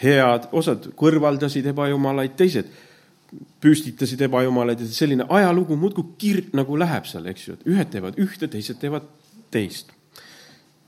head, 0.03 0.51
osad 0.53 0.91
kõrvaldasid 0.99 1.67
ebajumalaid, 1.73 2.37
teised 2.39 2.69
püstitasid 3.61 4.21
ebajumalaid. 4.29 4.85
Ja 4.85 4.99
selline 5.01 5.27
ajalugu 5.33 5.77
muudkui 5.81 6.13
kir-, 6.21 6.45
nagu 6.57 6.77
läheb 6.81 7.09
seal, 7.09 7.27
eks 7.33 7.49
ju, 7.49 7.57
et 7.57 7.73
ühed 7.73 7.91
teevad 7.93 8.21
ühte, 8.21 8.49
teised 8.53 8.81
teevad 8.83 9.09
teist. 9.51 9.93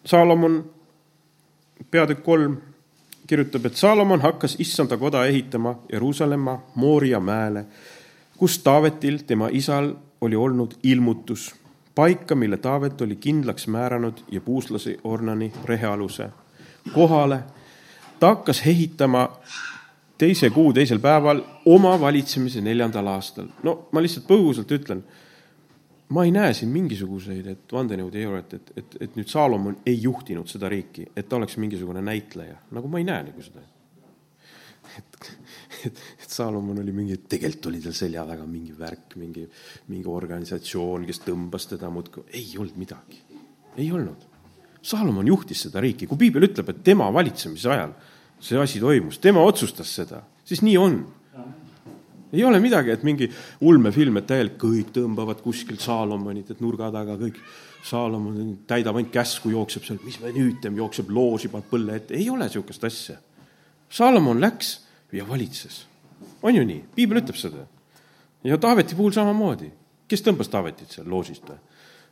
Saalomon, 0.05 0.71
peatükk 1.91 2.23
kolm, 2.25 2.57
kirjutab, 3.27 3.67
et 3.67 3.77
Saalomon 3.77 4.21
hakkas 4.21 4.57
issanda 4.59 4.97
koda 4.97 5.25
ehitama 5.27 5.79
Jeruusalemma 5.93 6.63
Mooria 6.75 7.21
mäele, 7.21 7.65
kus 8.39 8.59
Taavetil, 8.59 9.19
tema 9.27 9.49
isal, 9.53 9.95
oli 10.21 10.37
olnud 10.37 10.75
ilmutus, 10.83 11.55
paika, 11.95 12.35
mille 12.35 12.57
Taavet 12.57 13.01
oli 13.01 13.17
kindlaks 13.17 13.69
määranud 13.69 14.25
ja 14.31 14.41
puuslasi 14.41 14.99
Ornani 15.05 15.53
rehealuse 15.65 16.29
kohale. 16.93 17.41
ta 18.21 18.27
hakkas 18.27 18.63
ehitama 18.67 19.31
teise 20.19 20.51
kuu 20.51 20.73
teisel 20.73 20.99
päeval 20.99 21.41
oma 21.65 22.01
valitsemise 22.01 22.61
neljandal 22.61 23.07
aastal. 23.07 23.47
no 23.63 23.89
ma 23.93 24.03
lihtsalt 24.03 24.27
põgusalt 24.27 24.73
ütlen 24.73 25.05
ma 26.11 26.25
ei 26.27 26.33
näe 26.35 26.55
siin 26.57 26.71
mingisuguseid, 26.75 27.47
et 27.53 27.75
vandenõuteooriat, 27.75 28.55
et, 28.59 28.73
et, 28.83 28.97
et 29.07 29.19
nüüd 29.19 29.31
Saalomon 29.31 29.77
ei 29.87 30.01
juhtinud 30.03 30.49
seda 30.51 30.71
riiki, 30.73 31.07
et 31.15 31.29
ta 31.29 31.39
oleks 31.39 31.57
mingisugune 31.63 32.03
näitleja, 32.05 32.57
nagu 32.75 32.91
ma 32.91 33.01
ei 33.01 33.07
näe 33.07 33.29
nagu 33.29 33.45
seda. 33.47 33.63
et, 34.99 35.31
et, 35.87 36.03
et 36.25 36.27
Saalomon 36.27 36.83
oli 36.83 36.95
mingi, 36.97 37.21
tegelikult 37.31 37.71
oli 37.71 37.83
tal 37.85 37.95
selja 37.97 38.25
taga 38.27 38.47
mingi 38.49 38.75
värk, 38.79 39.15
mingi, 39.23 39.47
mingi 39.93 40.11
organisatsioon, 40.11 41.07
kes 41.09 41.23
tõmbas 41.29 41.71
teda 41.71 41.93
muudkui, 41.95 42.27
ei 42.35 42.51
olnud 42.59 42.81
midagi, 42.81 43.23
ei 43.79 43.91
olnud. 43.95 44.27
Saalomon 44.83 45.29
juhtis 45.29 45.67
seda 45.67 45.83
riiki, 45.85 46.09
kui 46.09 46.19
piibel 46.19 46.49
ütleb, 46.49 46.73
et 46.73 46.83
tema 46.85 47.11
valitsemise 47.13 47.71
ajal 47.71 47.95
see 48.41 48.59
asi 48.59 48.81
toimus, 48.81 49.21
tema 49.21 49.43
otsustas 49.45 49.91
seda, 50.01 50.23
siis 50.49 50.63
nii 50.65 50.77
on 50.81 51.01
ei 52.33 52.45
ole 52.45 52.61
midagi, 52.63 52.93
et 52.95 53.03
mingi 53.07 53.31
ulmefilm, 53.67 54.21
et 54.21 54.29
täielik 54.31 54.59
kõik 54.61 54.93
tõmbavad 54.95 55.43
kuskilt 55.43 55.83
Saalomonit, 55.83 56.53
et 56.53 56.63
nurga 56.63 56.91
taga 56.95 57.19
kõik. 57.21 57.41
Saalomon 57.81 58.59
täidab 58.69 58.99
ainult 58.99 59.13
käsku, 59.15 59.51
jookseb 59.55 59.87
seal, 59.87 59.99
mis 60.05 60.19
me 60.21 60.33
nüüd 60.35 60.59
teeme, 60.61 60.77
jookseb 60.83 61.09
looži, 61.17 61.49
paneb 61.49 61.71
põlle 61.71 61.97
ette, 61.97 62.13
ei 62.13 62.29
ole 62.29 62.45
niisugust 62.45 62.85
asja. 62.85 63.17
Saalomon 63.91 64.41
läks 64.41 64.75
ja 65.17 65.29
valitses. 65.29 65.87
on 66.43 66.55
ju 66.55 66.65
nii, 66.65 66.85
piibel 66.95 67.23
ütleb 67.23 67.37
seda. 67.37 67.67
ja 68.45 68.59
Taaveti 68.59 68.95
puhul 68.95 69.13
samamoodi. 69.13 69.73
kes 70.09 70.23
tõmbas 70.23 70.51
Taavetit 70.51 70.91
seal 70.91 71.09
loosist 71.09 71.49
või? 71.49 71.59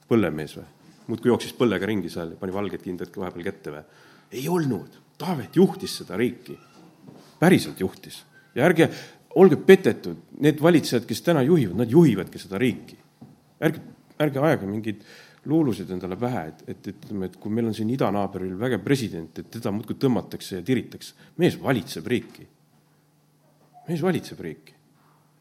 põllemees 0.09 0.57
või? 0.57 0.65
muudkui 1.07 1.29
jooksis 1.29 1.53
põllega 1.53 1.87
ringi 1.87 2.11
seal 2.11 2.31
ja 2.31 2.37
pani 2.37 2.53
valged 2.53 2.83
kindad 2.83 3.13
vahepeal 3.17 3.45
kätte 3.45 3.71
või? 3.71 3.85
ei 4.33 4.49
olnud, 4.49 4.99
Taavet 5.19 5.57
juhtis 5.57 5.97
seda 6.01 6.17
riiki. 6.17 6.59
päriselt 7.39 7.81
juhtis 7.81 8.25
ja 8.55 8.65
ärge 8.65 8.91
olge 9.39 9.59
petetud, 9.63 10.19
need 10.43 10.61
valitsejad, 10.63 11.07
kes 11.09 11.23
täna 11.27 11.45
juhivad, 11.47 11.79
nad 11.83 11.93
juhivadki 11.93 12.41
seda 12.43 12.61
riiki. 12.61 12.99
ärge, 13.65 13.83
ärge 14.23 14.43
ajage 14.43 14.69
mingeid 14.71 15.03
luulusid 15.49 15.91
endale 15.95 16.17
pähe, 16.21 16.45
et, 16.51 16.63
et 16.75 16.89
ütleme, 16.93 17.29
et 17.29 17.37
kui 17.41 17.53
meil 17.55 17.71
on 17.71 17.77
siin 17.77 17.91
idanaabril 17.95 18.55
vägev 18.59 18.83
president, 18.85 19.39
et 19.39 19.51
teda 19.59 19.73
muudkui 19.75 19.97
tõmmatakse 20.01 20.59
ja 20.59 20.65
tiritakse. 20.65 21.15
mees 21.39 21.59
valitseb 21.63 22.07
riiki. 22.07 22.47
mees 23.89 24.03
valitseb 24.03 24.41
riiki. 24.41 24.75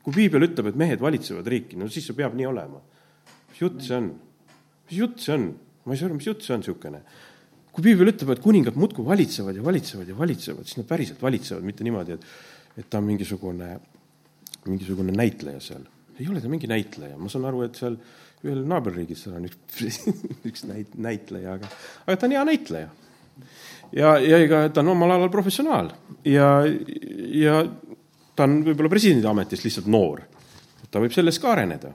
kui 0.04 0.14
piibel 0.14 0.48
ütleb, 0.48 0.72
et 0.72 0.80
mehed 0.80 1.02
valitsevad 1.04 1.48
riiki, 1.48 1.78
no 1.78 1.90
siis 1.92 2.08
see 2.08 2.16
peab 2.18 2.36
nii 2.38 2.50
olema. 2.50 2.82
mis 3.50 3.62
jutt 3.62 3.82
see 3.82 3.98
on? 3.98 4.12
mis 4.90 5.00
jutt 5.00 5.20
see 5.20 5.34
on? 5.36 5.50
ma 5.86 5.94
ei 5.94 6.00
saa 6.00 6.10
aru, 6.10 6.20
mis 6.20 6.28
jutt 6.30 6.46
see 6.46 6.54
on 6.54 6.64
niisugune 6.64 7.02
kui 7.78 7.92
piibel 7.92 8.10
ütleb, 8.10 8.32
et 8.34 8.40
kuningad 8.42 8.78
muudkui 8.80 9.04
valitsevad 9.06 9.54
ja 9.60 9.62
valitsevad 9.62 10.08
ja 10.10 10.16
valitsevad, 10.18 10.66
siis 10.66 10.80
nad 10.80 10.88
päriselt 10.90 11.20
valitsevad, 11.22 11.62
mitte 11.62 11.86
niimoodi, 11.86 12.16
et, 12.16 12.24
et 12.78 12.90
ta 12.90 13.02
on 13.02 13.08
mingisugune, 13.08 13.70
mingisugune 14.68 15.16
näitleja 15.16 15.60
seal. 15.64 15.84
ei 16.20 16.28
ole 16.30 16.42
ta 16.42 16.50
mingi 16.50 16.70
näitleja, 16.70 17.18
ma 17.18 17.30
saan 17.30 17.46
aru, 17.50 17.64
et 17.68 17.78
seal 17.78 17.98
ühel 18.46 18.64
naaberriigis 18.70 19.26
seal 19.26 19.38
on 19.40 19.50
üks, 19.50 20.00
üks 20.50 20.66
näit-, 20.70 20.96
näitleja, 20.96 21.58
aga, 21.58 21.70
aga 22.06 22.18
ta 22.18 22.30
on 22.30 22.36
hea 22.38 22.46
näitleja. 22.52 22.90
ja, 23.92 24.16
ja 24.22 24.42
ega 24.46 24.64
ta 24.70 24.84
on 24.86 24.94
omal 24.96 25.16
alal 25.18 25.34
professionaal 25.34 25.92
ja, 26.26 26.50
ja 27.38 27.62
ta 28.36 28.46
on 28.46 28.60
võib-olla 28.66 28.94
presidendi 28.94 29.30
ametis 29.30 29.66
lihtsalt 29.66 29.90
noor. 29.92 30.22
ta 30.92 31.02
võib 31.04 31.16
selles 31.16 31.40
ka 31.42 31.54
areneda. 31.54 31.94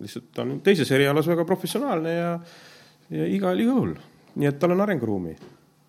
lihtsalt 0.00 0.32
ta 0.34 0.46
on 0.46 0.58
teises 0.64 0.90
erialas 0.90 1.28
väga 1.28 1.44
professionaalne 1.48 2.16
ja, 2.16 2.32
ja 3.10 3.28
igal 3.36 3.60
juhul 3.60 3.94
nii 4.34 4.48
et 4.50 4.58
tal 4.58 4.74
on 4.74 4.82
arenguruumi 4.84 5.34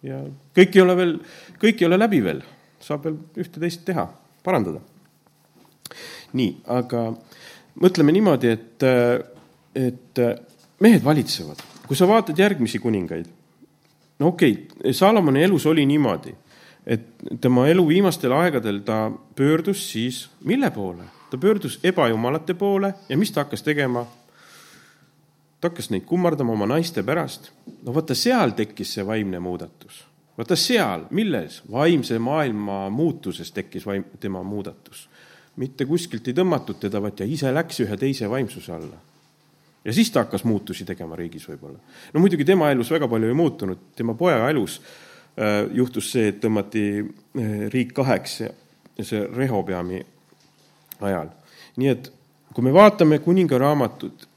ja 0.05 0.19
kõik 0.55 0.77
ei 0.77 0.83
ole 0.83 0.95
veel, 0.97 1.15
kõik 1.61 1.81
ei 1.81 1.87
ole 1.87 1.99
läbi 1.99 2.21
veel, 2.25 2.41
saab 2.81 3.07
veel 3.07 3.17
ühte-teist 3.41 3.85
teha, 3.87 4.05
parandada. 4.45 4.81
nii, 6.35 6.51
aga 6.67 7.07
mõtleme 7.81 8.13
niimoodi, 8.15 8.51
et, 8.51 8.85
et 9.75 10.23
mehed 10.79 11.03
valitsevad. 11.03 11.61
kui 11.87 11.97
sa 11.97 12.07
vaatad 12.09 12.39
järgmisi 12.39 12.79
kuningaid, 12.79 13.27
no 14.19 14.33
okei 14.33 14.51
okay,, 14.51 14.93
Saalomoni 14.93 15.43
elus 15.43 15.65
oli 15.65 15.85
niimoodi, 15.85 16.35
et 16.85 17.07
tema 17.41 17.67
elu 17.67 17.87
viimastel 17.87 18.33
aegadel 18.33 18.81
ta 18.85 19.11
pöördus 19.35 19.91
siis 19.91 20.29
mille 20.43 20.71
poole? 20.71 21.03
ta 21.29 21.37
pöördus 21.37 21.79
ebajumalate 21.83 22.53
poole 22.53 22.93
ja 23.09 23.17
mis 23.17 23.31
ta 23.31 23.43
hakkas 23.43 23.63
tegema? 23.63 24.05
ta 25.61 25.69
hakkas 25.69 25.89
neid 25.89 26.05
kummardama 26.05 26.53
oma 26.53 26.67
naiste 26.69 27.03
pärast. 27.03 27.51
no 27.83 27.93
vaata, 27.93 28.15
seal 28.15 28.53
tekkis 28.55 28.93
see 28.93 29.05
vaimne 29.05 29.39
muudatus. 29.39 30.05
Vaata 30.37 30.55
seal, 30.55 31.05
milles? 31.15 31.61
vaimse 31.71 32.19
maailma 32.19 32.89
muutuses 32.89 33.51
tekkis 33.51 33.85
vaim-, 33.87 34.07
tema 34.19 34.43
muudatus. 34.43 35.09
mitte 35.55 35.85
kuskilt 35.85 36.27
ei 36.27 36.35
tõmmatud 36.35 36.79
teda, 36.79 36.99
vaid 37.01 37.15
ta 37.15 37.23
ise 37.23 37.51
läks 37.53 37.79
ühe 37.85 37.97
teise 37.97 38.29
vaimsuse 38.29 38.73
alla. 38.73 38.97
ja 39.85 39.93
siis 39.93 40.11
ta 40.11 40.25
hakkas 40.25 40.43
muutusi 40.43 40.85
tegema 40.85 41.15
riigis 41.15 41.47
võib-olla. 41.49 41.79
no 42.13 42.19
muidugi 42.19 42.45
tema 42.45 42.71
elus 42.71 42.91
väga 42.91 43.07
palju 43.07 43.27
ei 43.31 43.37
muutunud, 43.37 43.87
tema 43.95 44.13
poja 44.13 44.49
elus 44.49 44.81
äh, 44.81 45.63
juhtus 45.73 46.11
see, 46.11 46.27
et 46.33 46.41
tõmmati 46.43 46.85
äh, 46.99 47.55
riik 47.73 47.93
kaheks 47.93 48.39
ja, 48.41 48.51
see 49.01 49.25
Rehobeami 49.35 50.05
ajal. 51.01 51.31
nii 51.77 51.91
et 51.91 52.11
kui 52.55 52.63
me 52.63 52.71
vaatame 52.73 53.19
kuninga 53.19 53.57
raamatut, 53.59 54.27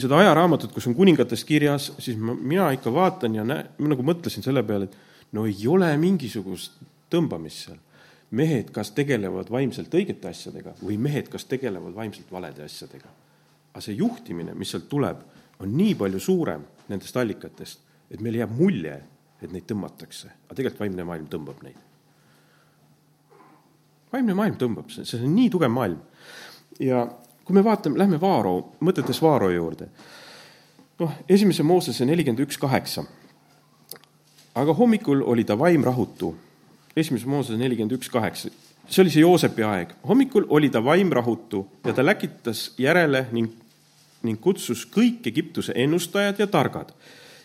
seda 0.00 0.18
ajaraamatut, 0.18 0.72
kus 0.74 0.86
on 0.90 0.94
kuningatest 0.96 1.46
kirjas, 1.46 1.92
siis 2.02 2.16
ma, 2.18 2.34
mina 2.34 2.70
ikka 2.74 2.90
vaatan 2.92 3.36
ja 3.36 3.44
näe, 3.46 3.66
ma 3.78 3.92
nagu 3.92 4.06
mõtlesin 4.06 4.42
selle 4.42 4.64
peale, 4.66 4.88
et 4.88 5.05
no 5.32 5.46
ei 5.46 5.66
ole 5.68 5.90
mingisugust 5.96 6.78
tõmbamist 7.10 7.66
seal. 7.66 7.78
mehed 8.30 8.70
kas 8.74 8.90
tegelevad 8.90 9.50
vaimselt 9.50 9.92
õigete 9.94 10.28
asjadega 10.28 10.74
või 10.82 10.96
mehed 10.98 11.28
kas 11.30 11.44
tegelevad 11.46 11.94
vaimselt 11.94 12.30
valede 12.32 12.64
asjadega. 12.64 13.08
aga 13.72 13.80
see 13.80 13.94
juhtimine, 13.94 14.54
mis 14.54 14.70
sealt 14.70 14.88
tuleb, 14.88 15.20
on 15.60 15.76
nii 15.76 15.94
palju 15.94 16.20
suurem 16.20 16.64
nendest 16.88 17.16
allikatest, 17.16 17.80
et 18.10 18.20
meil 18.20 18.40
jääb 18.40 18.52
mulje, 18.56 18.96
et 19.42 19.52
neid 19.52 19.66
tõmmatakse, 19.68 20.30
aga 20.46 20.54
tegelikult 20.54 20.80
vaimne 20.80 21.04
maailm 21.04 21.28
tõmbab 21.30 21.62
neid. 21.62 21.76
vaimne 24.12 24.34
maailm 24.34 24.56
tõmbab, 24.56 24.90
see, 24.90 25.22
on 25.22 25.34
nii 25.34 25.50
tugev 25.50 25.70
maailm. 25.70 26.00
ja 26.80 27.06
kui 27.44 27.54
me 27.54 27.64
vaatame, 27.64 27.98
lähme 27.98 28.20
Vaaro, 28.20 28.56
mõtetes 28.80 29.22
Vaaro 29.22 29.50
juurde. 29.50 29.88
noh, 30.98 31.12
esimese 31.28 31.62
Moosese 31.62 32.04
nelikümmend 32.04 32.42
üks 32.46 32.58
kaheksa. 32.58 33.04
Aga 34.56 34.74
hommikul 34.74 35.22
oli 35.26 35.44
ta 35.44 35.58
vaim 35.58 35.84
rahutu. 35.84 36.34
esimese 36.96 37.26
Moosese 37.26 37.58
nelikümmend 37.58 37.92
üks 37.92 38.08
kaheksa. 38.10 38.48
see 38.88 39.02
oli 39.02 39.10
see 39.10 39.20
Joosepi 39.20 39.62
aeg. 39.62 39.92
hommikul 40.08 40.46
oli 40.48 40.70
ta 40.70 40.84
vaim 40.84 41.12
rahutu 41.12 41.66
ja 41.84 41.92
ta 41.92 42.06
läkitas 42.06 42.74
järele 42.78 43.26
ning, 43.32 43.50
ning 44.22 44.40
kutsus 44.40 44.86
kõik 44.86 45.26
Egiptuse 45.26 45.72
ennustajad 45.76 46.38
ja 46.38 46.46
targad. 46.46 46.92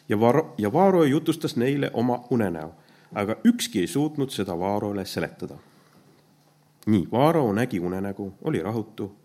ja 0.09 0.20
Vaaro, 0.20 0.53
ja 0.57 0.74
Vaaro 0.74 1.03
jutustas 1.03 1.55
neile 1.55 1.91
oma 1.93 2.24
unenäo, 2.30 2.72
aga 3.14 3.36
ükski 3.45 3.80
ei 3.80 3.88
suutnud 3.88 4.30
seda 4.30 4.59
Vaarole 4.59 5.05
seletada 5.05 5.57
nii, 6.86 7.07
Vaaro 7.12 7.53
nägi 7.53 7.80
unenägu, 7.80 8.34
oli 8.41 8.64
rahutu 8.64 9.16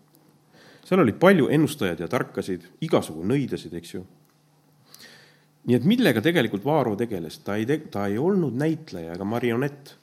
seal 0.87 1.03
oli 1.03 1.13
palju 1.13 1.49
ennustajaid 1.51 1.99
ja 1.99 2.07
tarkasid, 2.07 2.63
igasugu 2.81 3.25
nõidasid, 3.27 3.73
eks 3.75 3.93
ju. 3.93 4.05
Nii 5.67 5.75
et 5.75 5.87
millega 5.87 6.23
tegelikult 6.23 6.65
Vaaro 6.65 6.95
tegeles, 6.99 7.39
ta 7.43 7.57
ei 7.59 7.65
te-, 7.67 7.83
ta 7.91 8.07
ei 8.07 8.17
olnud 8.17 8.55
näitleja 8.57 9.15
ega 9.17 9.27
marionett. 9.27 9.95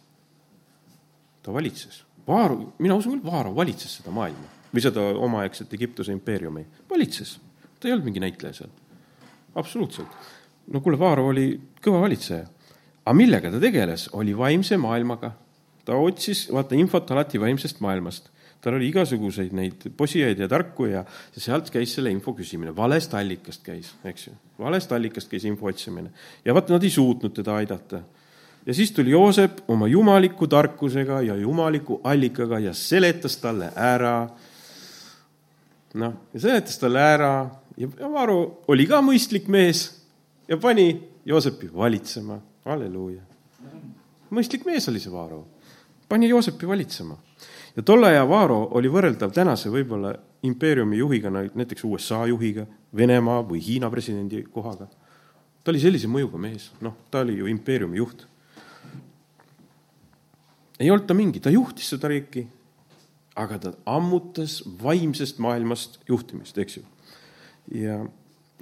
ta 1.45 1.53
valitses. 1.53 2.05
Vaaro, 2.29 2.75
mina 2.81 2.97
usun 2.97 3.19
küll, 3.19 3.25
Vaaro 3.31 3.53
valitses 3.57 3.99
seda 3.99 4.13
maailma 4.15 4.53
või 4.75 4.83
seda 4.83 5.03
omaaegset 5.23 5.75
Egiptuse 5.77 6.13
impeeriumi, 6.13 6.65
valitses. 6.91 7.39
ta 7.79 7.89
ei 7.89 7.93
olnud 7.95 8.09
mingi 8.09 8.21
näitleja 8.21 8.61
seal, 8.61 8.73
absoluutselt. 9.55 10.09
no 10.73 10.81
kuule, 10.81 10.99
Vaaro 10.99 11.29
oli 11.29 11.61
kõva 11.85 12.01
valitseja. 12.05 12.47
aga 13.05 13.15
millega 13.17 13.51
ta 13.51 13.61
tegeles, 13.61 14.09
oli 14.13 14.37
vaimse 14.37 14.77
maailmaga. 14.77 15.33
ta 15.85 15.95
otsis, 15.95 16.49
vaata, 16.53 16.75
infot 16.75 17.11
alati 17.11 17.41
vaimsest 17.41 17.81
maailmast 17.81 18.34
tal 18.65 18.79
oli 18.79 18.89
igasuguseid 18.89 19.53
neid 19.53 19.89
posijaid 19.97 20.39
ja 20.41 20.49
tarku 20.49 20.87
ja 20.89 21.03
sealt 21.37 21.69
käis 21.73 21.93
selle 21.99 22.13
info 22.15 22.33
küsimine, 22.37 22.73
valest 22.77 23.13
allikast 23.19 23.61
käis, 23.67 23.91
eks 24.09 24.29
ju, 24.31 24.37
valest 24.59 24.93
allikast 24.97 25.29
käis 25.29 25.45
info 25.45 25.69
otsimine. 25.69 26.13
ja 26.45 26.55
vaat 26.57 26.73
nad 26.73 26.85
ei 26.85 26.91
suutnud 26.91 27.35
teda 27.37 27.59
aidata. 27.61 28.01
ja 28.67 28.75
siis 28.75 28.93
tuli 28.93 29.11
Joosep 29.11 29.61
oma 29.69 29.87
jumaliku 29.87 30.47
tarkusega 30.47 31.21
ja 31.23 31.37
jumaliku 31.37 32.01
allikaga 32.05 32.59
ja 32.59 32.73
seletas 32.75 33.37
talle 33.37 33.69
ära, 33.77 34.29
noh, 35.95 36.15
ja 36.33 36.41
seletas 36.41 36.79
talle 36.79 37.05
ära 37.05 37.35
ja 37.77 38.11
Varu 38.13 38.65
oli 38.69 38.87
ka 38.87 39.03
mõistlik 39.05 39.49
mees 39.49 39.91
ja 40.49 40.57
pani 40.57 40.89
Joosepi 41.25 41.69
valitsema, 41.75 42.39
halleluuja. 42.65 43.21
mõistlik 44.31 44.65
mees 44.65 44.89
oli 44.89 45.05
see 45.05 45.13
Varu, 45.13 45.45
pani 46.09 46.33
Joosepi 46.33 46.69
valitsema 46.69 47.21
ja 47.77 47.83
tolle 47.83 48.13
aja 48.13 48.29
Vaaro 48.29 48.61
oli 48.79 48.91
võrreldav 48.91 49.33
tänase 49.35 49.71
võib-olla 49.73 50.15
impeeriumi 50.47 50.99
juhiga, 51.01 51.33
näiteks 51.33 51.85
USA 51.89 52.25
juhiga, 52.31 52.67
Venemaa 52.97 53.43
või 53.49 53.63
Hiina 53.65 53.91
presidendi 53.91 54.45
kohaga. 54.53 54.89
ta 55.65 55.73
oli 55.73 55.81
sellise 55.81 56.09
mõjuga 56.09 56.39
mees, 56.39 56.71
noh, 56.85 56.95
ta 57.11 57.25
oli 57.25 57.39
ju 57.39 57.47
impeeriumi 57.47 57.97
juht. 57.97 58.27
ei 60.79 60.91
olnud 60.91 61.07
ta 61.07 61.15
mingi, 61.15 61.41
ta 61.41 61.51
juhtis 61.51 61.89
seda 61.89 62.09
riiki, 62.09 62.47
aga 63.37 63.59
ta 63.59 63.73
ammutas 63.87 64.63
vaimsest 64.83 65.39
maailmast 65.39 66.01
juhtimist, 66.09 66.59
eks 66.59 66.77
ju. 66.77 66.83
ja 67.75 68.05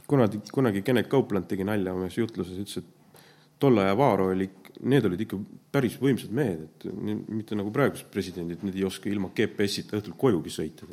kunagi, 0.06 0.40
kunagi 0.52 0.82
Kennet 0.82 1.08
Copeland 1.08 1.48
tegi 1.48 1.64
nalja 1.64 1.92
oma 1.92 2.06
ühes 2.06 2.18
jutluses, 2.18 2.58
ütles, 2.58 2.78
et 2.78 3.20
tolle 3.58 3.84
aja 3.84 3.96
Vaaro 3.98 4.30
oli 4.32 4.48
need 4.82 5.06
olid 5.06 5.20
ikka 5.24 5.38
päris 5.74 5.94
võimsad 6.00 6.32
mehed, 6.34 6.64
et 6.66 6.86
mitte 7.30 7.56
nagu 7.58 7.70
praegused 7.74 8.08
presidendid, 8.12 8.64
need 8.66 8.78
ei 8.78 8.86
oska 8.86 9.10
ilma 9.10 9.30
GPS-ita 9.34 9.98
õhtul 9.98 10.16
kojugi 10.18 10.52
sõita. 10.54 10.88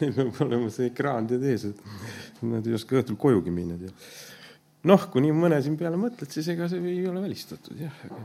Neil 0.00 0.12
peab 0.14 0.40
olema 0.44 0.70
see 0.72 0.90
ekraan 0.92 1.28
tead 1.30 1.44
ees, 1.50 1.66
et 1.70 2.42
nad 2.46 2.66
ei 2.66 2.76
oska 2.78 3.00
õhtul 3.00 3.18
kojugi 3.20 3.52
minna, 3.54 3.78
tead. 3.80 4.06
noh, 4.88 5.08
kui 5.12 5.24
nii 5.24 5.34
mõne 5.36 5.58
siin 5.64 5.76
peale 5.80 5.98
mõtled, 6.00 6.30
siis 6.32 6.48
ega 6.54 6.68
see 6.70 6.80
ei 6.92 7.02
ole 7.10 7.22
välistatud 7.24 7.76
jah, 7.80 7.96
aga, 8.06 8.20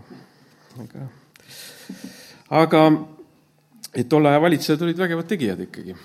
aga, 0.85 1.01
aga 2.61 2.81
tolle 4.07 4.31
aja 4.31 4.43
valitsejad 4.45 4.85
olid 4.85 5.01
vägevad 5.01 5.27
tegijad 5.27 5.59
ikkagi, 5.65 5.97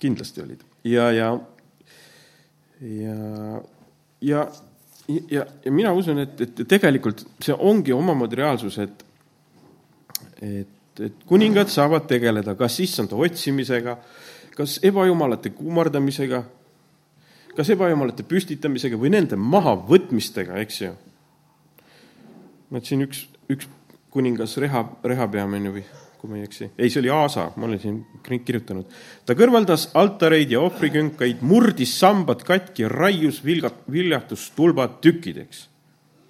kindlasti 0.00 0.42
olid 0.42 0.64
ja, 0.88 1.10
ja 1.12 1.28
ja, 2.80 3.62
ja 4.20 4.46
ja, 5.30 5.46
ja 5.64 5.72
mina 5.72 5.92
usun, 5.96 6.22
et, 6.24 6.40
et 6.40 6.62
tegelikult 6.68 7.24
see 7.42 7.56
ongi 7.56 7.94
omamoodi 7.94 8.38
reaalsus, 8.40 8.78
et, 8.82 9.04
et, 10.42 11.02
et 11.06 11.24
kuningad 11.28 11.70
saavad 11.72 12.06
tegeleda 12.10 12.54
kas 12.58 12.78
issanda 12.84 13.18
otsimisega, 13.18 13.96
kas 14.56 14.78
ebajumalate 14.86 15.54
kummardamisega, 15.56 16.42
kas 17.56 17.72
ebajumalate 17.74 18.26
püstitamisega 18.28 18.98
või 19.00 19.14
nende 19.16 19.38
mahavõtmistega, 19.40 20.60
eks 20.64 20.82
ju. 20.84 20.92
et 22.76 22.86
siin 22.86 23.06
üks, 23.06 23.26
üks 23.50 23.68
kuningas 24.10 24.56
Reha, 24.62 24.84
Rehabeam 25.06 25.56
või 25.70 25.84
kui 26.20 26.28
ma 26.30 26.36
ei 26.36 26.44
eksi. 26.44 26.68
ei, 26.76 26.90
see 26.92 27.00
oli 27.00 27.10
Aasa, 27.14 27.46
ma 27.56 27.66
olen 27.66 27.80
siin 27.80 28.00
kirjutanud. 28.44 28.88
ta 29.26 29.36
kõrvaldas 29.38 29.88
altareid 29.96 30.52
ja 30.52 30.60
ohvrikünkaid, 30.60 31.40
murdis 31.46 31.94
sambad 31.98 32.44
katki, 32.44 32.88
raius 32.92 33.40
vilgat-, 33.44 33.86
viljatustulbad 33.90 34.98
tükkideks. 35.04 35.68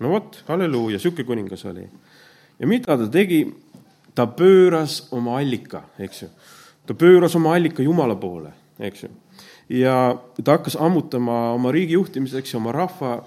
no 0.00 0.14
vot, 0.14 0.42
halleluuja, 0.48 1.00
sihuke 1.02 1.26
kuningas 1.26 1.66
oli. 1.66 1.88
ja 2.58 2.70
mida 2.70 2.96
ta 2.96 3.08
tegi? 3.10 3.42
ta 4.14 4.26
pööras 4.26 5.04
oma 5.14 5.38
allika, 5.38 5.84
eks 5.98 6.22
ju. 6.22 6.30
ta 6.86 6.94
pööras 6.94 7.34
oma 7.38 7.54
allika 7.56 7.82
Jumala 7.82 8.16
poole, 8.18 8.52
eks 8.78 9.04
ju. 9.06 9.10
ja 9.82 9.96
ta 10.42 10.58
hakkas 10.58 10.78
ammutama 10.78 11.50
oma 11.56 11.74
riigi 11.74 11.98
juhtimiseks 11.98 12.54
ja 12.54 12.62
oma 12.62 12.74
rahva 12.74 13.18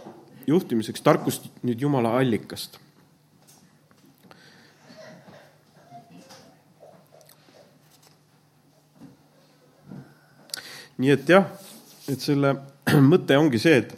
juhtimiseks 0.48 1.04
tarkust 1.04 1.52
nüüd 1.64 1.84
Jumala 1.84 2.16
allikast. 2.20 2.80
Nii 11.04 11.12
et 11.12 11.30
jah, 11.30 11.50
et 12.08 12.24
selle 12.24 12.54
mõte 13.12 13.36
ongi 13.40 13.60
see, 13.62 13.82
et, 13.84 13.94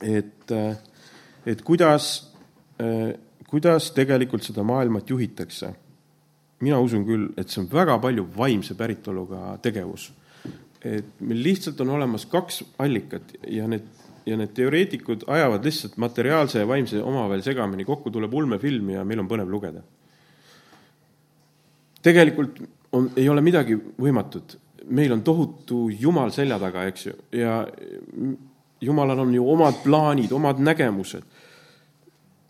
et, 0.00 0.54
et 1.52 1.62
kuidas, 1.66 2.08
kuidas 3.50 3.90
tegelikult 3.96 4.46
seda 4.46 4.64
maailmat 4.64 5.12
juhitakse. 5.12 5.74
mina 6.60 6.78
usun 6.80 7.04
küll, 7.04 7.28
et 7.40 7.48
see 7.48 7.62
on 7.62 7.68
väga 7.72 7.98
palju 8.00 8.26
vaimse 8.36 8.74
päritoluga 8.76 9.58
tegevus. 9.62 10.10
et 10.84 11.20
meil 11.20 11.42
lihtsalt 11.44 11.80
on 11.80 11.90
olemas 11.90 12.24
kaks 12.26 12.62
allikat 12.78 13.36
ja 13.48 13.68
need 13.68 13.84
ja 14.26 14.36
need 14.36 14.52
teoreetikud 14.54 15.24
ajavad 15.26 15.64
lihtsalt 15.64 15.96
materiaalse 15.96 16.60
ja 16.60 16.68
vaimse 16.68 17.02
omavahel 17.02 17.42
segamini, 17.42 17.84
kokku 17.84 18.10
tuleb 18.10 18.34
ulmefilm 18.34 18.90
ja 18.94 19.04
meil 19.04 19.22
on 19.22 19.28
põnev 19.28 19.48
lugeda. 19.50 19.82
tegelikult 22.02 22.60
on, 22.92 23.10
ei 23.16 23.28
ole 23.28 23.40
midagi 23.44 23.76
võimatut, 23.76 24.56
meil 24.88 25.12
on 25.12 25.22
tohutu 25.22 25.88
Jumal 25.90 26.32
selja 26.34 26.58
taga, 26.58 26.84
eks 26.88 27.06
ju, 27.06 27.14
ja 27.36 27.66
Jumalal 28.80 29.18
on 29.26 29.34
ju 29.34 29.44
omad 29.52 29.82
plaanid, 29.84 30.32
omad 30.32 30.60
nägemused. 30.60 31.22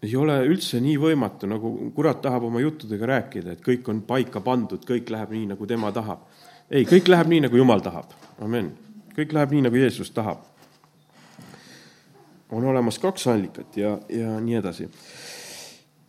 ei 0.03 0.14
ole 0.16 0.39
üldse 0.49 0.78
nii 0.81 0.97
võimatu, 0.97 1.49
nagu 1.51 1.70
kurat 1.95 2.22
tahab 2.22 2.47
oma 2.49 2.61
juttudega 2.61 3.07
rääkida, 3.07 3.53
et 3.53 3.64
kõik 3.64 3.89
on 3.93 4.01
paika 4.03 4.41
pandud, 4.41 4.81
kõik 4.87 5.11
läheb 5.12 5.35
nii, 5.37 5.51
nagu 5.53 5.66
tema 5.66 5.93
tahab. 5.93 6.22
ei, 6.70 6.85
kõik 6.85 7.09
läheb 7.09 7.28
nii, 7.28 7.41
nagu 7.49 7.57
Jumal 7.57 7.81
tahab, 7.81 8.14
amen. 8.39 8.72
kõik 9.16 9.33
läheb 9.33 9.51
nii, 9.51 9.66
nagu 9.68 9.76
Jeesus 9.76 10.11
tahab 10.11 10.47
on 12.51 12.64
olemas 12.64 12.99
kaks 12.99 13.26
allikat 13.26 13.76
ja, 13.76 13.99
ja 14.09 14.41
nii 14.41 14.55
edasi. 14.55 14.89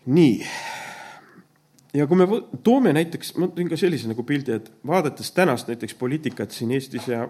nii. 0.06 0.46
Ja 1.94 2.08
kui 2.08 2.20
me 2.20 2.28
toome 2.64 2.94
näiteks, 2.96 3.34
ma 3.40 3.50
tõin 3.52 3.70
ka 3.72 3.80
sellise 3.80 4.10
nagu 4.12 4.24
pildi, 4.28 4.58
et 4.58 4.70
vaadates 4.88 5.32
tänast 5.36 5.72
näiteks 5.72 5.96
poliitikat 6.00 6.56
siin 6.56 6.72
Eestis 6.76 7.08
ja 7.12 7.26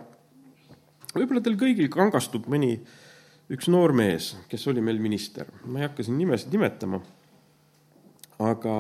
võib-olla 1.16 1.42
teil 1.44 1.58
kõigil 1.60 1.90
kangastub 1.94 2.48
mõni 2.52 2.76
üks 3.52 3.68
noor 3.72 3.94
mees, 3.98 4.32
kes 4.52 4.68
oli 4.72 4.84
meil 4.84 5.02
minister, 5.04 5.50
ma 5.66 5.82
ei 5.82 5.88
hakka 5.90 6.06
siin 6.06 6.20
nimesid 6.20 6.54
nimetama, 6.54 7.02
aga, 8.40 8.76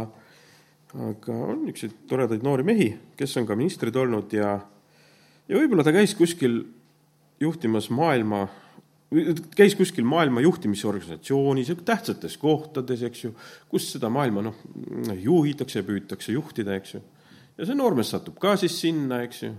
aga 0.95 1.39
on 1.47 1.65
niisuguseid 1.65 1.97
toredaid 2.09 2.45
noori 2.45 2.67
mehi, 2.67 2.91
kes 3.19 3.36
on 3.41 3.49
ka 3.49 3.57
ministrid 3.59 3.97
olnud 3.99 4.32
ja, 4.38 4.53
ja 5.49 5.57
võib-olla 5.57 5.86
ta 5.88 5.95
käis 5.95 6.15
kuskil 6.15 6.61
juhtimas 7.41 7.89
maailma 7.91 8.45
käis 9.55 9.76
kuskil 9.76 10.05
maailma 10.07 10.41
juhtimisorganisatsioonis, 10.45 11.74
tähtsates 11.86 12.38
kohtades, 12.39 13.01
eks 13.03 13.26
ju, 13.26 13.34
kus 13.72 13.89
seda 13.95 14.09
maailma 14.14 14.45
noh, 14.45 14.62
juhitakse, 15.20 15.84
püütakse 15.88 16.36
juhtida, 16.36 16.78
eks 16.80 16.95
ju. 16.95 17.01
ja 17.57 17.68
see 17.68 17.76
noormees 17.76 18.14
satub 18.14 18.39
ka 18.41 18.55
siis 18.59 18.78
sinna, 18.80 19.22
eks 19.26 19.43
ju. 19.43 19.51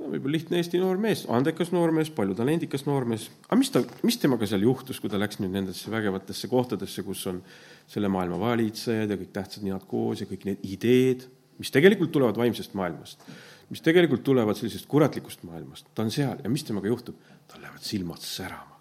võib-olla 0.00 0.38
lihtne 0.38 0.56
Eesti 0.62 0.80
noormees, 0.80 1.26
andekas 1.28 1.74
noormees, 1.76 2.08
palju 2.16 2.38
talendikas 2.38 2.86
noormees, 2.88 3.28
aga 3.50 3.60
mis 3.60 3.72
ta, 3.74 3.84
mis 4.08 4.16
temaga 4.22 4.48
seal 4.48 4.64
juhtus, 4.64 5.02
kui 5.02 5.12
ta 5.12 5.20
läks 5.20 5.42
nüüd 5.42 5.52
nendesse 5.58 5.92
vägevatesse 5.92 6.48
kohtadesse, 6.48 7.04
kus 7.04 7.26
on 7.28 7.42
selle 7.90 8.08
maailma 8.08 8.40
valitsejad 8.40 9.12
ja 9.12 9.20
kõik 9.20 9.36
tähtsad 9.36 9.68
ninad 9.68 9.84
koos 9.90 10.24
ja 10.24 10.30
kõik 10.30 10.48
need 10.48 10.64
ideed, 10.64 11.28
mis 11.60 11.68
tegelikult 11.74 12.16
tulevad 12.16 12.40
vaimsest 12.40 12.72
maailmast, 12.72 13.20
mis 13.70 13.82
tegelikult 13.86 14.24
tulevad 14.26 14.58
sellisest 14.58 14.88
kuratlikust 14.90 15.44
maailmast, 15.46 15.90
ta 15.94 16.02
on 16.02 16.10
seal 16.14 16.42
ja 16.42 16.50
mis 16.50 16.64
temaga 16.66 16.90
juhtub? 16.90 17.18
tal 17.50 17.62
lähevad 17.62 17.82
silmad 17.82 18.22
särama. 18.22 18.78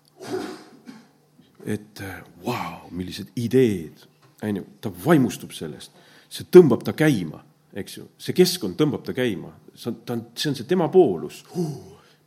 et 1.65 2.01
vau 2.45 2.53
wow,, 2.53 2.91
millised 2.91 3.31
ideed, 3.35 4.05
on 4.43 4.59
ju, 4.61 4.65
ta 4.81 4.91
vaimustub 5.05 5.51
sellest, 5.51 5.91
see 6.29 6.45
tõmbab 6.53 6.83
ta 6.85 6.93
käima, 6.93 7.41
eks 7.73 7.97
ju, 7.97 8.05
see 8.17 8.35
keskkond 8.37 8.77
tõmbab 8.79 9.03
ta 9.05 9.13
käima, 9.17 9.51
see 9.73 9.89
on, 9.91 9.97
ta 10.05 10.15
on, 10.15 10.23
see 10.37 10.51
on 10.51 10.59
see 10.59 10.69
tema 10.69 10.87
poolus 10.93 11.41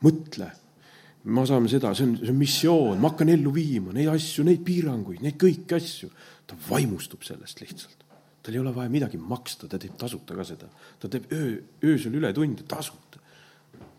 mõtle, 0.03 0.51
me 1.25 1.47
saame 1.47 1.71
seda, 1.71 1.95
see 1.95 2.09
on, 2.09 2.17
see 2.19 2.33
on 2.35 2.39
missioon, 2.39 3.01
ma 3.01 3.13
hakkan 3.13 3.31
ellu 3.33 3.55
viima 3.55 3.95
neid 3.95 4.11
asju, 4.13 4.45
neid 4.47 4.63
piiranguid, 4.67 5.23
neid 5.23 5.39
kõiki 5.41 5.79
asju. 5.79 6.11
ta 6.47 6.57
vaimustub 6.69 7.23
sellest 7.23 7.63
lihtsalt. 7.63 8.03
Tal 8.43 8.55
ei 8.55 8.61
ole 8.61 8.75
vaja 8.75 8.91
midagi 8.91 9.19
maksta, 9.19 9.69
ta 9.71 9.79
teeb 9.79 9.95
tasuta 9.99 10.35
ka 10.35 10.45
seda. 10.45 10.69
ta 11.01 11.09
teeb 11.09 11.31
öö, 11.33 11.57
öösel 11.85 12.15
ületunde 12.19 12.63
tasuta. 12.69 13.21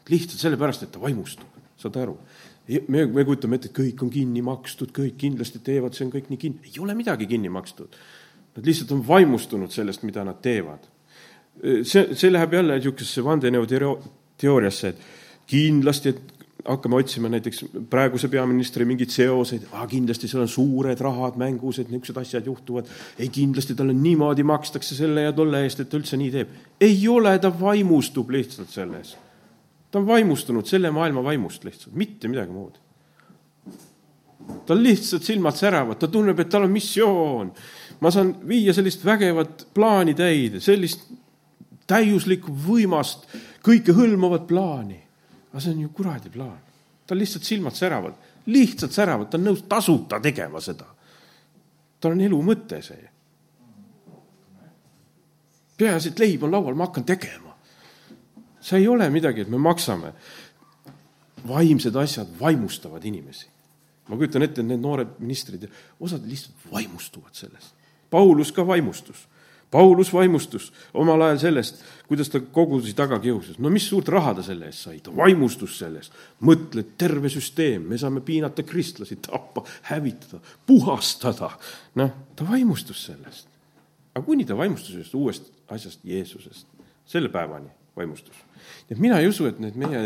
lihtsalt 0.10 0.39
sellepärast, 0.39 0.84
et 0.84 0.91
ta 0.91 1.02
vaimustub 1.02 1.54
saad 1.78 2.00
aru? 2.02 2.18
me, 2.88 3.06
me 3.06 3.26
kujutame 3.28 3.60
ette, 3.60 3.72
et 3.72 3.76
kõik 3.76 4.04
on 4.06 4.12
kinni 4.12 4.44
makstud, 4.46 4.94
kõik 4.96 5.18
kindlasti 5.20 5.60
teevad, 5.66 5.96
see 5.96 6.08
on 6.08 6.14
kõik 6.14 6.30
nii 6.32 6.39
kinni, 6.39 6.70
ei 6.70 6.80
ole 6.84 6.96
midagi 6.96 7.28
kinni 7.28 7.52
makstud. 7.52 7.98
Nad 8.56 8.68
lihtsalt 8.70 8.94
on 8.96 9.02
vaimustunud 9.08 9.74
sellest, 9.74 10.06
mida 10.08 10.24
nad 10.24 10.39
teevad. 10.44 10.86
see, 11.62 12.16
see 12.16 12.32
läheb 12.32 12.54
jälle 12.54 12.78
niisugusesse 12.80 13.24
vandenõuteooriasse, 13.26 14.94
et 14.94 15.04
kindlasti, 15.50 16.14
et 16.14 16.43
hakkame 16.66 16.95
otsima 16.95 17.30
näiteks 17.30 17.66
praeguse 17.89 18.30
peaministri 18.32 18.86
mingeid 18.86 19.11
seoseid, 19.11 19.66
kindlasti 19.89 20.30
seal 20.32 20.45
on 20.45 20.51
suured 20.51 21.01
rahad 21.03 21.36
mängus, 21.39 21.80
et 21.80 21.89
niisugused 21.91 22.22
asjad 22.22 22.45
juhtuvad. 22.47 22.88
ei, 23.20 23.30
kindlasti 23.30 23.76
talle 23.76 23.93
niimoodi 23.93 24.43
makstakse 24.43 24.95
selle 24.95 25.28
ja 25.28 25.34
tolle 25.34 25.64
eest, 25.64 25.84
et 25.84 25.89
ta 25.89 25.99
üldse 25.99 26.18
nii 26.18 26.32
teeb. 26.32 26.55
ei 26.82 27.07
ole, 27.07 27.36
ta 27.39 27.51
vaimustub 27.59 28.32
lihtsalt 28.32 28.70
selles 28.70 29.18
ta 29.93 29.99
on 29.99 30.07
vaimustunud 30.07 30.66
selle 30.66 30.89
maailma 30.91 31.22
vaimust 31.24 31.64
lihtsalt, 31.64 31.93
mitte 31.95 32.28
midagi 32.28 32.51
muud. 32.51 32.80
tal 34.66 34.82
lihtsalt 34.84 35.24
silmad 35.24 35.55
säravad, 35.55 35.99
ta 36.01 36.07
tunneb, 36.07 36.39
et 36.39 36.49
tal 36.49 36.66
on 36.66 36.72
missioon. 36.72 37.51
ma 38.01 38.11
saan 38.11 38.34
viia 38.47 38.74
sellist 38.74 39.05
vägevat 39.05 39.68
plaani 39.74 40.18
täide, 40.18 40.59
sellist 40.59 41.05
täiuslikku, 41.88 42.51
võimast, 42.68 43.28
kõikehõlmavat 43.64 44.47
plaani. 44.49 45.03
Aga 45.54 45.62
see 45.62 45.72
on 45.72 45.86
ju 45.86 45.89
kuradi 45.93 46.30
plaan. 46.34 46.60
tal 47.08 47.18
lihtsalt 47.18 47.43
silmad 47.43 47.76
säravad, 47.76 48.14
lihtsalt 48.45 48.91
säravad, 48.91 49.30
ta 49.30 49.38
on 49.38 49.47
nõus 49.47 49.64
tasuta 49.70 50.20
tegema 50.20 50.62
seda. 50.62 50.86
tal 52.01 52.18
on 52.18 52.22
elu 52.22 52.41
mõte 52.41 52.82
see. 52.82 53.10
peaasi, 55.78 56.10
et 56.10 56.20
leib 56.20 56.43
on 56.43 56.51
laual, 56.51 56.76
ma 56.76 56.89
hakkan 56.89 57.06
tegema 57.06 57.54
see 58.64 58.80
ei 58.80 58.88
ole 58.88 59.10
midagi, 59.10 59.41
et 59.41 59.49
me 59.49 59.58
maksame. 59.58 60.14
vaimsed 61.47 61.95
asjad 61.95 62.28
vaimustavad 62.39 63.04
inimesi. 63.06 63.47
ma 64.08 64.16
kujutan 64.16 64.43
ette, 64.43 64.62
et 64.62 64.68
need 64.68 64.80
noored 64.80 65.20
ministrid, 65.20 65.68
osad 65.99 66.24
lihtsalt 66.28 66.72
vaimustuvad 66.72 67.36
sellest. 67.36 67.76
Paulus 68.10 68.51
ka 68.51 68.68
vaimustus. 68.68 69.28
Paulus 69.74 70.12
vaimustus 70.14 70.70
omal 70.94 71.26
ajal 71.26 71.40
sellest, 71.42 71.82
kuidas 72.08 72.30
ta 72.30 72.40
kogudusi 72.40 72.94
taga 72.94 73.18
kiusas. 73.20 73.58
no 73.60 73.72
mis 73.74 73.88
suurt 73.90 74.12
raha 74.14 74.36
ta 74.38 74.46
selle 74.46 74.70
eest 74.70 74.86
sai, 74.86 75.00
ta 75.02 75.12
vaimustus 75.16 75.80
sellest. 75.82 76.14
mõtle, 76.46 76.86
terve 76.98 77.32
süsteem, 77.34 77.90
me 77.90 77.98
saame 77.98 78.22
piinata 78.22 78.64
kristlasi, 78.64 79.18
tappa, 79.26 79.66
hävitada, 79.90 80.40
puhastada. 80.68 81.52
noh, 81.96 82.14
ta 82.36 82.48
vaimustus 82.50 83.06
sellest. 83.10 83.50
aga 84.14 84.26
kuni 84.26 84.46
ta 84.46 84.58
vaimustus 84.58 84.96
ühest 84.96 85.18
uuest 85.18 85.52
asjast, 85.74 86.06
Jeesusest, 86.06 86.68
selle 87.10 87.34
päevani 87.34 87.74
vaimustus 87.98 88.38
nii 88.88 88.96
et 88.96 89.02
mina 89.02 89.20
ei 89.22 89.30
usu, 89.30 89.48
et 89.50 89.60
need 89.64 89.78
meie 89.80 90.06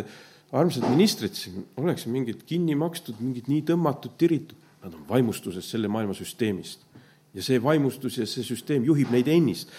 armsad 0.56 0.86
ministrid 0.90 1.36
siin 1.38 1.66
oleks 1.80 2.08
mingid 2.10 2.44
kinni 2.48 2.78
makstud, 2.80 3.20
mingid 3.24 3.50
nii 3.52 3.64
tõmmatud, 3.68 4.16
tiritud, 4.20 4.58
nad 4.84 4.94
on 4.94 5.04
vaimustuses 5.10 5.68
selle 5.68 5.90
maailma 5.92 6.16
süsteemist. 6.18 6.86
Ja 7.38 7.44
see 7.46 7.60
vaimustus 7.62 8.18
ja 8.18 8.26
see 8.26 8.46
süsteem 8.46 8.86
juhib 8.88 9.12
neid 9.14 9.28
ennist. 9.30 9.70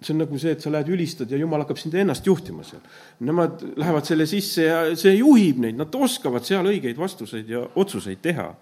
see 0.00 0.14
on 0.14 0.22
nagu 0.22 0.38
see, 0.40 0.54
et 0.54 0.62
sa 0.64 0.72
lähed 0.72 0.88
ülistad 0.94 1.30
ja 1.30 1.38
jumal 1.38 1.60
hakkab 1.64 1.80
sind 1.80 1.94
ennast 1.98 2.26
juhtima 2.26 2.64
seal. 2.64 2.80
Nemad 3.26 3.60
lähevad 3.76 4.06
selle 4.08 4.26
sisse 4.30 4.64
ja 4.64 4.78
see 4.96 5.12
juhib 5.18 5.60
neid, 5.60 5.76
nad 5.76 5.94
oskavad 5.94 6.46
seal 6.46 6.66
õigeid 6.70 6.98
vastuseid 6.98 7.50
ja 7.50 7.64
otsuseid 7.74 8.22
teha. 8.24 8.54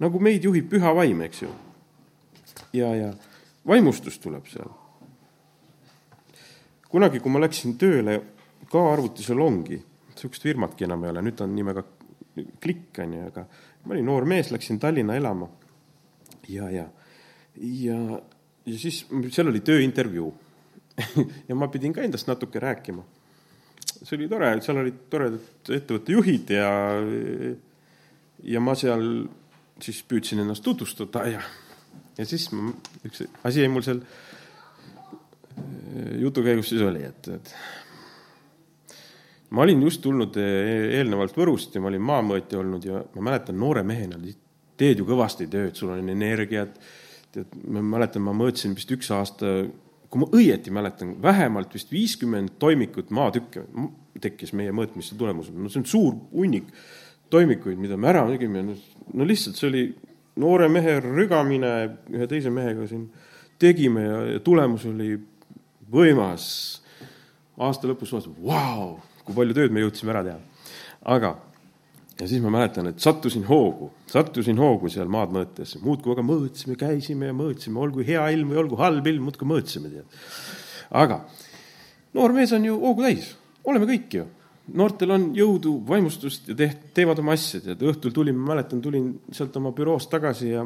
nagu 0.00 0.20
meid 0.20 0.44
juhib 0.44 0.68
püha 0.70 0.94
vaim, 0.96 1.20
eks 1.26 1.42
ju. 1.42 1.48
ja, 2.72 2.94
ja 2.96 3.12
vaimustus 3.66 4.18
tuleb 4.18 4.46
seal. 4.46 4.68
kunagi, 6.90 7.20
kui 7.20 7.32
ma 7.32 7.40
läksin 7.40 7.78
tööle 7.78 8.20
ka 8.70 8.82
arvutisel 8.92 9.40
ongi, 9.40 9.80
niisugust 10.10 10.42
firmatki 10.42 10.84
enam 10.84 11.04
ei 11.04 11.14
ole, 11.14 11.22
nüüd 11.22 11.40
on 11.40 11.54
nimega 11.54 11.84
Klikk, 12.60 12.98
on 13.02 13.12
ju, 13.14 13.26
aga 13.26 13.44
ma 13.84 13.94
olin 13.94 14.06
noor 14.06 14.24
mees, 14.28 14.50
läksin 14.52 14.78
Tallinna 14.78 15.16
elama 15.18 15.48
ja, 16.48 16.70
ja, 16.70 16.86
ja, 17.56 17.98
ja 18.66 18.78
siis 18.78 19.02
seal 19.30 19.50
oli 19.50 19.62
tööintervjuu 19.64 20.30
ja 21.48 21.56
ma 21.56 21.68
pidin 21.72 21.94
ka 21.96 22.04
endast 22.04 22.28
natuke 22.28 22.60
rääkima. 22.62 23.04
see 24.02 24.16
oli 24.16 24.28
tore, 24.28 24.52
seal 24.64 24.82
olid 24.82 25.02
toredad 25.10 25.72
ettevõtte 25.76 26.16
juhid 26.16 26.54
ja, 26.54 26.70
ja 28.54 28.62
ma 28.64 28.76
seal 28.78 29.04
siis 29.80 30.02
püüdsin 30.08 30.42
ennast 30.44 30.64
tutvustada 30.64 31.26
ja, 31.28 31.42
ja 32.18 32.26
siis 32.28 32.50
ma, 32.52 32.72
üks 33.06 33.24
asi 33.44 33.64
jäi 33.64 33.72
mul 33.72 33.84
seal 33.86 34.02
jutu 36.20 36.44
käigus 36.44 36.70
siis 36.72 36.82
oli, 36.84 37.02
et, 37.04 37.28
et 37.34 37.54
ma 39.50 39.64
olin 39.64 39.82
just 39.82 40.02
tulnud 40.04 40.36
e-, 40.40 40.90
eelnevalt 40.98 41.36
Võrust 41.36 41.74
ja 41.74 41.82
ma 41.82 41.90
olin 41.90 42.06
maamõõtja 42.06 42.60
olnud 42.60 42.86
ja 42.86 43.02
ma 43.16 43.26
mäletan 43.30 43.58
noore 43.58 43.82
mehena, 43.86 44.20
teed 44.80 45.02
ju 45.02 45.06
kõvasti 45.08 45.48
tööd, 45.50 45.74
sul 45.76 45.92
on 45.94 46.08
energiat, 46.12 46.78
tead, 47.34 47.54
ma 47.66 47.82
mäletan, 47.96 48.24
ma 48.26 48.34
mõõtsin 48.36 48.74
vist 48.76 48.90
üks 48.94 49.10
aasta, 49.14 49.52
kui 50.10 50.22
ma 50.22 50.28
õieti 50.34 50.72
mäletan, 50.74 51.14
vähemalt 51.22 51.74
vist 51.76 51.92
viiskümmend 51.94 52.56
toimikut 52.62 53.12
maatükke 53.14 53.64
tekkis 54.20 54.52
meie 54.58 54.72
mõõtmiste 54.74 55.16
tulemusel, 55.18 55.56
no 55.56 55.70
see 55.70 55.82
on 55.82 55.88
suur 55.88 56.16
hunnik 56.32 56.68
toimikuid, 57.30 57.78
mida 57.78 57.96
me 57.96 58.10
ära 58.10 58.24
tegime, 58.28 58.64
no 58.66 59.26
lihtsalt 59.26 59.58
see 59.58 59.68
oli 59.70 59.84
noore 60.40 60.68
mehe 60.72 60.96
rügamine 61.04 61.72
ühe 62.10 62.26
teise 62.30 62.50
mehega 62.54 62.86
siin 62.90 63.06
tegime 63.60 64.04
ja, 64.04 64.18
ja 64.34 64.40
tulemus 64.44 64.86
oli 64.88 65.14
võimas. 65.90 66.46
aasta 67.60 67.90
lõpus 67.90 68.12
vaatasin, 68.14 68.36
vau, 68.40 68.98
kui 69.24 69.36
palju 69.36 69.56
tööd 69.56 69.74
me 69.74 69.82
jõudsime 69.84 70.14
ära 70.14 70.24
teha. 70.24 70.38
aga, 71.14 71.34
ja 72.20 72.28
siis 72.28 72.42
ma 72.44 72.52
mäletan, 72.52 72.90
et 72.90 73.00
sattusin 73.00 73.46
hoogu, 73.48 73.90
sattusin 74.10 74.58
hoogu 74.60 74.90
seal 74.92 75.08
maad 75.12 75.32
mõõtes, 75.34 75.76
muudkui 75.80 76.12
aga 76.14 76.24
mõõtsime, 76.26 76.76
käisime 76.80 77.30
ja 77.30 77.36
mõõtsime, 77.36 77.80
olgu 77.80 78.04
hea 78.06 78.26
ilm 78.34 78.52
või 78.52 78.60
olgu 78.64 78.80
halb 78.80 79.06
ilm, 79.08 79.30
muudkui 79.30 79.48
mõõtsime, 79.48 79.92
tead. 79.92 80.20
aga 80.90 81.22
noor 82.16 82.36
mees 82.36 82.52
on 82.52 82.68
ju 82.68 82.76
hoogu 82.82 83.08
täis, 83.08 83.32
oleme 83.64 83.88
kõik 83.88 84.18
ju 84.18 84.26
noortel 84.76 85.14
on 85.14 85.26
jõudu, 85.36 85.74
vaimustust 85.86 86.50
ja 86.50 86.56
teht-, 86.58 86.90
teevad 86.94 87.18
oma 87.22 87.34
asja, 87.38 87.60
tead, 87.64 87.82
õhtul 87.90 88.14
tulin, 88.14 88.36
ma 88.38 88.54
mäletan, 88.54 88.82
tulin 88.82 89.12
sealt 89.34 89.56
oma 89.58 89.72
büroost 89.76 90.10
tagasi 90.12 90.52
ja 90.52 90.64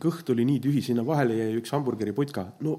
kõht 0.00 0.30
oli 0.32 0.46
nii 0.48 0.60
tühi, 0.64 0.82
sinna 0.82 1.04
vahele 1.06 1.36
jäi 1.38 1.58
üks 1.60 1.74
hamburgeriputka. 1.74 2.46
no, 2.64 2.78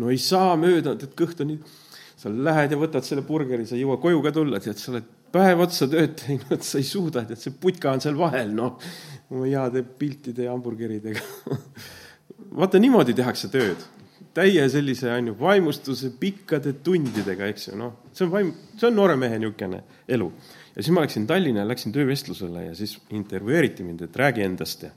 no 0.00 0.12
ei 0.12 0.20
saa 0.22 0.54
mööda, 0.60 0.94
tead, 1.00 1.16
kõht 1.18 1.42
on 1.44 1.52
nii, 1.52 1.74
sa 2.22 2.32
lähed 2.32 2.72
ja 2.72 2.78
võtad 2.80 3.06
selle 3.06 3.24
burgeri, 3.26 3.66
sa 3.66 3.76
ei 3.76 3.82
jõua 3.84 3.98
koju 4.00 4.22
ka 4.24 4.32
tulla, 4.34 4.62
tead, 4.62 4.78
sa 4.80 4.94
oled 4.94 5.10
päev 5.32 5.64
otsa 5.64 5.88
tööd 5.90 6.14
teinud, 6.20 6.60
sa 6.64 6.80
ei 6.80 6.86
suuda, 6.86 7.24
tead, 7.28 7.40
see 7.40 7.54
putka 7.62 7.92
on 7.94 8.02
seal 8.04 8.18
vahel, 8.18 8.52
noh, 8.56 8.76
oma 9.32 9.48
heade 9.48 9.84
piltide 9.98 10.46
ja 10.46 10.54
hamburgeridega. 10.54 11.22
Vaata, 12.58 12.80
niimoodi 12.82 13.16
tehakse 13.16 13.48
tööd. 13.52 13.80
Täie 14.36 14.64
sellise, 14.72 15.10
on 15.12 15.28
ju, 15.28 15.36
vaimustuse 15.40 16.08
pikkade 16.20 16.74
tundidega, 16.84 17.48
eks 17.52 17.68
ju, 17.68 17.76
noh, 17.80 17.98
see 18.16 18.24
on 18.26 18.32
vaim-, 18.32 18.52
see 18.80 18.88
on 18.88 18.96
noore 18.96 19.16
mehe 19.20 19.40
niisugune 19.40 19.82
elu. 20.08 20.28
ja 20.72 20.80
siis 20.80 20.92
ma 20.96 21.04
läksin 21.04 21.26
Tallinna 21.28 21.64
ja 21.64 21.68
läksin 21.68 21.92
töövestlusele 21.92 22.68
ja 22.70 22.74
siis 22.76 22.96
intervjueeriti 23.12 23.84
mind, 23.84 24.06
et 24.06 24.16
räägi 24.16 24.44
endast 24.46 24.86
ja 24.86 24.92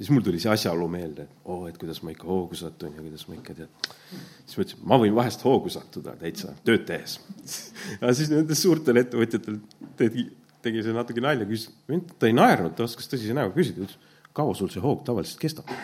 siis 0.00 0.10
mul 0.14 0.22
tuli 0.24 0.40
see 0.40 0.48
asjaolu 0.48 0.86
meelde, 0.88 1.26
et 1.26 1.32
oo 1.44 1.58
oh,, 1.60 1.64
et 1.68 1.76
kuidas 1.78 1.98
ma 2.00 2.14
ikka 2.14 2.24
hoogu 2.24 2.56
satun 2.56 2.94
ja 2.96 3.02
kuidas 3.04 3.26
ma 3.28 3.34
ikka 3.36 3.54
tead. 3.58 3.88
siis 4.46 4.56
ma 4.56 4.64
ütlesin, 4.64 4.84
ma 4.92 4.98
võin 5.02 5.16
vahest 5.18 5.44
hoogu 5.44 5.72
sattuda 5.72 6.14
täitsa 6.20 6.54
tööd 6.64 6.86
tehes. 6.88 7.18
Ja 8.00 8.14
siis 8.16 8.30
nendel 8.32 8.56
suurtel 8.56 8.96
ettevõtjatel 9.02 9.58
tegi, 9.98 10.24
tegi 10.64 10.84
see 10.86 10.96
natuke 10.96 11.20
nalja, 11.24 11.44
küsis, 11.48 11.68
ta 12.16 12.30
ei 12.30 12.36
naernud, 12.36 12.72
ta 12.76 12.86
oskas 12.86 13.10
tõsise 13.12 13.36
näoga 13.36 13.52
küsida, 13.56 13.84
ütles, 13.84 13.98
kaua 14.36 14.56
sul 14.56 14.70
see 14.72 14.82
hoog 14.84 15.04
tavaliselt 15.04 15.40
kestab? 15.42 15.68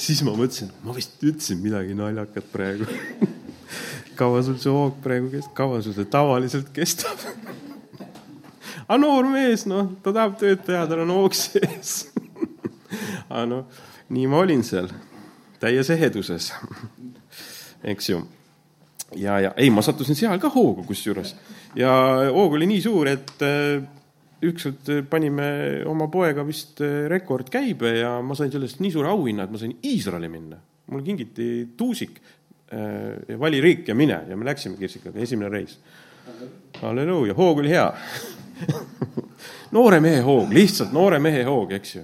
Siis 0.00 0.22
ma 0.24 0.32
mõtlesin, 0.32 0.70
ma 0.86 0.94
vist 0.96 1.20
ütlesin 1.20 1.60
midagi 1.60 1.92
naljakat 1.98 2.46
praegu. 2.54 2.88
Kaua 4.20 4.40
sul 4.44 4.56
see 4.60 4.72
hoog 4.72 4.96
praegu 5.04 5.28
kestab, 5.32 5.52
kaua 5.56 5.82
sul 5.84 5.94
see 5.96 6.08
tavaliselt 6.08 6.72
kestab 6.76 7.20
aga 8.90 8.98
noor 8.98 9.30
mees, 9.30 9.64
noh, 9.70 9.92
ta 10.02 10.10
tahab 10.10 10.34
tööd 10.40 10.64
teha, 10.66 10.82
tal 10.90 11.04
on 11.04 11.14
hoog 11.14 11.36
sees 11.38 12.10
aga 13.30 13.46
noh, 13.46 13.84
nii 14.10 14.26
ma 14.30 14.42
olin 14.42 14.64
seal, 14.66 14.90
täies 15.62 15.92
eheduses 15.94 16.50
eks 17.94 18.10
ju. 18.10 18.18
ja, 19.14 19.38
ja 19.46 19.54
ei, 19.56 19.70
ma 19.70 19.84
sattusin 19.86 20.18
seal 20.18 20.42
ka 20.42 20.50
hoogu 20.50 20.84
kusjuures 20.90 21.36
ja 21.78 21.94
hoog 22.34 22.58
oli 22.58 22.66
nii 22.70 22.82
suur, 22.84 23.14
et 23.14 23.46
ükskord 24.40 24.88
äh, 24.88 25.04
panime 25.08 25.46
oma 25.88 26.08
poega 26.12 26.44
vist 26.46 26.80
äh, 26.84 27.06
rekordkäibe 27.12 27.94
ja 27.98 28.16
ma 28.24 28.36
sain 28.38 28.52
sellest 28.52 28.80
nii 28.80 28.92
suure 28.94 29.10
auhinna, 29.12 29.46
et 29.46 29.54
ma 29.54 29.60
sain 29.60 29.76
Iisraeli 29.84 30.30
minna. 30.32 30.60
mulle 30.90 31.04
kingiti 31.06 31.68
tuusik, 31.76 32.18
äh, 32.74 33.38
vali 33.38 33.60
riik 33.60 33.88
ja 33.88 33.94
mine 33.94 34.24
ja 34.28 34.36
me 34.36 34.44
läksime 34.44 34.76
Kirsikaga, 34.76 35.20
esimene 35.20 35.50
reis. 35.50 35.78
halleluuja, 36.80 37.34
hoog 37.34 37.58
oli 37.58 37.68
hea 37.70 37.86
noore 39.76 40.00
mehe 40.00 40.24
hoog, 40.26 40.52
lihtsalt 40.54 40.92
noore 40.92 41.20
mehe 41.22 41.44
hoog, 41.44 41.72
eks 41.78 41.94
ju. 41.96 42.02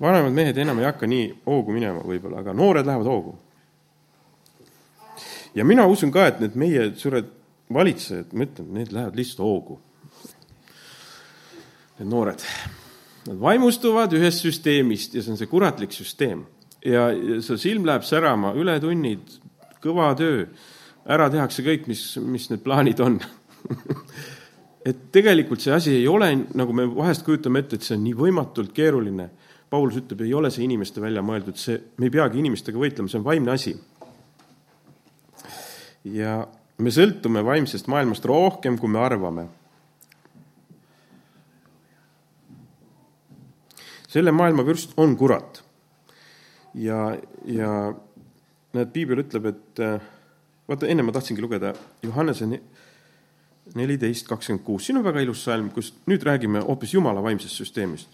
vanemad 0.00 0.34
mehed 0.34 0.58
enam 0.58 0.78
ei 0.82 0.88
hakka 0.88 1.06
nii 1.06 1.28
hoogu 1.46 1.72
minema 1.72 2.02
võib-olla, 2.02 2.42
aga 2.42 2.52
noored 2.56 2.86
lähevad 2.86 3.06
hoogu. 3.06 3.36
ja 5.54 5.64
mina 5.64 5.86
usun 5.86 6.12
ka, 6.12 6.26
et 6.26 6.40
need 6.40 6.58
meie 6.58 6.90
suured 6.96 7.30
valitsejad, 7.72 8.32
ma 8.32 8.44
ütlen, 8.48 8.74
need 8.76 8.92
lähevad 8.92 9.16
lihtsalt 9.16 9.46
hoogu 9.46 9.80
need 12.02 12.10
noored. 12.10 12.42
Nad 13.26 13.38
vaimustuvad 13.38 14.12
ühest 14.18 14.42
süsteemist 14.42 15.14
ja 15.14 15.22
see 15.22 15.34
on 15.34 15.38
see 15.38 15.50
kuratlik 15.50 15.94
süsteem. 15.94 16.44
ja, 16.84 17.10
see 17.40 17.58
silm 17.62 17.86
läheb 17.86 18.02
särama, 18.02 18.56
ületunnid, 18.58 19.36
kõva 19.82 20.08
töö, 20.18 20.48
ära 21.06 21.28
tehakse 21.30 21.62
kõik, 21.62 21.86
mis, 21.86 22.02
mis 22.18 22.48
need 22.50 22.64
plaanid 22.64 22.98
on 23.02 23.20
et 24.84 25.06
tegelikult 25.14 25.62
see 25.62 25.74
asi 25.74 25.94
ei 25.96 26.08
ole, 26.10 26.30
nagu 26.58 26.74
me 26.76 26.86
vahest 26.90 27.24
kujutame 27.26 27.62
ette, 27.62 27.78
et 27.78 27.86
see 27.86 27.96
on 27.96 28.04
nii 28.06 28.16
võimatult 28.18 28.74
keeruline. 28.76 29.30
Paulus 29.72 29.96
ütleb, 29.96 30.26
ei 30.26 30.34
ole 30.36 30.50
see 30.52 30.66
inimeste 30.66 31.00
välja 31.00 31.22
mõeldud, 31.24 31.56
see, 31.56 31.78
me 31.96 32.08
ei 32.08 32.12
peagi 32.12 32.42
inimestega 32.42 32.78
võitlema, 32.78 33.08
see 33.08 33.20
on 33.22 33.28
vaimne 33.28 33.54
asi. 33.54 33.76
ja 36.04 36.42
me 36.82 36.90
sõltume 36.90 37.44
vaimsest 37.46 37.86
maailmast 37.88 38.24
rohkem, 38.26 38.76
kui 38.78 38.90
me 38.90 38.98
arvame 38.98 39.46
selle 44.12 44.32
maailma 44.34 44.64
vürst 44.66 44.92
on 45.00 45.14
kurat. 45.16 45.62
ja, 46.74 47.16
ja 47.48 47.70
näed, 48.72 48.90
piibel 48.92 49.22
ütleb, 49.24 49.48
et 49.52 49.82
vaata, 50.68 50.88
enne 50.88 51.04
ma 51.06 51.14
tahtsingi 51.14 51.44
lugeda 51.44 51.72
Johannese 52.04 52.48
neliteist 53.74 54.28
kakskümmend 54.28 54.64
kuus, 54.64 54.86
siin 54.86 54.98
on 54.98 55.04
väga 55.04 55.20
ilus 55.20 55.44
salm, 55.44 55.70
kus 55.70 55.92
nüüd 56.06 56.22
räägime 56.26 56.60
hoopis 56.66 56.94
Jumala 56.94 57.22
vaimsest 57.22 57.56
süsteemist. 57.56 58.08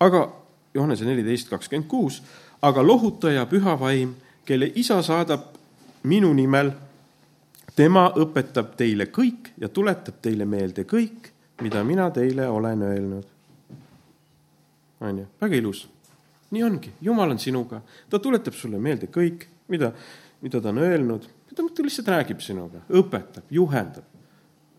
aga 0.00 0.28
Johannese 0.74 1.04
neliteist 1.04 1.48
kakskümmend 1.48 1.88
kuus, 1.88 2.22
aga 2.62 2.82
lohutaja 2.82 3.46
püha 3.46 3.76
vaim, 3.80 4.14
kelle 4.44 4.72
isa 4.74 5.02
saadab 5.02 5.54
minu 6.02 6.32
nimel, 6.34 6.72
tema 7.76 8.08
õpetab 8.16 8.74
teile 8.78 9.06
kõik 9.12 9.52
ja 9.60 9.68
tuletab 9.68 10.20
teile 10.22 10.44
meelde 10.44 10.84
kõik, 10.88 11.30
mida 11.62 11.84
mina 11.84 12.10
teile 12.10 12.48
olen 12.48 12.82
öelnud. 12.82 13.26
On 15.04 15.18
ju, 15.18 15.26
väga 15.40 15.56
ilus. 15.56 15.88
nii 16.50 16.62
ongi, 16.62 16.92
Jumal 17.02 17.30
on 17.30 17.38
sinuga, 17.38 17.80
ta 18.10 18.18
tuletab 18.18 18.54
sulle 18.54 18.78
meelde 18.78 19.08
kõik, 19.10 19.46
mida, 19.68 19.90
mida 20.40 20.60
ta 20.60 20.68
on 20.70 20.78
öelnud, 20.78 21.24
ta 21.54 21.82
lihtsalt 21.82 22.08
räägib 22.08 22.40
sinuga, 22.40 22.84
õpetab, 22.88 23.48
juhendab. 23.50 24.13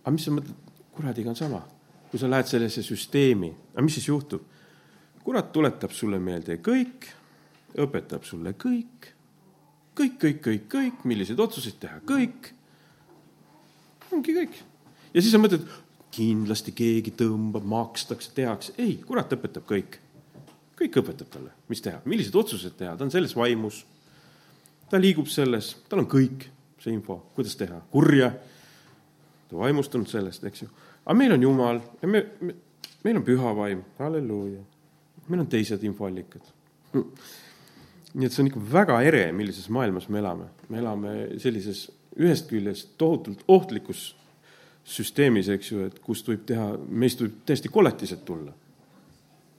Aga 0.05 0.13
mis 0.13 0.27
sa 0.27 0.31
mõtled, 0.31 0.73
kuradiga 0.95 1.33
on 1.33 1.39
sama, 1.39 1.63
kui 2.11 2.21
sa 2.21 2.29
lähed 2.29 2.47
sellesse 2.47 2.83
süsteemi, 2.85 3.49
aga 3.73 3.85
mis 3.85 3.97
siis 3.99 4.11
juhtub? 4.11 4.51
kurat 5.25 5.47
tuletab 5.49 5.89
sulle 5.89 6.19
meelde 6.21 6.59
kõik, 6.61 7.07
õpetab 7.81 8.27
sulle 8.29 8.53
kõik, 8.61 9.07
kõik, 9.97 10.19
kõik, 10.21 10.37
kõik, 10.45 10.67
kõik, 10.69 10.99
milliseid 11.09 11.41
otsuseid 11.41 11.79
teha, 11.81 11.97
kõik. 12.05 12.51
ongi 14.13 14.37
kõik. 14.37 14.61
ja 15.09 15.21
siis 15.21 15.33
sa 15.33 15.41
mõtled, 15.41 15.65
kindlasti 16.13 16.71
keegi 16.71 17.11
tõmbab, 17.17 17.65
makstakse, 17.67 18.29
tehakse, 18.37 18.77
ei, 18.77 18.99
kurat 19.01 19.33
õpetab 19.33 19.65
kõik 19.65 19.99
kõik 20.79 20.99
õpetab 21.01 21.29
talle, 21.31 21.51
mis 21.71 21.81
teha, 21.83 22.01
millised 22.09 22.35
otsused 22.35 22.75
teha, 22.79 22.95
ta 22.95 23.05
on 23.05 23.13
selles 23.13 23.35
vaimus. 23.35 23.85
ta 24.89 24.99
liigub 25.01 25.27
selles, 25.27 25.71
tal 25.89 26.03
on 26.03 26.07
kõik 26.07 26.45
see 26.83 26.93
info, 26.93 27.17
kuidas 27.35 27.55
teha, 27.57 27.79
kurja. 27.91 28.29
Vaimustunud 29.57 30.09
sellest, 30.09 30.43
eks 30.49 30.65
ju. 30.65 30.69
aga 31.05 31.17
meil 31.17 31.35
on 31.35 31.43
Jumal 31.43 31.81
ja 32.01 32.09
me, 32.11 32.23
me, 32.41 32.55
meil 33.03 33.21
on 33.21 33.25
püha 33.27 33.55
vaim, 33.57 33.83
halleluuja. 33.99 34.61
meil 35.27 35.45
on 35.45 35.49
teised 35.51 35.83
infoallikad. 35.83 36.51
nii 36.95 38.27
et 38.27 38.31
see 38.31 38.43
on 38.43 38.51
ikka 38.51 38.65
väga 38.71 38.99
ere, 39.03 39.25
millises 39.31 39.69
maailmas 39.69 40.09
me 40.09 40.21
elame. 40.23 40.51
me 40.69 40.83
elame 40.83 41.15
sellises 41.39 41.87
ühest 42.15 42.47
küljest 42.51 42.93
tohutult 42.97 43.43
ohtlikus 43.47 44.13
süsteemis, 44.85 45.49
eks 45.49 45.71
ju, 45.71 45.87
et 45.89 45.97
kust 45.99 46.27
võib 46.29 46.45
teha, 46.45 46.75
meist 46.87 47.21
võib 47.21 47.41
täiesti 47.45 47.71
koletised 47.73 48.21
tulla 48.25 48.53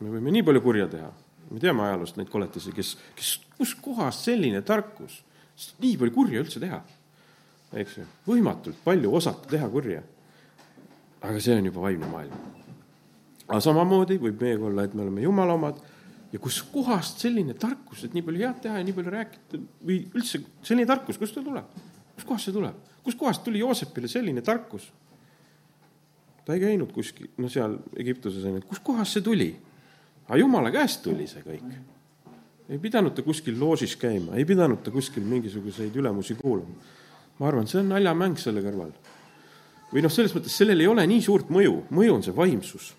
me 0.00 0.12
võime 0.12 0.32
nii 0.34 0.44
palju 0.46 0.62
kurja 0.64 0.88
teha, 0.92 1.08
me 1.50 1.62
teame 1.62 1.84
ajaloost 1.86 2.18
neid 2.20 2.30
koletisi, 2.32 2.72
kes, 2.76 2.94
kes, 3.16 3.32
kuskohast 3.56 4.26
selline 4.28 4.62
tarkus, 4.66 5.20
nii 5.82 5.96
palju 6.00 6.14
kurja 6.14 6.42
üldse 6.44 6.60
teha, 6.62 6.82
eks 7.72 7.98
ju, 7.98 8.06
võimatult 8.28 8.78
palju 8.84 9.12
osata 9.14 9.48
teha 9.50 9.68
kurja. 9.68 10.02
aga 11.22 11.40
see 11.40 11.56
on 11.56 11.66
juba 11.66 11.80
vaimne 11.80 12.06
maailm. 12.06 12.32
aga 13.48 13.60
samamoodi 13.60 14.18
võib 14.22 14.40
meiega 14.40 14.64
olla, 14.64 14.84
et 14.84 14.94
me 14.94 15.02
oleme 15.02 15.22
jumala 15.22 15.54
omad 15.54 15.80
ja 16.32 16.38
kuskohast 16.38 17.22
selline 17.22 17.54
tarkus, 17.54 18.04
et 18.04 18.14
nii 18.14 18.22
palju 18.26 18.44
head 18.44 18.60
teha 18.62 18.78
ja 18.78 18.84
nii 18.84 18.94
palju 18.96 19.14
rääkida 19.14 19.60
või 19.86 20.02
üldse 20.14 20.42
selline 20.62 20.86
tarkus, 20.86 21.18
kust 21.18 21.34
ta 21.34 21.42
tuleb? 21.42 21.82
kuskohast 22.16 22.48
see 22.48 22.56
tuleb? 22.56 22.86
kuskohast 23.06 23.44
tuli 23.44 23.62
Joosepile 23.62 24.08
selline 24.10 24.42
tarkus? 24.42 24.90
ta 26.44 26.54
ei 26.54 26.62
käinud 26.62 26.92
kuskil, 26.94 27.30
no 27.38 27.50
seal 27.50 27.78
Egiptuses 27.98 28.44
on 28.46 28.60
ju, 28.60 28.66
kuskohast 28.70 29.18
see 29.18 29.24
tuli? 29.26 29.50
aga 30.26 30.38
jumala 30.42 30.72
käest 30.74 31.02
tuli 31.06 31.26
see 31.30 31.42
kõik. 31.46 31.64
ei 32.68 32.78
pidanud 32.82 33.14
ta 33.14 33.22
kuskil 33.22 33.58
loožis 33.60 33.96
käima, 33.96 34.34
ei 34.36 34.44
pidanud 34.44 34.82
ta 34.82 34.90
kuskil 34.90 35.24
mingisuguseid 35.26 35.96
ülemusi 35.96 36.34
kuulama. 36.34 36.74
Ma 37.38 37.48
arvan, 37.48 37.66
see 37.66 37.80
on 37.80 37.90
naljamäng 37.92 38.38
selle 38.40 38.62
kõrval. 38.64 38.92
või 39.92 40.02
noh, 40.02 40.12
selles 40.12 40.34
mõttes 40.34 40.56
sellel 40.56 40.80
ei 40.80 40.86
ole 40.90 41.06
nii 41.06 41.22
suurt 41.22 41.50
mõju, 41.50 41.82
mõju 41.90 42.14
on 42.14 42.22
see 42.26 42.36
vaimsus 42.36 42.94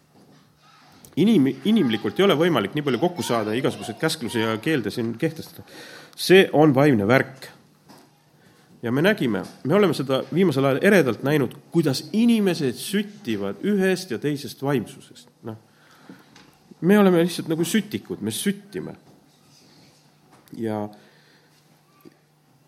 inim, 1.17 1.49
inimlikult 1.65 2.19
ei 2.19 2.25
ole 2.27 2.37
võimalik 2.37 2.75
nii 2.75 2.85
palju 2.85 3.01
kokku 3.01 3.25
saada 3.25 3.53
ja 3.53 3.61
igasuguseid 3.61 3.99
käsklusi 4.01 4.43
ja 4.43 4.57
keelde 4.61 4.93
siin 4.93 5.15
kehtestada. 5.17 5.65
see 6.15 6.49
on 6.53 6.75
vaimne 6.75 7.07
värk. 7.07 7.47
ja 8.81 8.91
me 8.91 9.01
nägime, 9.01 9.43
me 9.63 9.75
oleme 9.75 9.93
seda 9.93 10.23
viimasel 10.33 10.65
ajal 10.65 10.79
eredalt 10.81 11.23
näinud, 11.23 11.55
kuidas 11.71 12.09
inimesed 12.13 12.77
süttivad 12.77 13.63
ühest 13.63 14.11
ja 14.11 14.19
teisest 14.19 14.61
vaimsusest, 14.61 15.29
noh. 15.43 15.57
me 16.81 16.99
oleme 16.99 17.23
lihtsalt 17.23 17.49
nagu 17.49 17.65
sütikud, 17.65 18.21
me 18.21 18.31
süttime. 18.31 18.95
ja, 20.57 20.87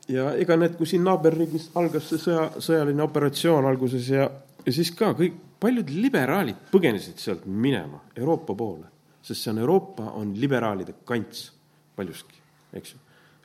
ja 0.10 0.32
ega 0.42 0.58
need, 0.58 0.76
kui 0.80 0.90
siin 0.90 1.04
naaberriigis 1.06 1.70
algas 1.80 2.10
see 2.12 2.22
sõja, 2.22 2.48
sõjaline 2.62 3.04
operatsioon 3.06 3.68
alguses 3.70 4.10
ja, 4.14 4.26
ja 4.66 4.74
siis 4.74 4.92
ka 4.98 5.12
kõik 5.18 5.38
paljud 5.60 5.92
liberaalid 5.92 6.70
põgenesid 6.72 7.20
sealt 7.22 7.46
minema 7.46 8.02
Euroopa 8.18 8.56
poole, 8.58 8.88
sest 9.22 9.44
see 9.44 9.54
on 9.54 9.62
Euroopa, 9.64 10.12
on 10.20 10.34
liberaalide 10.40 11.00
kants 11.08 11.50
paljuski, 12.00 12.40
eks 12.74 12.96
ju. 12.96 13.02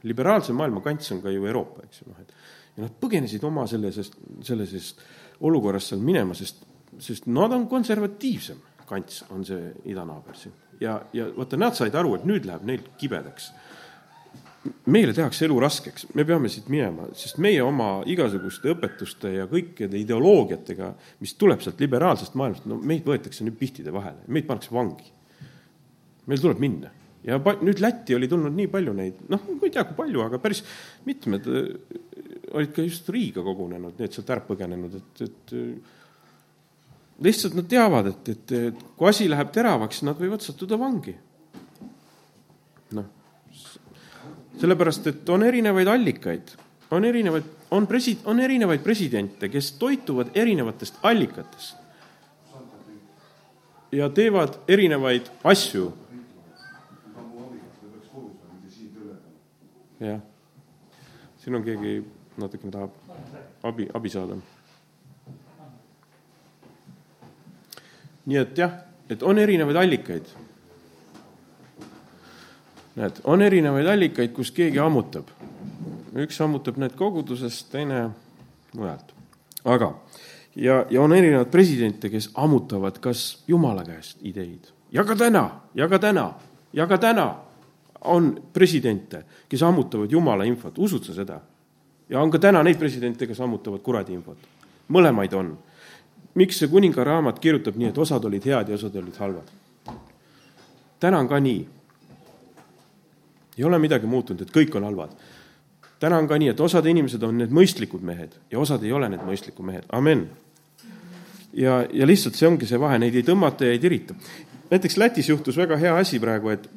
liberaalse 0.08 0.54
maailma 0.56 0.82
kants 0.84 1.10
on 1.12 1.22
ka 1.24 1.32
ju 1.32 1.46
Euroopa, 1.46 1.86
eks 1.88 2.02
ju, 2.02 2.12
noh 2.12 2.22
et 2.22 2.34
ja 2.74 2.84
nad 2.86 2.94
põgenesid 3.00 3.44
oma 3.46 3.66
sellisest, 3.70 4.16
sellisest 4.46 5.02
olukorrast 5.46 5.92
seal 5.92 6.02
minema, 6.04 6.34
sest, 6.38 6.64
sest 7.02 7.28
nad 7.30 7.52
on 7.54 7.68
konservatiivsem 7.70 8.60
kants, 8.88 9.24
on 9.34 9.44
see 9.46 9.70
idanaaber 9.90 10.36
siin. 10.38 10.54
ja, 10.80 10.98
ja 11.12 11.28
vaata, 11.36 11.58
nad 11.60 11.76
said 11.76 11.94
aru, 11.98 12.16
et 12.18 12.26
nüüd 12.28 12.46
läheb 12.48 12.66
neil 12.68 12.82
kibedaks 13.00 13.52
meile 14.88 15.12
tehakse 15.16 15.44
elu 15.46 15.56
raskeks, 15.60 16.08
me 16.16 16.24
peame 16.28 16.48
siit 16.52 16.68
minema, 16.72 17.08
sest 17.16 17.38
meie 17.42 17.60
oma 17.64 17.88
igasuguste 18.10 18.72
õpetuste 18.72 19.32
ja 19.36 19.46
kõikide 19.50 19.98
ideoloogiatega, 20.00 20.90
mis 21.20 21.34
tuleb 21.40 21.62
sealt 21.64 21.80
liberaalsest 21.84 22.36
maailmast, 22.38 22.68
no 22.70 22.78
meid 22.80 23.04
võetakse 23.08 23.44
nüüd 23.44 23.58
pihtide 23.60 23.92
vahele, 23.94 24.24
meid 24.28 24.48
pannakse 24.48 24.72
vangi. 24.74 25.10
meil 26.24 26.40
tuleb 26.40 26.60
minna 26.62 26.90
ja 27.24 27.36
nüüd 27.60 27.80
Lätti 27.80 28.16
oli 28.16 28.28
tulnud 28.28 28.54
nii 28.56 28.68
palju 28.72 28.94
neid, 28.96 29.18
noh, 29.32 29.42
ma 29.48 29.66
ei 29.68 29.72
tea, 29.72 29.84
kui 29.88 29.98
palju, 29.98 30.22
aga 30.24 30.40
päris 30.40 30.62
mitmed 31.08 31.48
äh, 31.48 31.66
olid 32.54 32.72
ka 32.76 32.84
just 32.84 33.08
Riiga 33.12 33.44
kogunenud, 33.44 33.98
need 34.00 34.16
sealt 34.16 34.32
ära 34.32 34.44
põgenenud, 34.44 34.96
et, 35.00 35.24
et 35.24 35.54
äh, 35.56 35.98
lihtsalt 37.24 37.56
nad 37.56 37.68
teavad, 37.68 38.08
et, 38.12 38.32
et, 38.32 38.56
et 38.70 38.86
kui 38.96 39.08
asi 39.08 39.28
läheb 39.28 39.52
teravaks, 39.52 40.02
nad 40.08 40.20
võivad 40.20 40.44
sattuda 40.44 40.80
vangi. 40.80 41.16
noh 42.94 43.12
sellepärast, 44.60 45.06
et 45.06 45.28
on 45.28 45.42
erinevaid 45.42 45.88
allikaid, 45.88 46.54
on 46.90 47.04
erinevaid, 47.04 47.46
on 47.70 47.86
presi-, 47.90 48.18
on 48.24 48.40
erinevaid 48.40 48.82
presidente, 48.84 49.48
kes 49.48 49.72
toituvad 49.80 50.34
erinevatest 50.34 51.00
allikatest 51.02 51.84
ja 53.94 54.08
teevad 54.10 54.58
erinevaid 54.68 55.28
asju. 55.44 55.92
jah, 60.00 60.20
siin 61.38 61.54
on 61.56 61.62
keegi 61.64 61.92
natukene 62.36 62.72
tahab 62.72 62.90
abi, 63.62 63.86
abi 63.94 64.10
saada. 64.10 64.36
nii 68.26 68.40
et 68.40 68.58
jah, 68.58 68.74
et 69.08 69.22
on 69.22 69.38
erinevaid 69.38 69.76
allikaid 69.76 70.28
näed, 72.96 73.20
on 73.24 73.42
erinevaid 73.42 73.86
allikaid, 73.86 74.32
kus 74.32 74.50
keegi 74.54 74.78
ammutab. 74.78 75.30
üks 76.14 76.40
ammutab 76.40 76.76
need 76.78 76.94
kogudusest, 76.94 77.70
teine 77.72 78.10
mujalt. 78.74 79.14
aga, 79.64 79.94
ja, 80.56 80.84
ja 80.90 81.02
on 81.02 81.12
erinevaid 81.12 81.50
presidente, 81.50 82.10
kes 82.10 82.30
ammutavad 82.34 82.98
kas 82.98 83.44
Jumala 83.48 83.84
käest 83.84 84.18
ideid 84.22 84.74
ja 84.94 85.04
ka 85.04 85.16
täna, 85.16 85.50
ja 85.74 85.88
ka 85.88 85.98
täna, 85.98 86.32
ja 86.72 86.86
ka 86.86 86.98
täna 86.98 87.34
on 88.04 88.42
presidente, 88.52 89.24
kes 89.48 89.62
ammutavad 89.62 90.12
Jumala 90.12 90.44
infot, 90.44 90.78
usud 90.78 91.04
sa 91.04 91.14
seda? 91.14 91.40
ja 92.08 92.20
on 92.20 92.30
ka 92.30 92.38
täna 92.38 92.62
neid 92.62 92.78
presidente, 92.78 93.26
kes 93.26 93.40
ammutavad 93.40 93.80
kuradi 93.82 94.12
infot. 94.12 94.38
mõlemaid 94.88 95.34
on. 95.34 95.58
miks 96.34 96.58
see 96.58 96.68
kuninga 96.68 97.04
raamat 97.04 97.38
kirjutab 97.38 97.76
nii, 97.76 97.88
et 97.88 97.98
osad 97.98 98.24
olid 98.24 98.44
head 98.44 98.68
ja 98.68 98.74
osad 98.74 98.96
olid 98.96 99.16
halvad? 99.18 99.50
täna 101.00 101.18
on 101.18 101.28
ka 101.28 101.40
nii 101.40 101.68
ei 103.58 103.64
ole 103.64 103.78
midagi 103.78 104.08
muutunud, 104.10 104.42
et 104.42 104.54
kõik 104.54 104.74
on 104.76 104.86
halvad. 104.88 105.14
täna 106.00 106.18
on 106.18 106.28
ka 106.28 106.38
nii, 106.38 106.50
et 106.52 106.60
osad 106.60 106.86
inimesed 106.86 107.22
on 107.22 107.38
need 107.38 107.52
mõistlikud 107.54 108.02
mehed 108.04 108.34
ja 108.50 108.58
osad 108.58 108.82
ei 108.84 108.92
ole 108.92 109.08
need 109.08 109.22
mõistlikud 109.24 109.64
mehed, 109.64 109.84
amen. 109.92 110.28
ja, 111.52 111.84
ja 111.92 112.06
lihtsalt 112.06 112.34
see 112.34 112.48
ongi 112.48 112.66
see 112.66 112.80
vahe, 112.80 112.98
neid 112.98 113.14
ei 113.14 113.26
tõmmata 113.26 113.64
ja 113.64 113.72
ei 113.72 113.78
tirita. 113.78 114.14
näiteks 114.70 114.96
Lätis 114.96 115.28
juhtus 115.28 115.56
väga 115.56 115.76
hea 115.76 115.96
asi 115.96 116.20
praegu, 116.20 116.50
et, 116.50 116.68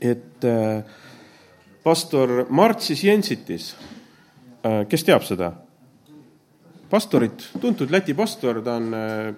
et 0.00 0.44
äh, 0.44 0.84
pastor 1.82 2.46
Martsis 2.48 3.04
Jensitis 3.04 3.74
äh,, 4.64 4.84
kes 4.88 5.04
teab 5.04 5.24
seda? 5.24 5.52
pastorit, 6.90 7.50
tuntud 7.60 7.90
Läti 7.90 8.14
pastor, 8.14 8.62
ta 8.64 8.78
on 8.80 8.94
äh, 8.94 9.34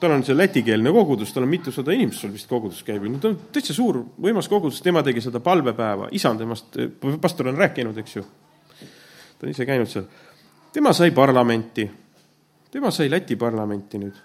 tal 0.00 0.10
on 0.14 0.24
see 0.24 0.36
lätikeelne 0.36 0.92
kogudus, 0.94 1.32
tal 1.34 1.42
on 1.42 1.50
mitusada 1.50 1.92
inimest 1.94 2.22
sul 2.22 2.32
vist 2.34 2.48
kogudus 2.50 2.82
käib, 2.86 3.06
no 3.10 3.18
ta 3.22 3.32
on 3.32 3.38
täitsa 3.54 3.74
suur, 3.74 4.00
võimas 4.22 4.48
kogudus, 4.50 4.82
tema 4.82 5.02
tegi 5.06 5.22
seda 5.24 5.40
palvepäeva, 5.44 6.10
isand 6.14 6.42
temast, 6.42 6.78
pastor 7.20 7.50
on 7.50 7.58
rääkinud, 7.58 7.98
eks 7.98 8.16
ju. 8.16 8.24
ta 9.38 9.46
on 9.46 9.50
ise 9.50 9.66
käinud 9.66 9.90
seal. 9.90 10.06
tema 10.72 10.92
sai 10.92 11.10
parlamenti, 11.10 11.88
tema 12.70 12.90
sai 12.94 13.10
Läti 13.10 13.36
parlamenti 13.36 13.98
nüüd. 13.98 14.20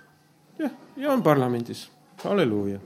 jah, 0.59 0.71
ja 0.97 1.11
on 1.11 1.23
parlamendis, 1.23 1.87
halleluuja. 2.23 2.79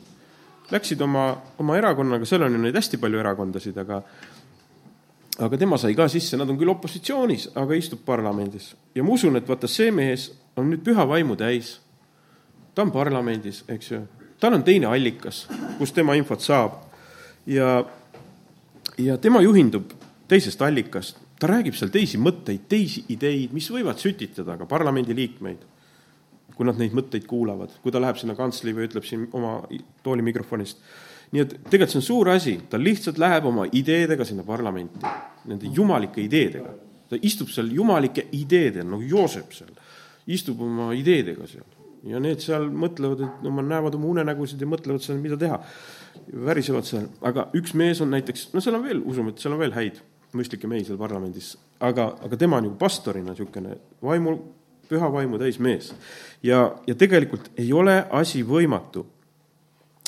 Läksid 0.72 1.02
oma, 1.02 1.30
oma 1.60 1.78
erakonnaga, 1.78 2.26
seal 2.28 2.44
on 2.44 2.56
ju 2.56 2.60
neid 2.60 2.76
hästi 2.76 2.98
palju 3.00 3.20
erakondasid, 3.20 3.78
aga 3.78 4.02
aga 5.40 5.58
tema 5.58 5.78
sai 5.78 5.96
ka 5.96 6.08
sisse, 6.12 6.38
nad 6.38 6.50
on 6.50 6.58
küll 6.60 6.72
opositsioonis, 6.72 7.52
aga 7.56 7.76
istub 7.76 8.00
parlamendis. 8.06 8.76
ja 8.96 9.04
ma 9.04 9.12
usun, 9.12 9.36
et 9.36 9.48
vaata, 9.48 9.68
see 9.68 9.92
mees 9.92 10.32
on 10.56 10.72
nüüd 10.72 10.84
püha 10.84 11.08
vaimu 11.08 11.36
täis 11.36 11.76
ta 12.78 12.84
on 12.86 12.92
parlamendis, 12.94 13.64
eks 13.74 13.88
ju, 13.90 14.04
tal 14.38 14.54
on 14.54 14.64
teine 14.66 14.86
allikas, 14.92 15.48
kust 15.80 15.96
tema 15.98 16.14
infot 16.14 16.44
saab. 16.46 16.76
ja, 17.50 17.80
ja 19.02 19.16
tema 19.18 19.42
juhindub 19.42 19.96
teisest 20.30 20.62
allikast, 20.62 21.18
ta 21.40 21.50
räägib 21.50 21.74
seal 21.78 21.90
teisi 21.90 22.20
mõtteid, 22.22 22.68
teisi 22.70 23.02
ideid, 23.10 23.56
mis 23.56 23.72
võivad 23.74 23.98
sütitada 23.98 24.60
ka 24.60 24.68
parlamendiliikmeid, 24.70 25.64
kui 26.54 26.68
nad 26.70 26.78
neid 26.78 26.94
mõtteid 26.98 27.26
kuulavad, 27.30 27.74
kui 27.82 27.94
ta 27.94 28.02
läheb 28.02 28.20
sinna 28.22 28.36
kantsli 28.38 28.76
või 28.78 28.86
ütleb 28.86 29.08
siin 29.10 29.26
oma 29.38 29.56
tooli 30.06 30.26
mikrofonist. 30.26 30.78
nii 31.32 31.42
et 31.42 31.56
tegelikult 31.72 31.96
see 31.96 32.02
on 32.02 32.06
suur 32.06 32.30
asi, 32.30 32.54
ta 32.70 32.78
lihtsalt 32.78 33.18
läheb 33.18 33.46
oma 33.46 33.66
ideedega 33.72 34.26
sinna 34.26 34.46
parlamenti, 34.46 35.02
nende 35.50 35.74
jumalike 35.74 36.22
ideedega. 36.22 36.76
ta 37.10 37.18
istub 37.22 37.50
seal 37.50 37.74
jumalike 37.74 38.28
ideedel, 38.32 38.86
nagu 38.86 39.02
Joosep 39.02 39.52
seal, 39.52 39.74
istub 40.28 40.62
oma 40.62 40.92
ideedega 40.94 41.48
seal 41.48 41.77
ja 42.12 42.20
need 42.24 42.44
seal 42.44 42.70
mõtlevad, 42.72 43.24
et 43.26 43.46
no 43.46 43.64
näevad 43.64 43.96
oma 43.98 44.12
unenägusid 44.14 44.62
ja 44.62 44.70
mõtlevad 44.70 45.04
seal, 45.04 45.20
mida 45.24 45.38
teha. 45.40 45.60
värisevad 46.28 46.86
seal, 46.86 47.10
aga 47.22 47.48
üks 47.56 47.76
mees 47.78 48.02
on 48.02 48.10
näiteks, 48.12 48.50
no 48.54 48.62
seal 48.64 48.76
on 48.76 48.84
veel, 48.84 49.02
usume, 49.06 49.32
et 49.32 49.44
seal 49.44 49.54
on 49.54 49.60
veel 49.62 49.76
häid 49.76 50.00
mõistlikke 50.36 50.68
mehi 50.68 50.86
seal 50.88 51.00
parlamendis, 51.00 51.56
aga, 51.80 52.10
aga 52.26 52.40
tema 52.40 52.58
on 52.60 52.68
nagu 52.68 52.80
pastorina 52.80 53.32
niisugune 53.32 53.78
vaimu, 54.04 54.34
püha 54.90 55.12
vaimu 55.14 55.40
täis 55.40 55.60
mees. 55.60 55.94
ja, 56.44 56.76
ja 56.88 56.96
tegelikult 56.96 57.52
ei 57.58 57.72
ole 57.74 58.02
asi 58.12 58.44
võimatu 58.44 59.06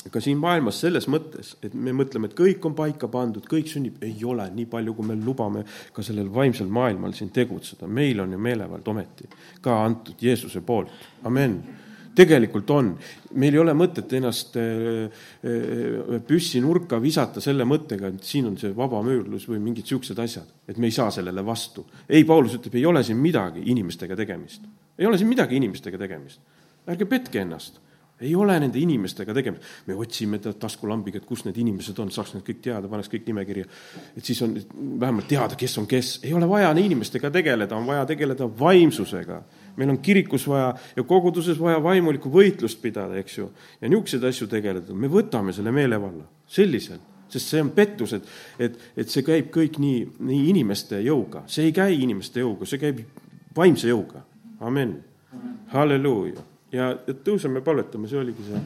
ka 0.08 0.20
siin 0.22 0.38
maailmas 0.40 0.78
selles 0.80 1.04
mõttes, 1.12 1.54
et 1.64 1.74
me 1.76 1.92
mõtleme, 1.92 2.30
et 2.30 2.36
kõik 2.36 2.64
on 2.64 2.74
paika 2.76 3.08
pandud, 3.12 3.44
kõik 3.48 3.68
sünnib, 3.68 3.98
ei 4.04 4.16
ole 4.24 4.46
nii 4.54 4.64
palju, 4.70 4.94
kui 4.96 5.10
me 5.10 5.16
lubame 5.20 5.66
ka 5.92 6.04
sellel 6.04 6.30
vaimsel 6.32 6.70
maailmal 6.72 7.12
siin 7.16 7.28
tegutseda. 7.34 7.86
meil 7.86 8.20
on 8.20 8.32
ju 8.32 8.38
meelevald 8.38 8.88
ometi 8.88 9.28
ka 9.60 9.82
antud 9.84 10.16
Jeesuse 10.20 10.60
poolt, 10.64 10.88
amen. 11.24 11.60
Tegelikult 12.16 12.70
on, 12.74 12.90
meil 13.38 13.54
ei 13.54 13.62
ole 13.62 13.74
mõtet 13.78 14.12
ennast 14.18 14.56
äh, 14.60 15.06
äh, 15.46 16.16
püssi 16.26 16.62
nurka 16.62 17.00
visata 17.02 17.42
selle 17.44 17.66
mõttega, 17.68 18.10
et 18.10 18.26
siin 18.26 18.48
on 18.50 18.56
see 18.60 18.72
vabamüürlus 18.76 19.46
või 19.50 19.60
mingid 19.62 19.86
niisugused 19.86 20.18
asjad, 20.22 20.48
et 20.68 20.78
me 20.78 20.90
ei 20.90 20.96
saa 20.96 21.10
sellele 21.14 21.44
vastu. 21.46 21.86
ei, 22.08 22.24
Paulus 22.24 22.56
ütleb, 22.58 22.80
ei 22.80 22.86
ole 22.86 23.04
siin 23.06 23.20
midagi 23.20 23.62
inimestega 23.70 24.18
tegemist, 24.18 24.66
ei 24.98 25.06
ole 25.06 25.18
siin 25.18 25.30
midagi 25.30 25.56
inimestega 25.60 26.00
tegemist. 26.00 26.42
ärge 26.90 27.06
petke 27.06 27.44
ennast 27.44 27.80
ei 28.20 28.34
ole 28.36 28.56
nende 28.60 28.78
inimestega 28.78 29.34
tegemist. 29.34 29.64
me 29.86 29.94
otsime 29.96 30.38
taskulambiga, 30.38 31.20
et 31.20 31.26
kus 31.26 31.44
need 31.46 31.56
inimesed 31.60 31.98
on, 32.02 32.10
saaks 32.12 32.34
need 32.34 32.44
kõik 32.46 32.60
teada, 32.64 32.88
paneks 32.88 33.08
kõik 33.12 33.26
nimekirja. 33.30 33.64
et 34.16 34.24
siis 34.24 34.42
on 34.44 34.56
vähemalt 35.00 35.28
teada, 35.28 35.56
kes 35.56 35.78
on 35.78 35.86
kes. 35.86 36.18
ei 36.24 36.34
ole 36.36 36.48
vaja 36.48 36.72
inimestega 36.76 37.30
tegeleda, 37.30 37.76
on 37.76 37.86
vaja 37.86 38.04
tegeleda 38.06 38.50
vaimsusega. 38.60 39.42
Meil 39.80 39.94
on 39.94 40.00
kirikus 40.04 40.46
vaja 40.48 40.74
ja 40.96 41.04
koguduses 41.08 41.60
vaja 41.60 41.80
vaimulikku 41.82 42.32
võitlust 42.32 42.80
pidada, 42.82 43.16
eks 43.20 43.38
ju. 43.38 43.48
ja 43.80 43.88
niisuguseid 43.88 44.26
asju 44.28 44.50
tegeleda, 44.50 44.94
me 44.94 45.08
võtame 45.12 45.54
selle 45.56 45.72
meelevalla 45.74 46.26
selliselt 46.50 47.08
sest 47.30 47.52
see 47.52 47.60
on 47.62 47.70
pettus, 47.70 48.12
et, 48.16 48.24
et, 48.58 48.78
et 48.98 49.10
see 49.10 49.22
käib 49.22 49.52
kõik 49.54 49.78
nii, 49.78 50.00
nii 50.26 50.48
inimeste 50.50 50.98
jõuga, 51.04 51.44
see 51.50 51.68
ei 51.68 51.74
käi 51.76 52.00
inimeste 52.02 52.42
jõuga, 52.42 52.66
see 52.66 52.80
käib 52.82 53.04
vaimse 53.56 53.86
jõuga. 53.90 54.24
amen, 54.60 54.96
halleluuja. 55.72 56.42
Ja 56.72 56.92
tõuseme, 57.24 57.62
palvetame, 57.66 58.08
see 58.10 58.18
oligi 58.18 58.44
see 58.46 58.58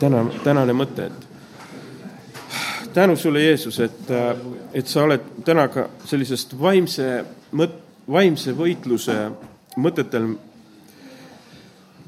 täna, 0.00 0.24
tänane 0.44 0.76
mõte, 0.76 1.08
et 1.10 2.92
tänu 2.94 3.16
sulle, 3.16 3.42
Jeesus, 3.42 3.80
et, 3.84 4.12
et 4.74 4.88
sa 4.88 5.04
oled 5.04 5.26
täna 5.44 5.68
ka 5.72 5.88
sellisest 6.08 6.56
vaimse 6.60 7.08
mõt-, 7.52 7.78
vaimse 8.10 8.54
võitluse 8.56 9.16
mõtetel 9.76 10.30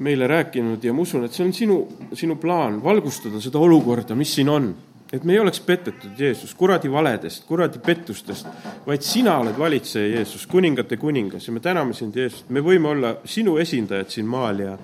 meile 0.03 0.27
rääkinud 0.27 0.83
ja 0.83 0.93
ma 0.93 1.03
usun, 1.05 1.23
et 1.23 1.35
see 1.35 1.45
on 1.45 1.53
sinu, 1.53 1.77
sinu 2.17 2.35
plaan 2.41 2.81
valgustada 2.83 3.39
seda 3.41 3.61
olukorda, 3.61 4.15
mis 4.15 4.33
siin 4.35 4.49
on 4.49 4.73
et 5.13 5.23
me 5.23 5.35
ei 5.35 5.39
oleks 5.39 5.59
petetud, 5.61 6.15
Jeesus, 6.17 6.55
kuradi 6.57 6.89
valedest, 6.91 7.43
kuradi 7.45 7.77
pettustest, 7.85 8.47
vaid 8.87 9.05
sina 9.05 9.35
oled 9.43 9.59
valitseja, 9.59 10.15
Jeesus, 10.15 10.47
kuningate 10.49 10.97
kuningas 10.97 11.45
ja 11.47 11.53
me 11.53 11.61
täname 11.61 11.93
sind, 11.93 12.17
Jeesus, 12.17 12.47
me 12.49 12.63
võime 12.65 12.89
olla 12.89 13.13
sinu 13.29 13.59
esindajad 13.61 14.09
siin 14.09 14.27
maal 14.27 14.63
ja 14.65 14.77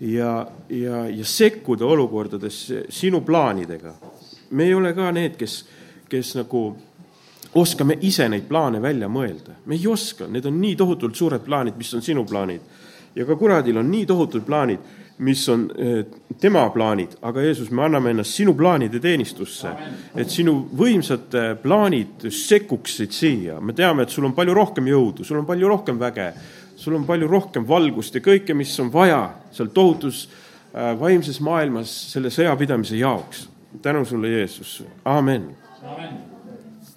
ja, 0.00 0.46
ja, 0.68 1.04
ja 1.08 1.24
sekkuda 1.24 1.86
olukordadesse 1.86 2.84
sinu 2.88 3.20
plaanidega. 3.20 3.94
me 4.50 4.64
ei 4.64 4.74
ole 4.74 4.92
ka 4.94 5.10
need, 5.12 5.36
kes, 5.36 5.64
kes 6.08 6.34
nagu 6.36 6.76
oskame 7.54 7.98
ise 8.02 8.28
neid 8.28 8.48
plaane 8.48 8.80
välja 8.82 9.08
mõelda, 9.08 9.58
me 9.66 9.76
ei 9.76 9.86
oska, 9.86 10.26
need 10.26 10.46
on 10.46 10.60
nii 10.60 10.76
tohutult 10.76 11.16
suured 11.16 11.44
plaanid, 11.44 11.76
mis 11.78 11.94
on 11.94 12.02
sinu 12.02 12.24
plaanid. 12.24 12.60
ja 13.14 13.24
ka 13.24 13.36
kuradil 13.36 13.76
on 13.78 13.90
nii 13.90 14.06
tohutud 14.06 14.42
plaanid 14.42 14.80
mis 15.18 15.48
on 15.48 15.70
eh, 15.78 16.04
tema 16.40 16.70
plaanid, 16.70 17.16
aga 17.22 17.42
Jeesus, 17.42 17.70
me 17.70 17.84
anname 17.84 18.10
ennast 18.10 18.34
sinu 18.34 18.54
plaanide 18.58 18.98
teenistusse, 19.00 19.70
et 20.16 20.30
sinu 20.30 20.56
võimsad 20.74 21.36
plaanid 21.62 22.26
sekkuksid 22.34 23.14
siia. 23.14 23.60
me 23.60 23.72
teame, 23.72 24.02
et 24.02 24.10
sul 24.10 24.26
on 24.26 24.34
palju 24.34 24.54
rohkem 24.54 24.90
jõudu, 24.90 25.24
sul 25.24 25.38
on 25.38 25.46
palju 25.46 25.70
rohkem 25.70 25.98
väge, 26.02 26.32
sul 26.76 26.98
on 26.98 27.06
palju 27.06 27.30
rohkem 27.30 27.66
valgust 27.68 28.18
ja 28.18 28.24
kõike, 28.24 28.54
mis 28.54 28.74
on 28.82 28.90
vaja 28.92 29.22
seal 29.54 29.70
tohutus 29.74 30.26
äh, 30.26 30.92
vaimses 30.98 31.40
maailmas 31.40 31.94
selle 32.12 32.34
sõjapidamise 32.34 32.98
jaoks. 32.98 33.48
tänu 33.82 34.04
sulle, 34.04 34.28
Jeesus, 34.28 34.82
amen, 35.04 35.52
amen.. 35.82 36.33